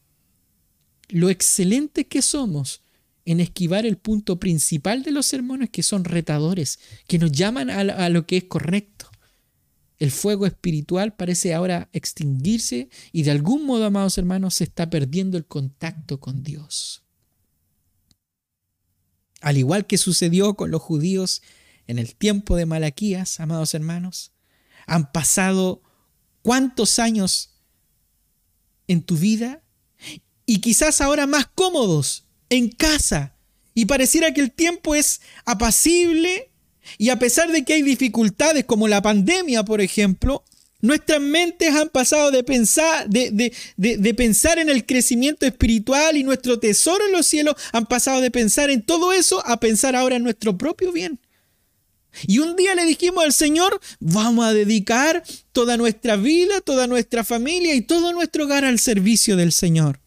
lo 1.10 1.30
excelentes 1.30 2.06
que 2.08 2.22
somos 2.22 2.82
en 3.26 3.40
esquivar 3.40 3.86
el 3.86 3.98
punto 3.98 4.40
principal 4.40 5.04
de 5.04 5.12
los 5.12 5.26
sermones 5.26 5.72
que 5.72 5.84
son 5.84 6.04
retadores, 6.04 6.80
que 7.08 7.18
nos 7.18 7.32
llaman 7.32 7.70
a, 7.70 8.10
lo 8.10 8.28
que 8.28 8.38
es 8.38 8.44
correcto. 8.44 9.10
El 9.98 10.12
fuego 10.12 10.46
espiritual 10.46 11.16
parece 11.16 11.54
ahora 11.54 11.90
extinguirse 11.94 12.90
y 13.12 13.24
de 13.24 13.32
algún 13.32 13.66
modo, 13.66 13.86
amados 13.86 14.18
hermanos, 14.18 14.56
se 14.56 14.66
está 14.66 14.90
perdiendo 14.90 15.38
el 15.38 15.46
contacto 15.46 16.20
con 16.20 16.44
Dios. 16.44 17.04
Al 19.42 19.58
igual 19.58 19.88
que 19.88 19.98
sucedió 19.98 20.56
con 20.56 20.70
los 20.70 20.82
judíos 20.82 21.42
en 21.88 22.00
el 22.00 22.16
tiempo 22.16 22.56
de 22.56 22.66
Malaquías, 22.66 23.40
amados 23.40 23.74
hermanos, 23.74 24.32
han 24.88 25.12
pasado 25.12 25.82
cuántos 26.42 27.00
años 27.00 27.56
en 28.88 29.02
tu 29.02 29.18
vida 29.18 29.64
y 30.46 30.60
quizás 30.62 31.02
ahora 31.02 31.28
más 31.28 31.48
cómodos 31.48 32.26
en 32.50 32.70
casa 32.70 33.36
y 33.74 33.86
pareciera 33.86 34.34
que 34.34 34.42
el 34.42 34.52
tiempo 34.52 34.96
es 34.96 35.22
apacible 35.46 36.52
y 36.98 37.10
a 37.10 37.18
pesar 37.18 37.52
de 37.52 37.64
que 37.64 37.74
hay 37.74 37.82
dificultades 37.82 38.66
como 38.66 38.88
la 38.88 39.02
pandemia, 39.02 39.64
por 39.64 39.82
ejemplo, 39.82 40.44
Nuestras 40.86 41.20
mentes 41.20 41.74
han 41.74 41.90
pasado 41.90 42.30
de 42.30 42.44
pensar, 42.44 43.08
en 44.60 44.70
el 44.70 44.86
crecimiento 44.86 45.48
espiritual 45.48 46.16
y 46.16 46.24
nuestro 46.24 46.60
tesoro 46.60 47.04
en 47.08 47.14
los 47.14 47.26
cielos, 47.26 47.56
han 47.72 47.88
pasado 47.88 48.22
de 48.22 48.30
pensar 48.30 48.70
en 48.70 48.84
todo 48.84 49.12
eso 49.12 49.42
a 49.48 49.60
pensar 49.60 49.96
ahora 49.96 50.18
en 50.18 50.24
nuestro 50.24 50.56
propio 50.60 50.92
bien. 50.92 51.20
Y 52.28 52.40
un 52.40 52.56
día 52.56 52.76
le 52.76 52.86
dijimos 52.86 53.24
al 53.24 53.34
Señor, 53.34 53.80
vamos 54.00 54.46
a 54.46 54.54
dedicar 54.54 55.24
toda 55.52 55.78
nuestra 55.78 56.16
vida, 56.16 56.62
toda 56.62 56.88
nuestra 56.88 57.24
familia 57.24 57.76
y 57.76 57.82
todo 57.82 58.14
nuestro 58.14 58.46
hogar 58.46 58.66
al 58.66 58.80
servicio 58.80 59.36
del 59.36 59.52
Señor. 59.52 60.00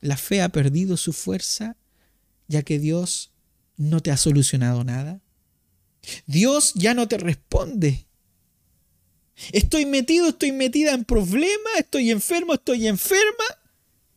La 0.00 0.16
fe 0.16 0.42
ha 0.42 0.48
perdido 0.48 0.96
su 0.96 1.12
fuerza 1.12 1.76
ya 2.48 2.62
que 2.62 2.78
Dios 2.78 3.30
no 3.76 4.00
te 4.00 4.10
ha 4.10 4.16
solucionado 4.16 4.82
nada. 4.82 5.20
Dios 6.26 6.72
ya 6.74 6.94
no 6.94 7.06
te 7.06 7.18
responde. 7.18 8.06
Estoy 9.52 9.86
metido, 9.86 10.28
estoy 10.28 10.50
metida 10.50 10.94
en 10.94 11.04
problemas, 11.04 11.74
estoy 11.78 12.10
enfermo, 12.10 12.54
estoy 12.54 12.88
enferma, 12.88 13.44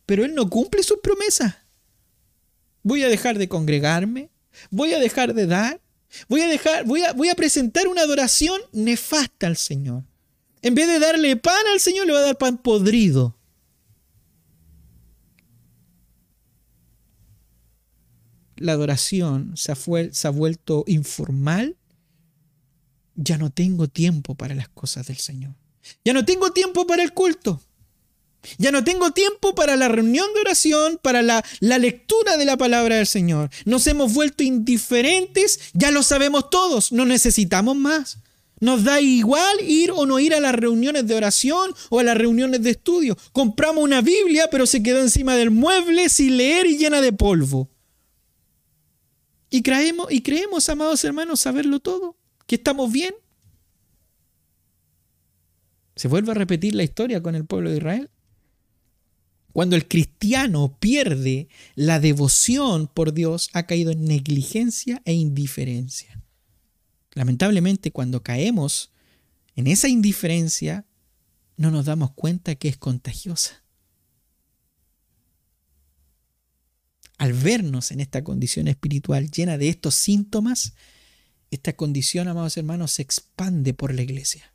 pero 0.04 0.24
Él 0.24 0.34
no 0.34 0.50
cumple 0.50 0.82
sus 0.82 0.98
promesas. 1.00 1.54
Voy 2.82 3.04
a 3.04 3.08
dejar 3.08 3.38
de 3.38 3.48
congregarme, 3.48 4.30
voy 4.70 4.92
a 4.92 4.98
dejar 4.98 5.34
de 5.34 5.46
dar, 5.46 5.80
voy 6.28 6.40
a 6.42 6.48
dejar, 6.48 6.84
voy 6.84 7.02
a, 7.02 7.12
voy 7.12 7.28
a 7.28 7.34
presentar 7.34 7.88
una 7.88 8.02
adoración 8.02 8.60
nefasta 8.72 9.46
al 9.46 9.56
Señor. 9.56 10.04
En 10.62 10.74
vez 10.76 10.86
de 10.86 11.00
darle 11.00 11.36
pan 11.36 11.66
al 11.72 11.80
Señor, 11.80 12.06
le 12.06 12.12
va 12.12 12.20
a 12.20 12.22
dar 12.22 12.38
pan 12.38 12.56
podrido. 12.56 13.36
La 18.56 18.72
adoración 18.72 19.56
se 19.56 19.72
ha, 19.72 20.30
vuelto 20.30 20.84
informal. 20.86 21.76
Ya 23.16 23.36
no 23.36 23.50
tengo 23.50 23.88
tiempo 23.88 24.36
para 24.36 24.54
las 24.54 24.68
cosas 24.68 25.08
del 25.08 25.16
Señor. 25.16 25.56
Ya 26.04 26.12
no 26.12 26.24
tengo 26.24 26.52
tiempo 26.52 26.86
para 26.86 27.02
el 27.02 27.12
culto. 27.12 27.60
Ya 28.58 28.72
no 28.72 28.84
tengo 28.84 29.12
tiempo 29.12 29.54
para 29.54 29.76
la 29.76 29.88
reunión 29.88 30.26
de 30.34 30.40
oración, 30.40 30.98
para 31.00 31.22
la, 31.22 31.44
la, 31.60 31.78
lectura 31.78 32.36
de 32.36 32.44
la 32.44 32.56
palabra 32.56 32.96
del 32.96 33.06
Señor. 33.06 33.50
Nos 33.64 33.86
hemos 33.86 34.12
vuelto 34.12 34.42
indiferentes, 34.42 35.60
ya 35.72 35.90
lo 35.90 36.02
sabemos 36.02 36.50
todos, 36.50 36.92
no 36.92 37.04
necesitamos 37.04 37.76
más. 37.76 38.18
Nos 38.62 38.84
da 38.84 39.00
igual 39.00 39.60
ir 39.66 39.90
o 39.90 40.06
no 40.06 40.20
ir 40.20 40.34
a 40.34 40.40
las 40.40 40.54
reuniones 40.54 41.06
de 41.08 41.16
oración 41.16 41.74
o 41.90 41.98
a 41.98 42.04
las 42.04 42.16
reuniones 42.16 42.62
de 42.62 42.70
estudio. 42.70 43.16
Compramos 43.32 43.82
una 43.82 44.02
Biblia, 44.02 44.46
pero 44.52 44.66
se 44.66 44.82
quedó 44.84 45.00
encima 45.00 45.34
del 45.34 45.50
mueble 45.50 46.08
sin 46.08 46.36
leer 46.36 46.66
y 46.66 46.78
llena 46.78 47.00
de 47.00 47.12
polvo. 47.12 47.68
Y 49.50 49.62
creemos, 49.62 50.06
y 50.10 50.22
creemos, 50.22 50.68
amados 50.68 51.04
hermanos, 51.04 51.40
saberlo 51.40 51.80
todo, 51.80 52.16
que 52.46 52.54
estamos 52.54 52.92
bien. 52.92 53.14
Se 55.96 56.06
vuelve 56.08 56.30
a 56.30 56.34
repetir 56.34 56.74
la 56.74 56.84
historia 56.84 57.20
con 57.20 57.34
el 57.34 57.44
pueblo 57.44 57.68
de 57.68 57.78
Israel. 57.78 58.10
Cuando 59.52 59.76
el 59.76 59.86
cristiano 59.86 60.78
pierde 60.80 61.48
la 61.74 62.00
devoción 62.00 62.88
por 62.88 63.12
Dios, 63.12 63.50
ha 63.52 63.64
caído 63.64 63.92
en 63.92 64.04
negligencia 64.04 65.02
e 65.04 65.12
indiferencia. 65.12 66.22
Lamentablemente, 67.12 67.92
cuando 67.92 68.22
caemos 68.22 68.92
en 69.54 69.66
esa 69.66 69.88
indiferencia, 69.88 70.86
no 71.56 71.70
nos 71.70 71.84
damos 71.84 72.12
cuenta 72.12 72.54
que 72.54 72.68
es 72.68 72.78
contagiosa. 72.78 73.62
Al 77.18 77.34
vernos 77.34 77.90
en 77.90 78.00
esta 78.00 78.24
condición 78.24 78.68
espiritual 78.68 79.30
llena 79.30 79.58
de 79.58 79.68
estos 79.68 79.94
síntomas, 79.94 80.74
esta 81.50 81.76
condición, 81.76 82.26
amados 82.26 82.56
hermanos, 82.56 82.92
se 82.92 83.02
expande 83.02 83.74
por 83.74 83.94
la 83.94 84.00
iglesia. 84.00 84.54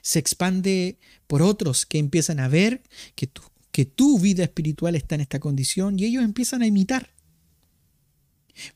Se 0.00 0.18
expande 0.18 0.98
por 1.26 1.42
otros 1.42 1.84
que 1.84 1.98
empiezan 1.98 2.40
a 2.40 2.48
ver 2.48 2.82
que 3.14 3.26
tu, 3.26 3.42
que 3.76 3.84
tu 3.84 4.18
vida 4.18 4.42
espiritual 4.42 4.94
está 4.94 5.16
en 5.16 5.20
esta 5.20 5.38
condición 5.38 5.98
y 5.98 6.06
ellos 6.06 6.24
empiezan 6.24 6.62
a 6.62 6.66
imitar. 6.66 7.10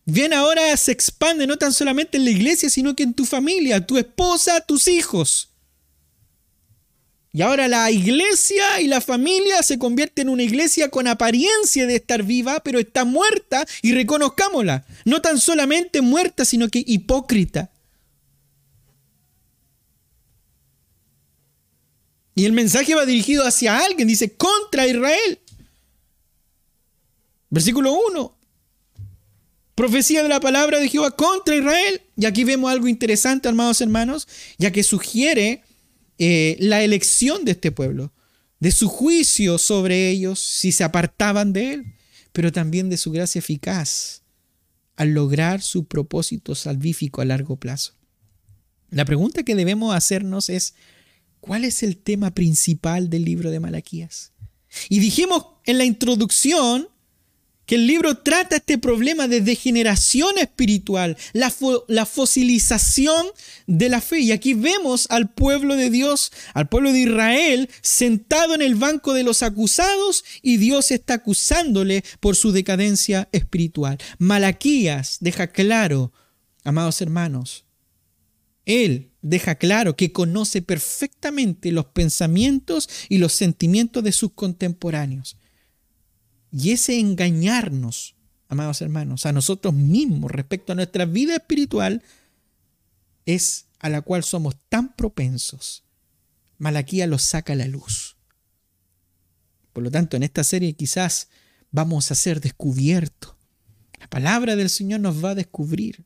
Bien, 0.05 0.35
ahora 0.35 0.77
se 0.77 0.93
expande 0.93 1.47
no 1.47 1.57
tan 1.57 1.73
solamente 1.73 2.19
en 2.19 2.27
la 2.27 2.31
iglesia, 2.33 2.69
sino 2.69 2.95
que 2.95 3.05
en 3.05 3.15
tu 3.15 3.25
familia, 3.25 3.87
tu 3.87 3.97
esposa, 3.97 4.61
tus 4.61 4.89
hijos. 4.89 5.55
Y 7.33 7.41
ahora 7.41 7.67
la 7.67 7.91
iglesia 7.91 8.83
y 8.83 8.89
la 8.89 9.01
familia 9.01 9.63
se 9.63 9.79
convierten 9.79 10.29
en 10.29 10.35
una 10.35 10.43
iglesia 10.43 10.91
con 10.91 11.09
apariencia 11.09 11.87
de 11.87 11.97
estar 11.97 12.23
viva, 12.23 12.61
pero 12.63 12.79
está 12.79 13.07
muerta 13.07 13.65
y 13.81 13.95
reconozcámosla. 13.95 14.85
No 15.07 15.23
tan 15.23 15.41
solamente 15.41 16.03
muerta, 16.03 16.45
sino 16.45 16.69
que 16.69 16.85
hipócrita. 16.87 17.70
Y 22.41 22.47
el 22.47 22.53
mensaje 22.55 22.95
va 22.95 23.05
dirigido 23.05 23.45
hacia 23.45 23.85
alguien, 23.85 24.09
dice, 24.09 24.33
contra 24.33 24.87
Israel. 24.87 25.39
Versículo 27.51 27.93
1. 28.15 28.35
Profecía 29.75 30.23
de 30.23 30.31
la 30.31 30.41
palabra 30.41 30.81
de 30.81 30.89
Jehová 30.89 31.11
contra 31.11 31.55
Israel. 31.55 32.01
Y 32.17 32.25
aquí 32.25 32.45
vemos 32.45 32.73
algo 32.73 32.89
interesante, 32.89 33.47
hermanos 33.47 33.83
hermanos, 33.83 34.27
ya 34.57 34.71
que 34.71 34.83
sugiere 34.83 35.63
eh, 36.17 36.57
la 36.61 36.83
elección 36.83 37.45
de 37.45 37.51
este 37.51 37.73
pueblo, 37.73 38.11
de 38.59 38.73
su 38.73 38.89
juicio 38.89 39.59
sobre 39.59 40.09
ellos 40.09 40.39
si 40.41 40.73
se 40.73 40.83
apartaban 40.83 41.53
de 41.53 41.75
él, 41.75 41.95
pero 42.33 42.51
también 42.51 42.89
de 42.89 42.97
su 42.97 43.11
gracia 43.11 43.41
eficaz 43.41 44.23
al 44.97 45.11
lograr 45.11 45.61
su 45.61 45.85
propósito 45.85 46.55
salvífico 46.55 47.21
a 47.21 47.27
largo 47.27 47.57
plazo. 47.57 47.93
La 48.89 49.05
pregunta 49.05 49.43
que 49.43 49.55
debemos 49.55 49.95
hacernos 49.95 50.49
es, 50.49 50.73
¿cuál 51.41 51.65
es 51.65 51.83
el 51.83 51.97
tema 51.97 52.33
principal 52.33 53.11
del 53.11 53.25
libro 53.25 53.51
de 53.51 53.61
Malaquías? 53.61 54.33
Y 54.89 55.01
dijimos 55.01 55.47
en 55.65 55.79
la 55.79 55.85
introducción 55.85 56.89
que 57.71 57.77
el 57.77 57.87
libro 57.87 58.17
trata 58.17 58.57
este 58.57 58.79
problema 58.79 59.29
de 59.29 59.41
degeneración 59.41 60.39
espiritual, 60.39 61.17
la, 61.33 61.55
la, 61.87 62.05
fosilización 62.05 63.27
de 63.69 63.89
la 63.89 64.01
fe. 64.01 64.19
Y 64.19 64.33
aquí 64.33 64.55
vemos 64.55 65.07
al 65.09 65.31
pueblo 65.31 65.77
de 65.77 65.89
Dios, 65.89 66.33
al 66.53 66.69
pueblo 66.69 66.93
de 66.93 67.03
Israel, 67.03 67.71
sentado 67.81 68.57
en 68.57 68.63
el 68.63 68.75
banco 68.75 69.15
de 69.15 69.23
los 69.23 69.45
acusados 69.45 70.25
y 70.43 70.57
Dios 70.57 70.91
está 70.91 71.15
acusándole 71.15 72.03
por 72.19 72.35
su 72.35 72.51
decadencia 72.51 73.29
espiritual. 73.31 73.99
Malaquías 74.19 75.19
deja 75.21 75.53
claro, 75.53 76.13
amados 76.65 77.01
hermanos, 77.01 77.67
él 78.67 79.10
deja 79.23 79.55
claro 79.57 79.97
que 79.97 80.13
conoce 80.13 80.63
perfectamente 80.63 81.73
los 81.73 81.87
pensamientos 81.87 82.89
y 83.09 83.19
los 83.19 83.33
sentimientos 83.33 84.03
de 84.03 84.13
sus 84.13 84.33
contemporáneos. 84.33 85.37
Y 86.53 86.73
ese 86.73 86.99
engañarnos, 86.99 88.17
amados 88.49 88.81
hermanos, 88.81 89.27
a 89.27 89.33
nosotros 89.33 89.75
mismos 89.75 90.31
respecto 90.31 90.73
a 90.73 90.77
nuestra 90.77 91.05
vida 91.05 91.37
espiritual, 91.37 92.03
es 93.27 93.67
a 93.79 93.89
la 93.89 94.03
cual 94.03 94.25
somos 94.25 94.57
tan 94.69 94.95
propensos. 94.95 95.85
Malaquía 96.59 97.07
lo 97.07 97.19
saca 97.19 97.53
a 97.53 97.57
la 97.57 97.67
luz. 97.67 98.17
Por 99.73 99.85
lo 99.85 99.91
tanto, 99.91 100.17
en 100.17 100.23
esta 100.23 100.45
serie 100.45 100.75
quizás 100.75 101.29
vamos 101.71 102.11
a 102.11 102.15
ser 102.15 102.41
descubiertos. 102.41 103.35
La 103.99 104.09
palabra 104.09 104.57
del 104.57 104.71
Señor 104.71 105.01
nos 105.01 105.25
va 105.25 105.31
a 105.31 105.35
descubrir. 105.35 106.05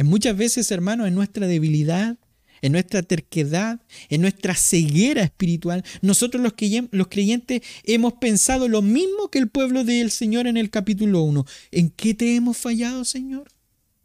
En 0.00 0.06
muchas 0.06 0.34
veces, 0.34 0.70
hermanos, 0.70 1.08
en 1.08 1.14
nuestra 1.14 1.46
debilidad, 1.46 2.16
en 2.62 2.72
nuestra 2.72 3.02
terquedad, 3.02 3.82
en 4.08 4.22
nuestra 4.22 4.54
ceguera 4.54 5.22
espiritual, 5.22 5.84
nosotros 6.00 6.42
los, 6.42 6.54
los 6.90 7.08
creyentes 7.08 7.60
hemos 7.84 8.14
pensado 8.14 8.66
lo 8.66 8.80
mismo 8.80 9.28
que 9.30 9.38
el 9.38 9.50
pueblo 9.50 9.84
del 9.84 10.10
Señor 10.10 10.46
en 10.46 10.56
el 10.56 10.70
capítulo 10.70 11.20
1. 11.20 11.44
¿En 11.72 11.90
qué 11.90 12.14
te 12.14 12.34
hemos 12.34 12.56
fallado, 12.56 13.04
Señor? 13.04 13.52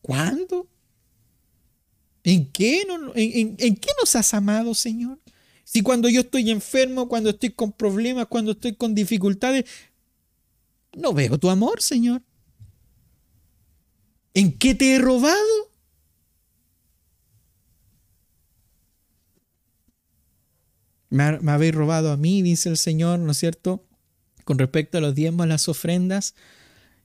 ¿Cuándo? 0.01 0.67
¿En 2.25 2.51
qué, 2.51 2.81
en, 3.15 3.55
en 3.57 3.75
qué 3.77 3.89
nos 3.97 4.17
has 4.17 4.33
amado, 4.33 4.73
Señor? 4.73 5.17
Si 5.63 5.81
cuando 5.81 6.09
yo 6.09 6.19
estoy 6.19 6.51
enfermo, 6.51 7.07
cuando 7.07 7.29
estoy 7.29 7.51
con 7.51 7.71
problemas, 7.71 8.27
cuando 8.27 8.51
estoy 8.51 8.75
con 8.75 8.93
dificultades, 8.95 9.63
no 10.93 11.13
veo 11.13 11.37
tu 11.39 11.49
amor, 11.49 11.81
Señor. 11.81 12.21
¿En 14.33 14.51
qué 14.57 14.75
te 14.75 14.95
he 14.95 14.99
robado? 14.99 15.74
Me, 21.10 21.24
habéis 21.51 21.76
robado 21.76 22.12
a 22.12 22.18
mí, 22.18 22.41
dice 22.41 22.70
el 22.70 22.78
Señor, 22.78 23.20
¿no 23.20 23.32
es 23.32 23.38
cierto? 23.38 23.86
Con 24.43 24.60
respecto 24.60 24.97
a 24.97 25.01
los 25.01 25.16
diezmos, 25.16 25.47
las 25.47 25.68
ofrendas 25.70 26.36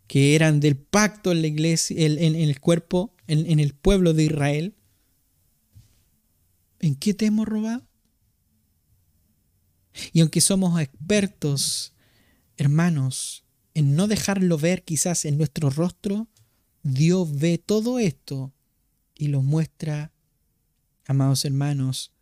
que 0.07 0.35
eran 0.35 0.61
del 0.61 0.77
pacto 0.77 1.31
en 1.31 1.41
la 1.41 1.47
iglesia, 1.47 1.97
en, 2.05 2.35
el 2.35 2.61
cuerpo, 2.61 3.15
en, 3.27 3.51
en 3.51 3.61
el 3.61 3.75
pueblo 3.75 4.13
de 4.13 4.25
Israel. 4.25 4.75
¿En 6.81 6.97
qué 6.97 7.15
te 7.15 7.27
hemos 7.27 7.47
robado? 7.47 7.87
Y 10.13 10.21
aunque 10.21 10.41
somos 10.41 10.81
expertos, 10.81 11.95
hermanos, 12.57 13.45
en 13.75 13.95
no 13.95 14.09
dejarlo 14.09 14.59
ver 14.59 14.83
quizás 14.83 15.25
en 15.25 15.37
nuestro 15.37 15.71
rostro, 15.71 16.29
Dios 16.83 17.39
ve 17.39 17.59
todo 17.59 17.99
esto 17.99 18.53
y 19.15 19.29
lo 19.29 19.43
muestra, 19.43 20.13
amados 21.07 21.45
hermanos, 21.45 22.13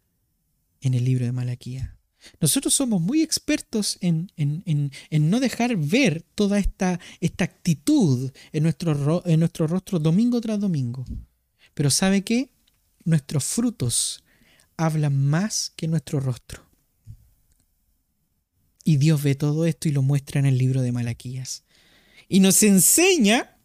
en 0.81 0.95
el 0.95 1.05
libro 1.05 1.25
de 1.25 1.33
Malaquía. 1.33 1.97
Nosotros 2.41 2.75
somos 2.75 3.01
muy 3.01 3.23
expertos 3.23 3.99
en, 4.01 4.31
no 5.11 5.41
dejar 5.41 5.77
ver 5.77 6.23
toda 6.35 6.59
esta, 6.59 6.99
esta 7.21 7.45
actitud 7.45 8.31
en 8.53 8.63
nuestro, 8.65 9.23
en 9.27 9.41
nuestro 9.41 9.67
rostro 9.67 9.99
domingo 9.99 10.41
tras 10.41 10.59
domingo. 10.59 11.05
Pero 11.75 11.91
¿sabe 11.91 12.23
qué? 12.23 12.51
Nuestros 13.05 13.45
frutos 13.45 14.25
hablan 14.77 15.17
más 15.17 15.73
que 15.77 15.89
nuestro 15.89 16.21
rostro. 16.21 16.69
Y 18.85 18.97
Dios 18.97 19.23
ve 19.23 19.35
todo 19.35 19.67
esto 19.67 19.89
y 19.89 19.93
lo 19.93 20.03
muestra 20.03 20.41
en 20.41 20.47
el 20.47 20.59
libro 20.59 20.83
de 20.83 20.93
Malaquías. 20.93 21.65
Y 22.29 22.41
nos 22.41 22.63
enseña 22.63 23.57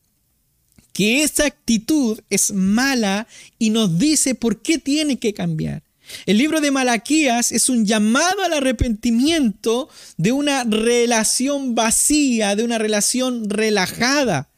que 0.93 1.23
esa 1.23 1.45
actitud 1.45 2.19
es 2.29 2.51
mala 2.53 3.27
y 3.57 3.71
nos 3.71 3.97
dice 3.97 4.35
por 4.35 4.61
qué 4.61 4.77
tiene 4.77 5.17
que 5.17 5.33
cambiar. 5.33 5.82
El 6.25 6.37
libro 6.37 6.61
de 6.61 6.71
Malaquías 6.71 7.51
es 7.51 7.69
un 7.69 7.85
llamado 7.85 8.43
al 8.43 8.53
arrepentimiento 8.53 9.89
de 10.17 10.31
una 10.31 10.63
relación 10.63 11.75
vacía, 11.75 12.55
de 12.55 12.63
una 12.63 12.77
relación 12.77 13.49
relajada. 13.49 14.49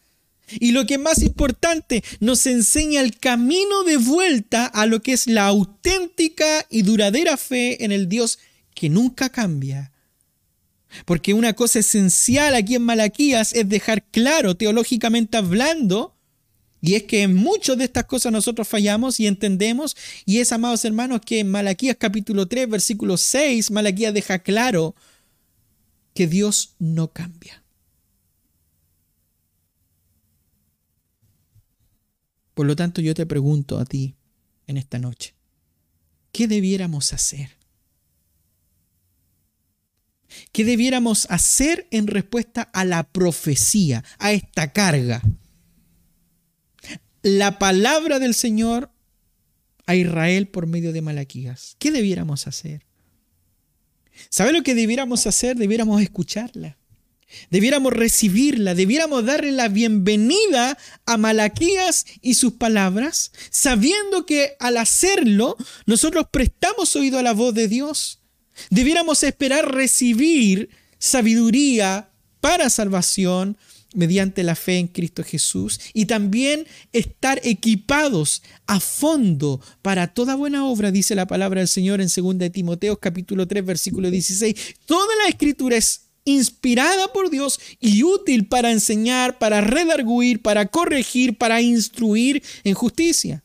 Y 0.59 0.71
lo 0.71 0.85
que 0.85 0.95
es 0.95 0.99
más 0.99 1.21
importante, 1.21 2.03
nos 2.19 2.45
enseña 2.45 3.01
el 3.01 3.17
camino 3.17 3.83
de 3.83 3.97
vuelta 3.97 4.65
a 4.65 4.85
lo 4.85 5.01
que 5.01 5.13
es 5.13 5.27
la 5.27 5.47
auténtica 5.47 6.65
y 6.69 6.83
duradera 6.83 7.37
fe 7.37 7.83
en 7.83 7.91
el 7.91 8.07
Dios 8.07 8.39
que 8.73 8.89
nunca 8.89 9.29
cambia. 9.29 9.91
Porque 11.05 11.33
una 11.33 11.53
cosa 11.53 11.79
esencial 11.79 12.55
aquí 12.55 12.75
en 12.75 12.83
Malaquías 12.83 13.53
es 13.53 13.67
dejar 13.67 14.03
claro, 14.03 14.55
teológicamente 14.55 15.37
hablando, 15.37 16.14
y 16.86 16.93
es 16.93 17.03
que 17.03 17.23
en 17.23 17.33
muchas 17.33 17.79
de 17.79 17.86
estas 17.86 18.05
cosas 18.05 18.31
nosotros 18.31 18.67
fallamos 18.67 19.19
y 19.19 19.25
entendemos, 19.25 19.97
y 20.23 20.38
es, 20.38 20.51
amados 20.51 20.86
hermanos, 20.86 21.21
que 21.25 21.39
en 21.39 21.49
Malaquías 21.49 21.97
capítulo 21.99 22.47
3, 22.47 22.69
versículo 22.69 23.17
6, 23.17 23.71
Malaquías 23.71 24.13
deja 24.13 24.38
claro 24.38 24.93
que 26.13 26.27
Dios 26.27 26.75
no 26.77 27.11
cambia. 27.11 27.63
Por 32.53 32.67
lo 32.67 32.75
tanto, 32.75 33.01
yo 33.01 33.15
te 33.15 33.25
pregunto 33.25 33.79
a 33.79 33.86
ti 33.86 34.13
en 34.67 34.77
esta 34.77 34.99
noche, 34.99 35.33
¿qué 36.31 36.47
debiéramos 36.47 37.13
hacer? 37.13 37.49
¿Qué 40.51 40.63
debiéramos 40.63 41.25
hacer 41.31 41.88
en 41.89 42.05
respuesta 42.05 42.61
a 42.61 42.86
la 42.86 43.01
profecía, 43.01 44.03
a 44.19 44.33
esta 44.33 44.71
carga? 44.71 45.23
La 47.26 47.57
palabra 47.57 48.19
del 48.19 48.36
Señor 48.36 48.91
a 49.88 49.95
Israel 49.95 50.47
por 50.47 50.67
medio 50.67 50.93
de 50.93 51.01
Malaquías. 51.01 51.76
¿Qué 51.80 51.91
debiéramos 51.91 52.45
hacer? 52.45 52.86
¿Sabe 54.30 54.53
lo 54.53 54.61
que 54.61 54.76
debiéramos 54.76 55.26
hacer? 55.26 55.57
Debiéramos 55.57 56.03
escucharla. 56.03 56.78
Debiéramos 57.49 57.93
recibirla, 57.93 58.76
debiéramos 58.76 59.26
darle 59.26 59.51
la 59.51 59.69
bienvenida 59.69 60.78
a 61.07 61.17
Malaquías 61.17 62.05
y 62.21 62.36
sus 62.36 62.53
palabras, 62.53 63.32
sabiendo 63.49 64.28
que 64.28 64.55
al 64.59 64.78
hacerlo 64.78 65.57
nosotros 65.88 66.28
prestamos 66.30 66.95
oído 66.95 67.17
a 67.17 67.23
la 67.23 67.34
voz 67.34 67.55
de 67.55 67.67
Dios. 67.67 68.19
Debiéramos 68.69 69.23
esperar 69.23 69.73
recibir 69.73 70.69
sabiduría 70.99 72.11
para 72.39 72.69
salvación, 72.69 73.57
mediante 73.95 74.43
la 74.43 74.55
fe 74.55 74.77
en 74.77 74.87
Cristo 74.87 75.23
Jesús 75.23 75.79
y 75.93 76.05
también 76.05 76.67
estar 76.93 77.39
equipados 77.43 78.43
a 78.67 78.79
fondo 78.79 79.61
para 79.81 80.13
toda 80.13 80.35
buena 80.35 80.65
obra, 80.65 80.91
dice 80.91 81.15
la 81.15 81.27
palabra 81.27 81.61
del 81.61 81.67
Señor 81.67 82.01
en 82.01 82.09
2 82.13 82.51
Timoteo 82.51 82.97
capítulo 82.99 83.47
3 83.47 83.65
versículo 83.65 84.11
16. 84.11 84.55
Toda 84.85 85.15
la 85.23 85.29
escritura 85.29 85.77
es 85.77 86.01
inspirada 86.25 87.13
por 87.13 87.29
Dios 87.29 87.59
y 87.79 88.03
útil 88.03 88.47
para 88.47 88.71
enseñar, 88.71 89.37
para 89.37 89.61
redarguir, 89.61 90.41
para 90.41 90.65
corregir, 90.65 91.37
para 91.37 91.61
instruir 91.61 92.43
en 92.63 92.73
justicia. 92.73 93.43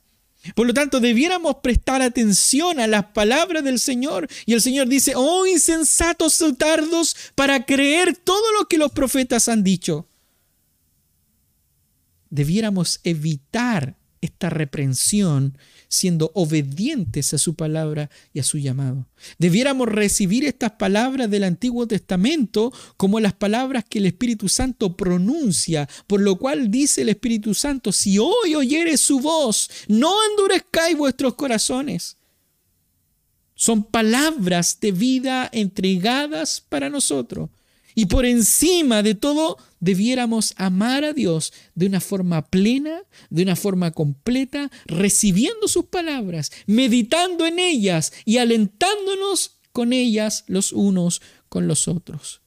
Por 0.54 0.66
lo 0.66 0.72
tanto, 0.72 1.00
debiéramos 1.00 1.56
prestar 1.56 2.00
atención 2.00 2.80
a 2.80 2.86
las 2.86 3.04
palabras 3.06 3.62
del 3.62 3.78
Señor. 3.78 4.26
Y 4.46 4.54
el 4.54 4.62
Señor 4.62 4.88
dice, 4.88 5.12
oh 5.14 5.46
insensatos 5.46 6.42
tardos 6.56 7.14
para 7.34 7.66
creer 7.66 8.16
todo 8.16 8.52
lo 8.58 8.66
que 8.66 8.78
los 8.78 8.90
profetas 8.92 9.48
han 9.48 9.62
dicho 9.62 10.09
debiéramos 12.30 13.00
evitar 13.04 13.96
esta 14.20 14.50
reprensión 14.50 15.56
siendo 15.88 16.30
obedientes 16.34 17.34
a 17.34 17.38
su 17.38 17.54
palabra 17.54 18.10
y 18.32 18.38
a 18.38 18.44
su 18.44 18.58
llamado. 18.58 19.06
Debiéramos 19.38 19.88
recibir 19.88 20.44
estas 20.44 20.72
palabras 20.72 21.30
del 21.30 21.44
Antiguo 21.44 21.86
Testamento 21.86 22.72
como 22.96 23.18
las 23.18 23.32
palabras 23.32 23.84
que 23.88 23.98
el 23.98 24.06
Espíritu 24.06 24.48
Santo 24.48 24.96
pronuncia, 24.96 25.88
por 26.06 26.20
lo 26.20 26.36
cual 26.36 26.70
dice 26.70 27.02
el 27.02 27.08
Espíritu 27.08 27.54
Santo, 27.54 27.92
si 27.92 28.18
hoy 28.18 28.54
oyeres 28.54 29.00
su 29.00 29.20
voz, 29.20 29.70
no 29.88 30.14
endurezcáis 30.30 30.96
vuestros 30.96 31.34
corazones. 31.34 32.16
Son 33.54 33.82
palabras 33.82 34.78
de 34.80 34.92
vida 34.92 35.48
entregadas 35.52 36.60
para 36.66 36.88
nosotros. 36.88 37.50
Y 37.94 38.06
por 38.06 38.24
encima 38.24 39.02
de 39.02 39.14
todo, 39.14 39.56
debiéramos 39.80 40.54
amar 40.56 41.04
a 41.04 41.12
Dios 41.12 41.52
de 41.74 41.86
una 41.86 42.00
forma 42.00 42.46
plena, 42.46 43.02
de 43.30 43.42
una 43.42 43.56
forma 43.56 43.90
completa, 43.90 44.70
recibiendo 44.86 45.68
sus 45.68 45.86
palabras, 45.86 46.52
meditando 46.66 47.46
en 47.46 47.58
ellas 47.58 48.12
y 48.24 48.38
alentándonos 48.38 49.58
con 49.72 49.92
ellas 49.92 50.44
los 50.46 50.72
unos 50.72 51.22
con 51.48 51.66
los 51.66 51.88
otros. 51.88 52.42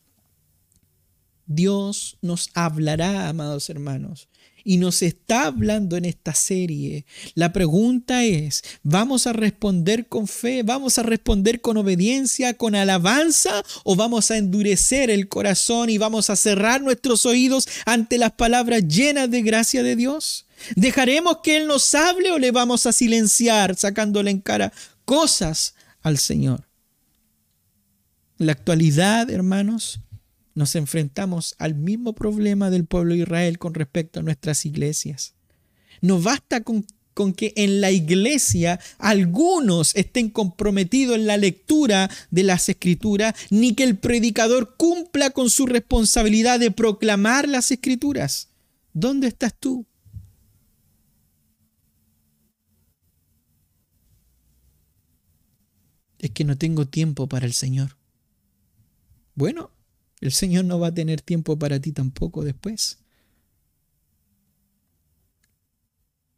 Dios 1.45 2.17
nos 2.21 2.49
hablará, 2.53 3.27
amados 3.27 3.69
hermanos, 3.69 4.29
y 4.63 4.77
nos 4.77 5.01
está 5.01 5.45
hablando 5.45 5.97
en 5.97 6.05
esta 6.05 6.33
serie. 6.33 7.05
La 7.35 7.51
pregunta 7.51 8.23
es, 8.23 8.63
¿vamos 8.81 9.27
a 9.27 9.33
responder 9.33 10.07
con 10.07 10.27
fe? 10.27 10.63
¿Vamos 10.63 10.97
a 10.97 11.03
responder 11.03 11.61
con 11.61 11.77
obediencia, 11.77 12.53
con 12.55 12.75
alabanza? 12.75 13.63
¿O 13.83 13.95
vamos 13.95 14.31
a 14.31 14.37
endurecer 14.37 15.09
el 15.09 15.27
corazón 15.27 15.89
y 15.89 15.97
vamos 15.97 16.29
a 16.29 16.35
cerrar 16.35 16.81
nuestros 16.81 17.25
oídos 17.25 17.67
ante 17.85 18.17
las 18.17 18.31
palabras 18.31 18.87
llenas 18.87 19.29
de 19.29 19.41
gracia 19.41 19.83
de 19.83 19.95
Dios? 19.95 20.45
¿Dejaremos 20.75 21.39
que 21.43 21.57
Él 21.57 21.67
nos 21.67 21.93
hable 21.93 22.31
o 22.31 22.39
le 22.39 22.51
vamos 22.51 22.85
a 22.85 22.93
silenciar 22.93 23.75
sacándole 23.75 24.31
en 24.31 24.39
cara 24.39 24.71
cosas 25.05 25.75
al 26.01 26.17
Señor? 26.17 26.67
En 28.39 28.47
la 28.47 28.53
actualidad, 28.53 29.29
hermanos, 29.29 29.99
nos 30.55 30.75
enfrentamos 30.75 31.55
al 31.57 31.75
mismo 31.75 32.13
problema 32.13 32.69
del 32.69 32.85
pueblo 32.85 33.13
de 33.13 33.21
Israel 33.21 33.57
con 33.57 33.73
respecto 33.73 34.19
a 34.19 34.23
nuestras 34.23 34.65
iglesias. 34.65 35.33
No 36.01 36.21
basta 36.21 36.61
con, 36.61 36.85
con, 37.13 37.33
que 37.33 37.53
en 37.55 37.81
la 37.81 37.91
iglesia 37.91 38.79
algunos 38.97 39.95
estén 39.95 40.29
comprometidos 40.29 41.15
en 41.15 41.27
la 41.27 41.37
lectura 41.37 42.09
de 42.29 42.43
las 42.43 42.69
escrituras, 42.69 43.33
ni 43.49 43.73
que 43.73 43.83
el 43.83 43.97
predicador 43.97 44.75
cumpla 44.77 45.31
con 45.31 45.49
su 45.49 45.65
responsabilidad 45.65 46.59
de 46.59 46.71
proclamar 46.71 47.47
las 47.47 47.71
escrituras. 47.71 48.49
¿Dónde 48.93 49.27
estás 49.27 49.55
tú? 49.59 49.85
Es 56.19 56.31
que 56.31 56.45
no 56.45 56.57
tengo 56.57 56.87
tiempo 56.87 57.27
para 57.27 57.45
el 57.45 57.53
Señor. 57.53 57.97
Bueno, 59.35 59.72
el 60.23 60.31
Señor 60.31 60.63
no 60.63 60.79
va 60.79 60.87
a 60.87 60.93
tener 60.93 61.19
tiempo 61.19 61.59
para 61.59 61.81
ti 61.81 61.91
tampoco 61.91 62.45
después. 62.45 62.99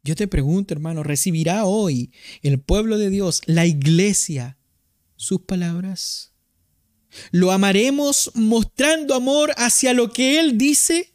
Yo 0.02 0.16
te 0.16 0.26
pregunto, 0.26 0.74
hermano, 0.74 1.04
¿recibirá 1.04 1.64
hoy 1.66 2.10
el 2.42 2.58
pueblo 2.58 2.98
de 2.98 3.10
Dios, 3.10 3.42
la 3.46 3.64
iglesia, 3.64 4.58
sus 5.14 5.42
palabras? 5.42 6.32
¿Lo 7.30 7.52
amaremos 7.52 8.32
mostrando 8.34 9.14
amor 9.14 9.52
hacia 9.56 9.92
lo 9.92 10.12
que 10.12 10.40
Él 10.40 10.58
dice? 10.58 11.12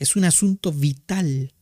Es 0.00 0.16
un 0.16 0.24
asunto 0.24 0.72
vital. 0.72 1.54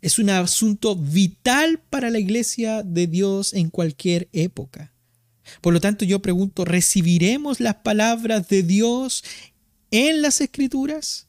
Es 0.00 0.18
un 0.18 0.30
asunto 0.30 0.96
vital 0.96 1.78
para 1.90 2.08
la 2.08 2.18
iglesia 2.18 2.82
de 2.82 3.06
Dios 3.06 3.52
en 3.52 3.68
cualquier 3.68 4.30
época. 4.32 4.94
Por 5.60 5.72
lo 5.72 5.80
tanto, 5.80 6.04
yo 6.04 6.20
pregunto, 6.20 6.64
¿recibiremos 6.64 7.60
las 7.60 7.76
palabras 7.76 8.48
de 8.48 8.62
Dios 8.62 9.24
en 9.90 10.22
las 10.22 10.40
escrituras? 10.40 11.28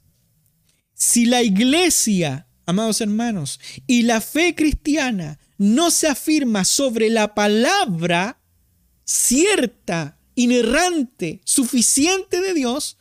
Si 0.94 1.26
la 1.26 1.42
iglesia, 1.42 2.48
amados 2.66 3.02
hermanos, 3.02 3.60
y 3.88 4.04
la 4.04 4.22
fe 4.22 4.54
cristiana 4.56 5.40
no 5.58 5.92
se 5.92 6.08
afirma 6.08 6.66
sobre 6.66 7.10
la 7.10 7.34
palabra 7.34 8.40
cierta, 9.04 10.20
inerrante, 10.36 11.42
suficiente 11.44 12.42
de 12.42 12.54
Dios, 12.54 12.99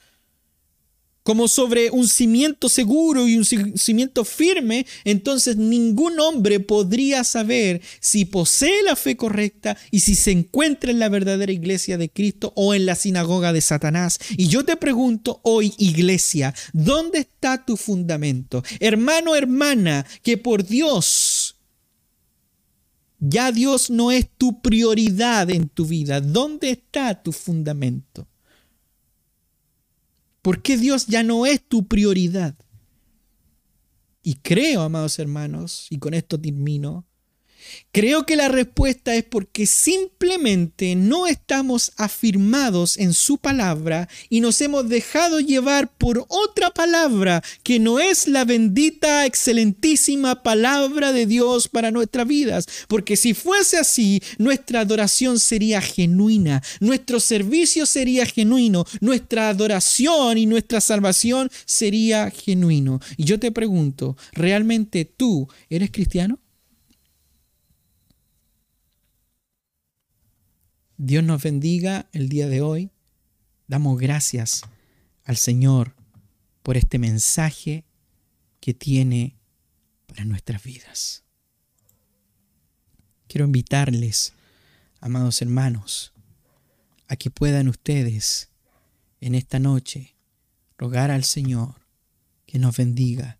como 1.28 1.46
sobre 1.46 1.90
un 1.90 2.08
cimiento 2.08 2.70
seguro 2.70 3.28
y 3.28 3.36
un 3.36 3.44
cimiento 3.44 4.24
firme, 4.24 4.86
entonces 5.04 5.58
ningún 5.58 6.18
hombre 6.20 6.58
podría 6.58 7.22
saber 7.22 7.82
si 8.00 8.24
posee 8.24 8.82
la 8.82 8.96
fe 8.96 9.14
correcta 9.14 9.76
y 9.90 10.00
si 10.00 10.14
se 10.14 10.30
encuentra 10.30 10.90
en 10.90 10.98
la 10.98 11.10
verdadera 11.10 11.52
iglesia 11.52 11.98
de 11.98 12.08
Cristo 12.08 12.54
o 12.56 12.72
en 12.72 12.86
la 12.86 12.94
sinagoga 12.94 13.52
de 13.52 13.60
Satanás. 13.60 14.18
Y 14.38 14.48
yo 14.48 14.64
te 14.64 14.78
pregunto 14.78 15.40
hoy, 15.42 15.74
iglesia, 15.76 16.54
¿dónde 16.72 17.18
está 17.18 17.62
tu 17.62 17.76
fundamento? 17.76 18.64
Hermano, 18.80 19.36
hermana, 19.36 20.06
que 20.22 20.38
por 20.38 20.64
Dios 20.64 21.56
ya 23.20 23.52
Dios 23.52 23.90
no 23.90 24.12
es 24.12 24.30
tu 24.38 24.62
prioridad 24.62 25.50
en 25.50 25.68
tu 25.68 25.84
vida. 25.84 26.22
¿Dónde 26.22 26.70
está 26.70 27.22
tu 27.22 27.32
fundamento? 27.32 28.27
¿Por 30.48 30.62
qué 30.62 30.78
Dios 30.78 31.08
ya 31.08 31.22
no 31.22 31.44
es 31.44 31.62
tu 31.62 31.86
prioridad? 31.86 32.56
Y 34.22 34.36
creo, 34.36 34.80
amados 34.80 35.18
hermanos, 35.18 35.88
y 35.90 35.98
con 35.98 36.14
esto 36.14 36.40
termino, 36.40 37.04
Creo 37.92 38.26
que 38.26 38.36
la 38.36 38.48
respuesta 38.48 39.14
es 39.14 39.24
porque 39.24 39.66
simplemente 39.66 40.94
no 40.94 41.26
estamos 41.26 41.92
afirmados 41.96 42.98
en 42.98 43.14
su 43.14 43.38
palabra 43.38 44.08
y 44.28 44.40
nos 44.40 44.60
hemos 44.60 44.88
dejado 44.88 45.40
llevar 45.40 45.90
por 45.96 46.24
otra 46.28 46.70
palabra 46.70 47.42
que 47.62 47.78
no 47.78 47.98
es 47.98 48.28
la 48.28 48.44
bendita, 48.44 49.26
excelentísima 49.26 50.42
palabra 50.42 51.12
de 51.12 51.26
Dios 51.26 51.68
para 51.68 51.90
nuestras 51.90 52.26
vidas. 52.26 52.66
Porque 52.88 53.16
si 53.16 53.34
fuese 53.34 53.78
así, 53.78 54.22
nuestra 54.38 54.80
adoración 54.80 55.38
sería 55.40 55.80
genuina, 55.80 56.62
nuestro 56.80 57.20
servicio 57.20 57.86
sería 57.86 58.26
genuino, 58.26 58.84
nuestra 59.00 59.48
adoración 59.48 60.38
y 60.38 60.46
nuestra 60.46 60.80
salvación 60.80 61.50
sería 61.64 62.30
genuino. 62.30 63.00
Y 63.16 63.24
yo 63.24 63.38
te 63.38 63.50
pregunto, 63.50 64.16
¿realmente 64.32 65.04
tú 65.04 65.48
eres 65.68 65.90
cristiano? 65.90 66.38
Dios 71.00 71.22
nos 71.22 71.40
bendiga 71.40 72.08
el 72.12 72.28
día 72.28 72.48
de 72.48 72.60
hoy. 72.60 72.90
Damos 73.68 74.00
gracias 74.00 74.62
al 75.22 75.36
Señor 75.36 75.94
por 76.64 76.76
este 76.76 76.98
mensaje 76.98 77.84
que 78.58 78.74
tiene 78.74 79.36
para 80.06 80.24
nuestras 80.24 80.60
vidas. 80.64 81.22
Quiero 83.28 83.46
invitarles, 83.46 84.32
amados 85.00 85.40
hermanos, 85.40 86.12
a 87.06 87.14
que 87.14 87.30
puedan 87.30 87.68
ustedes 87.68 88.48
en 89.20 89.36
esta 89.36 89.60
noche 89.60 90.16
rogar 90.78 91.12
al 91.12 91.22
Señor 91.22 91.76
que 92.44 92.58
nos 92.58 92.76
bendiga 92.76 93.38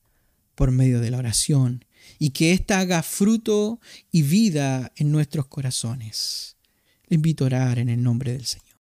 por 0.54 0.70
medio 0.70 1.00
de 1.00 1.11
la 1.11 1.18
oración 1.18 1.84
y 2.20 2.30
que 2.30 2.52
ésta 2.52 2.78
haga 2.78 3.02
fruto 3.02 3.80
y 4.12 4.22
vida 4.22 4.92
en 4.94 5.11
nuestros 5.11 5.46
corazones. 5.46 6.57
Le 7.09 7.14
invito 7.14 7.44
a 7.44 7.46
orar 7.46 7.78
en 7.78 7.88
el 7.88 8.02
nombre 8.02 8.32
del 8.32 8.44
Señor. 8.44 8.67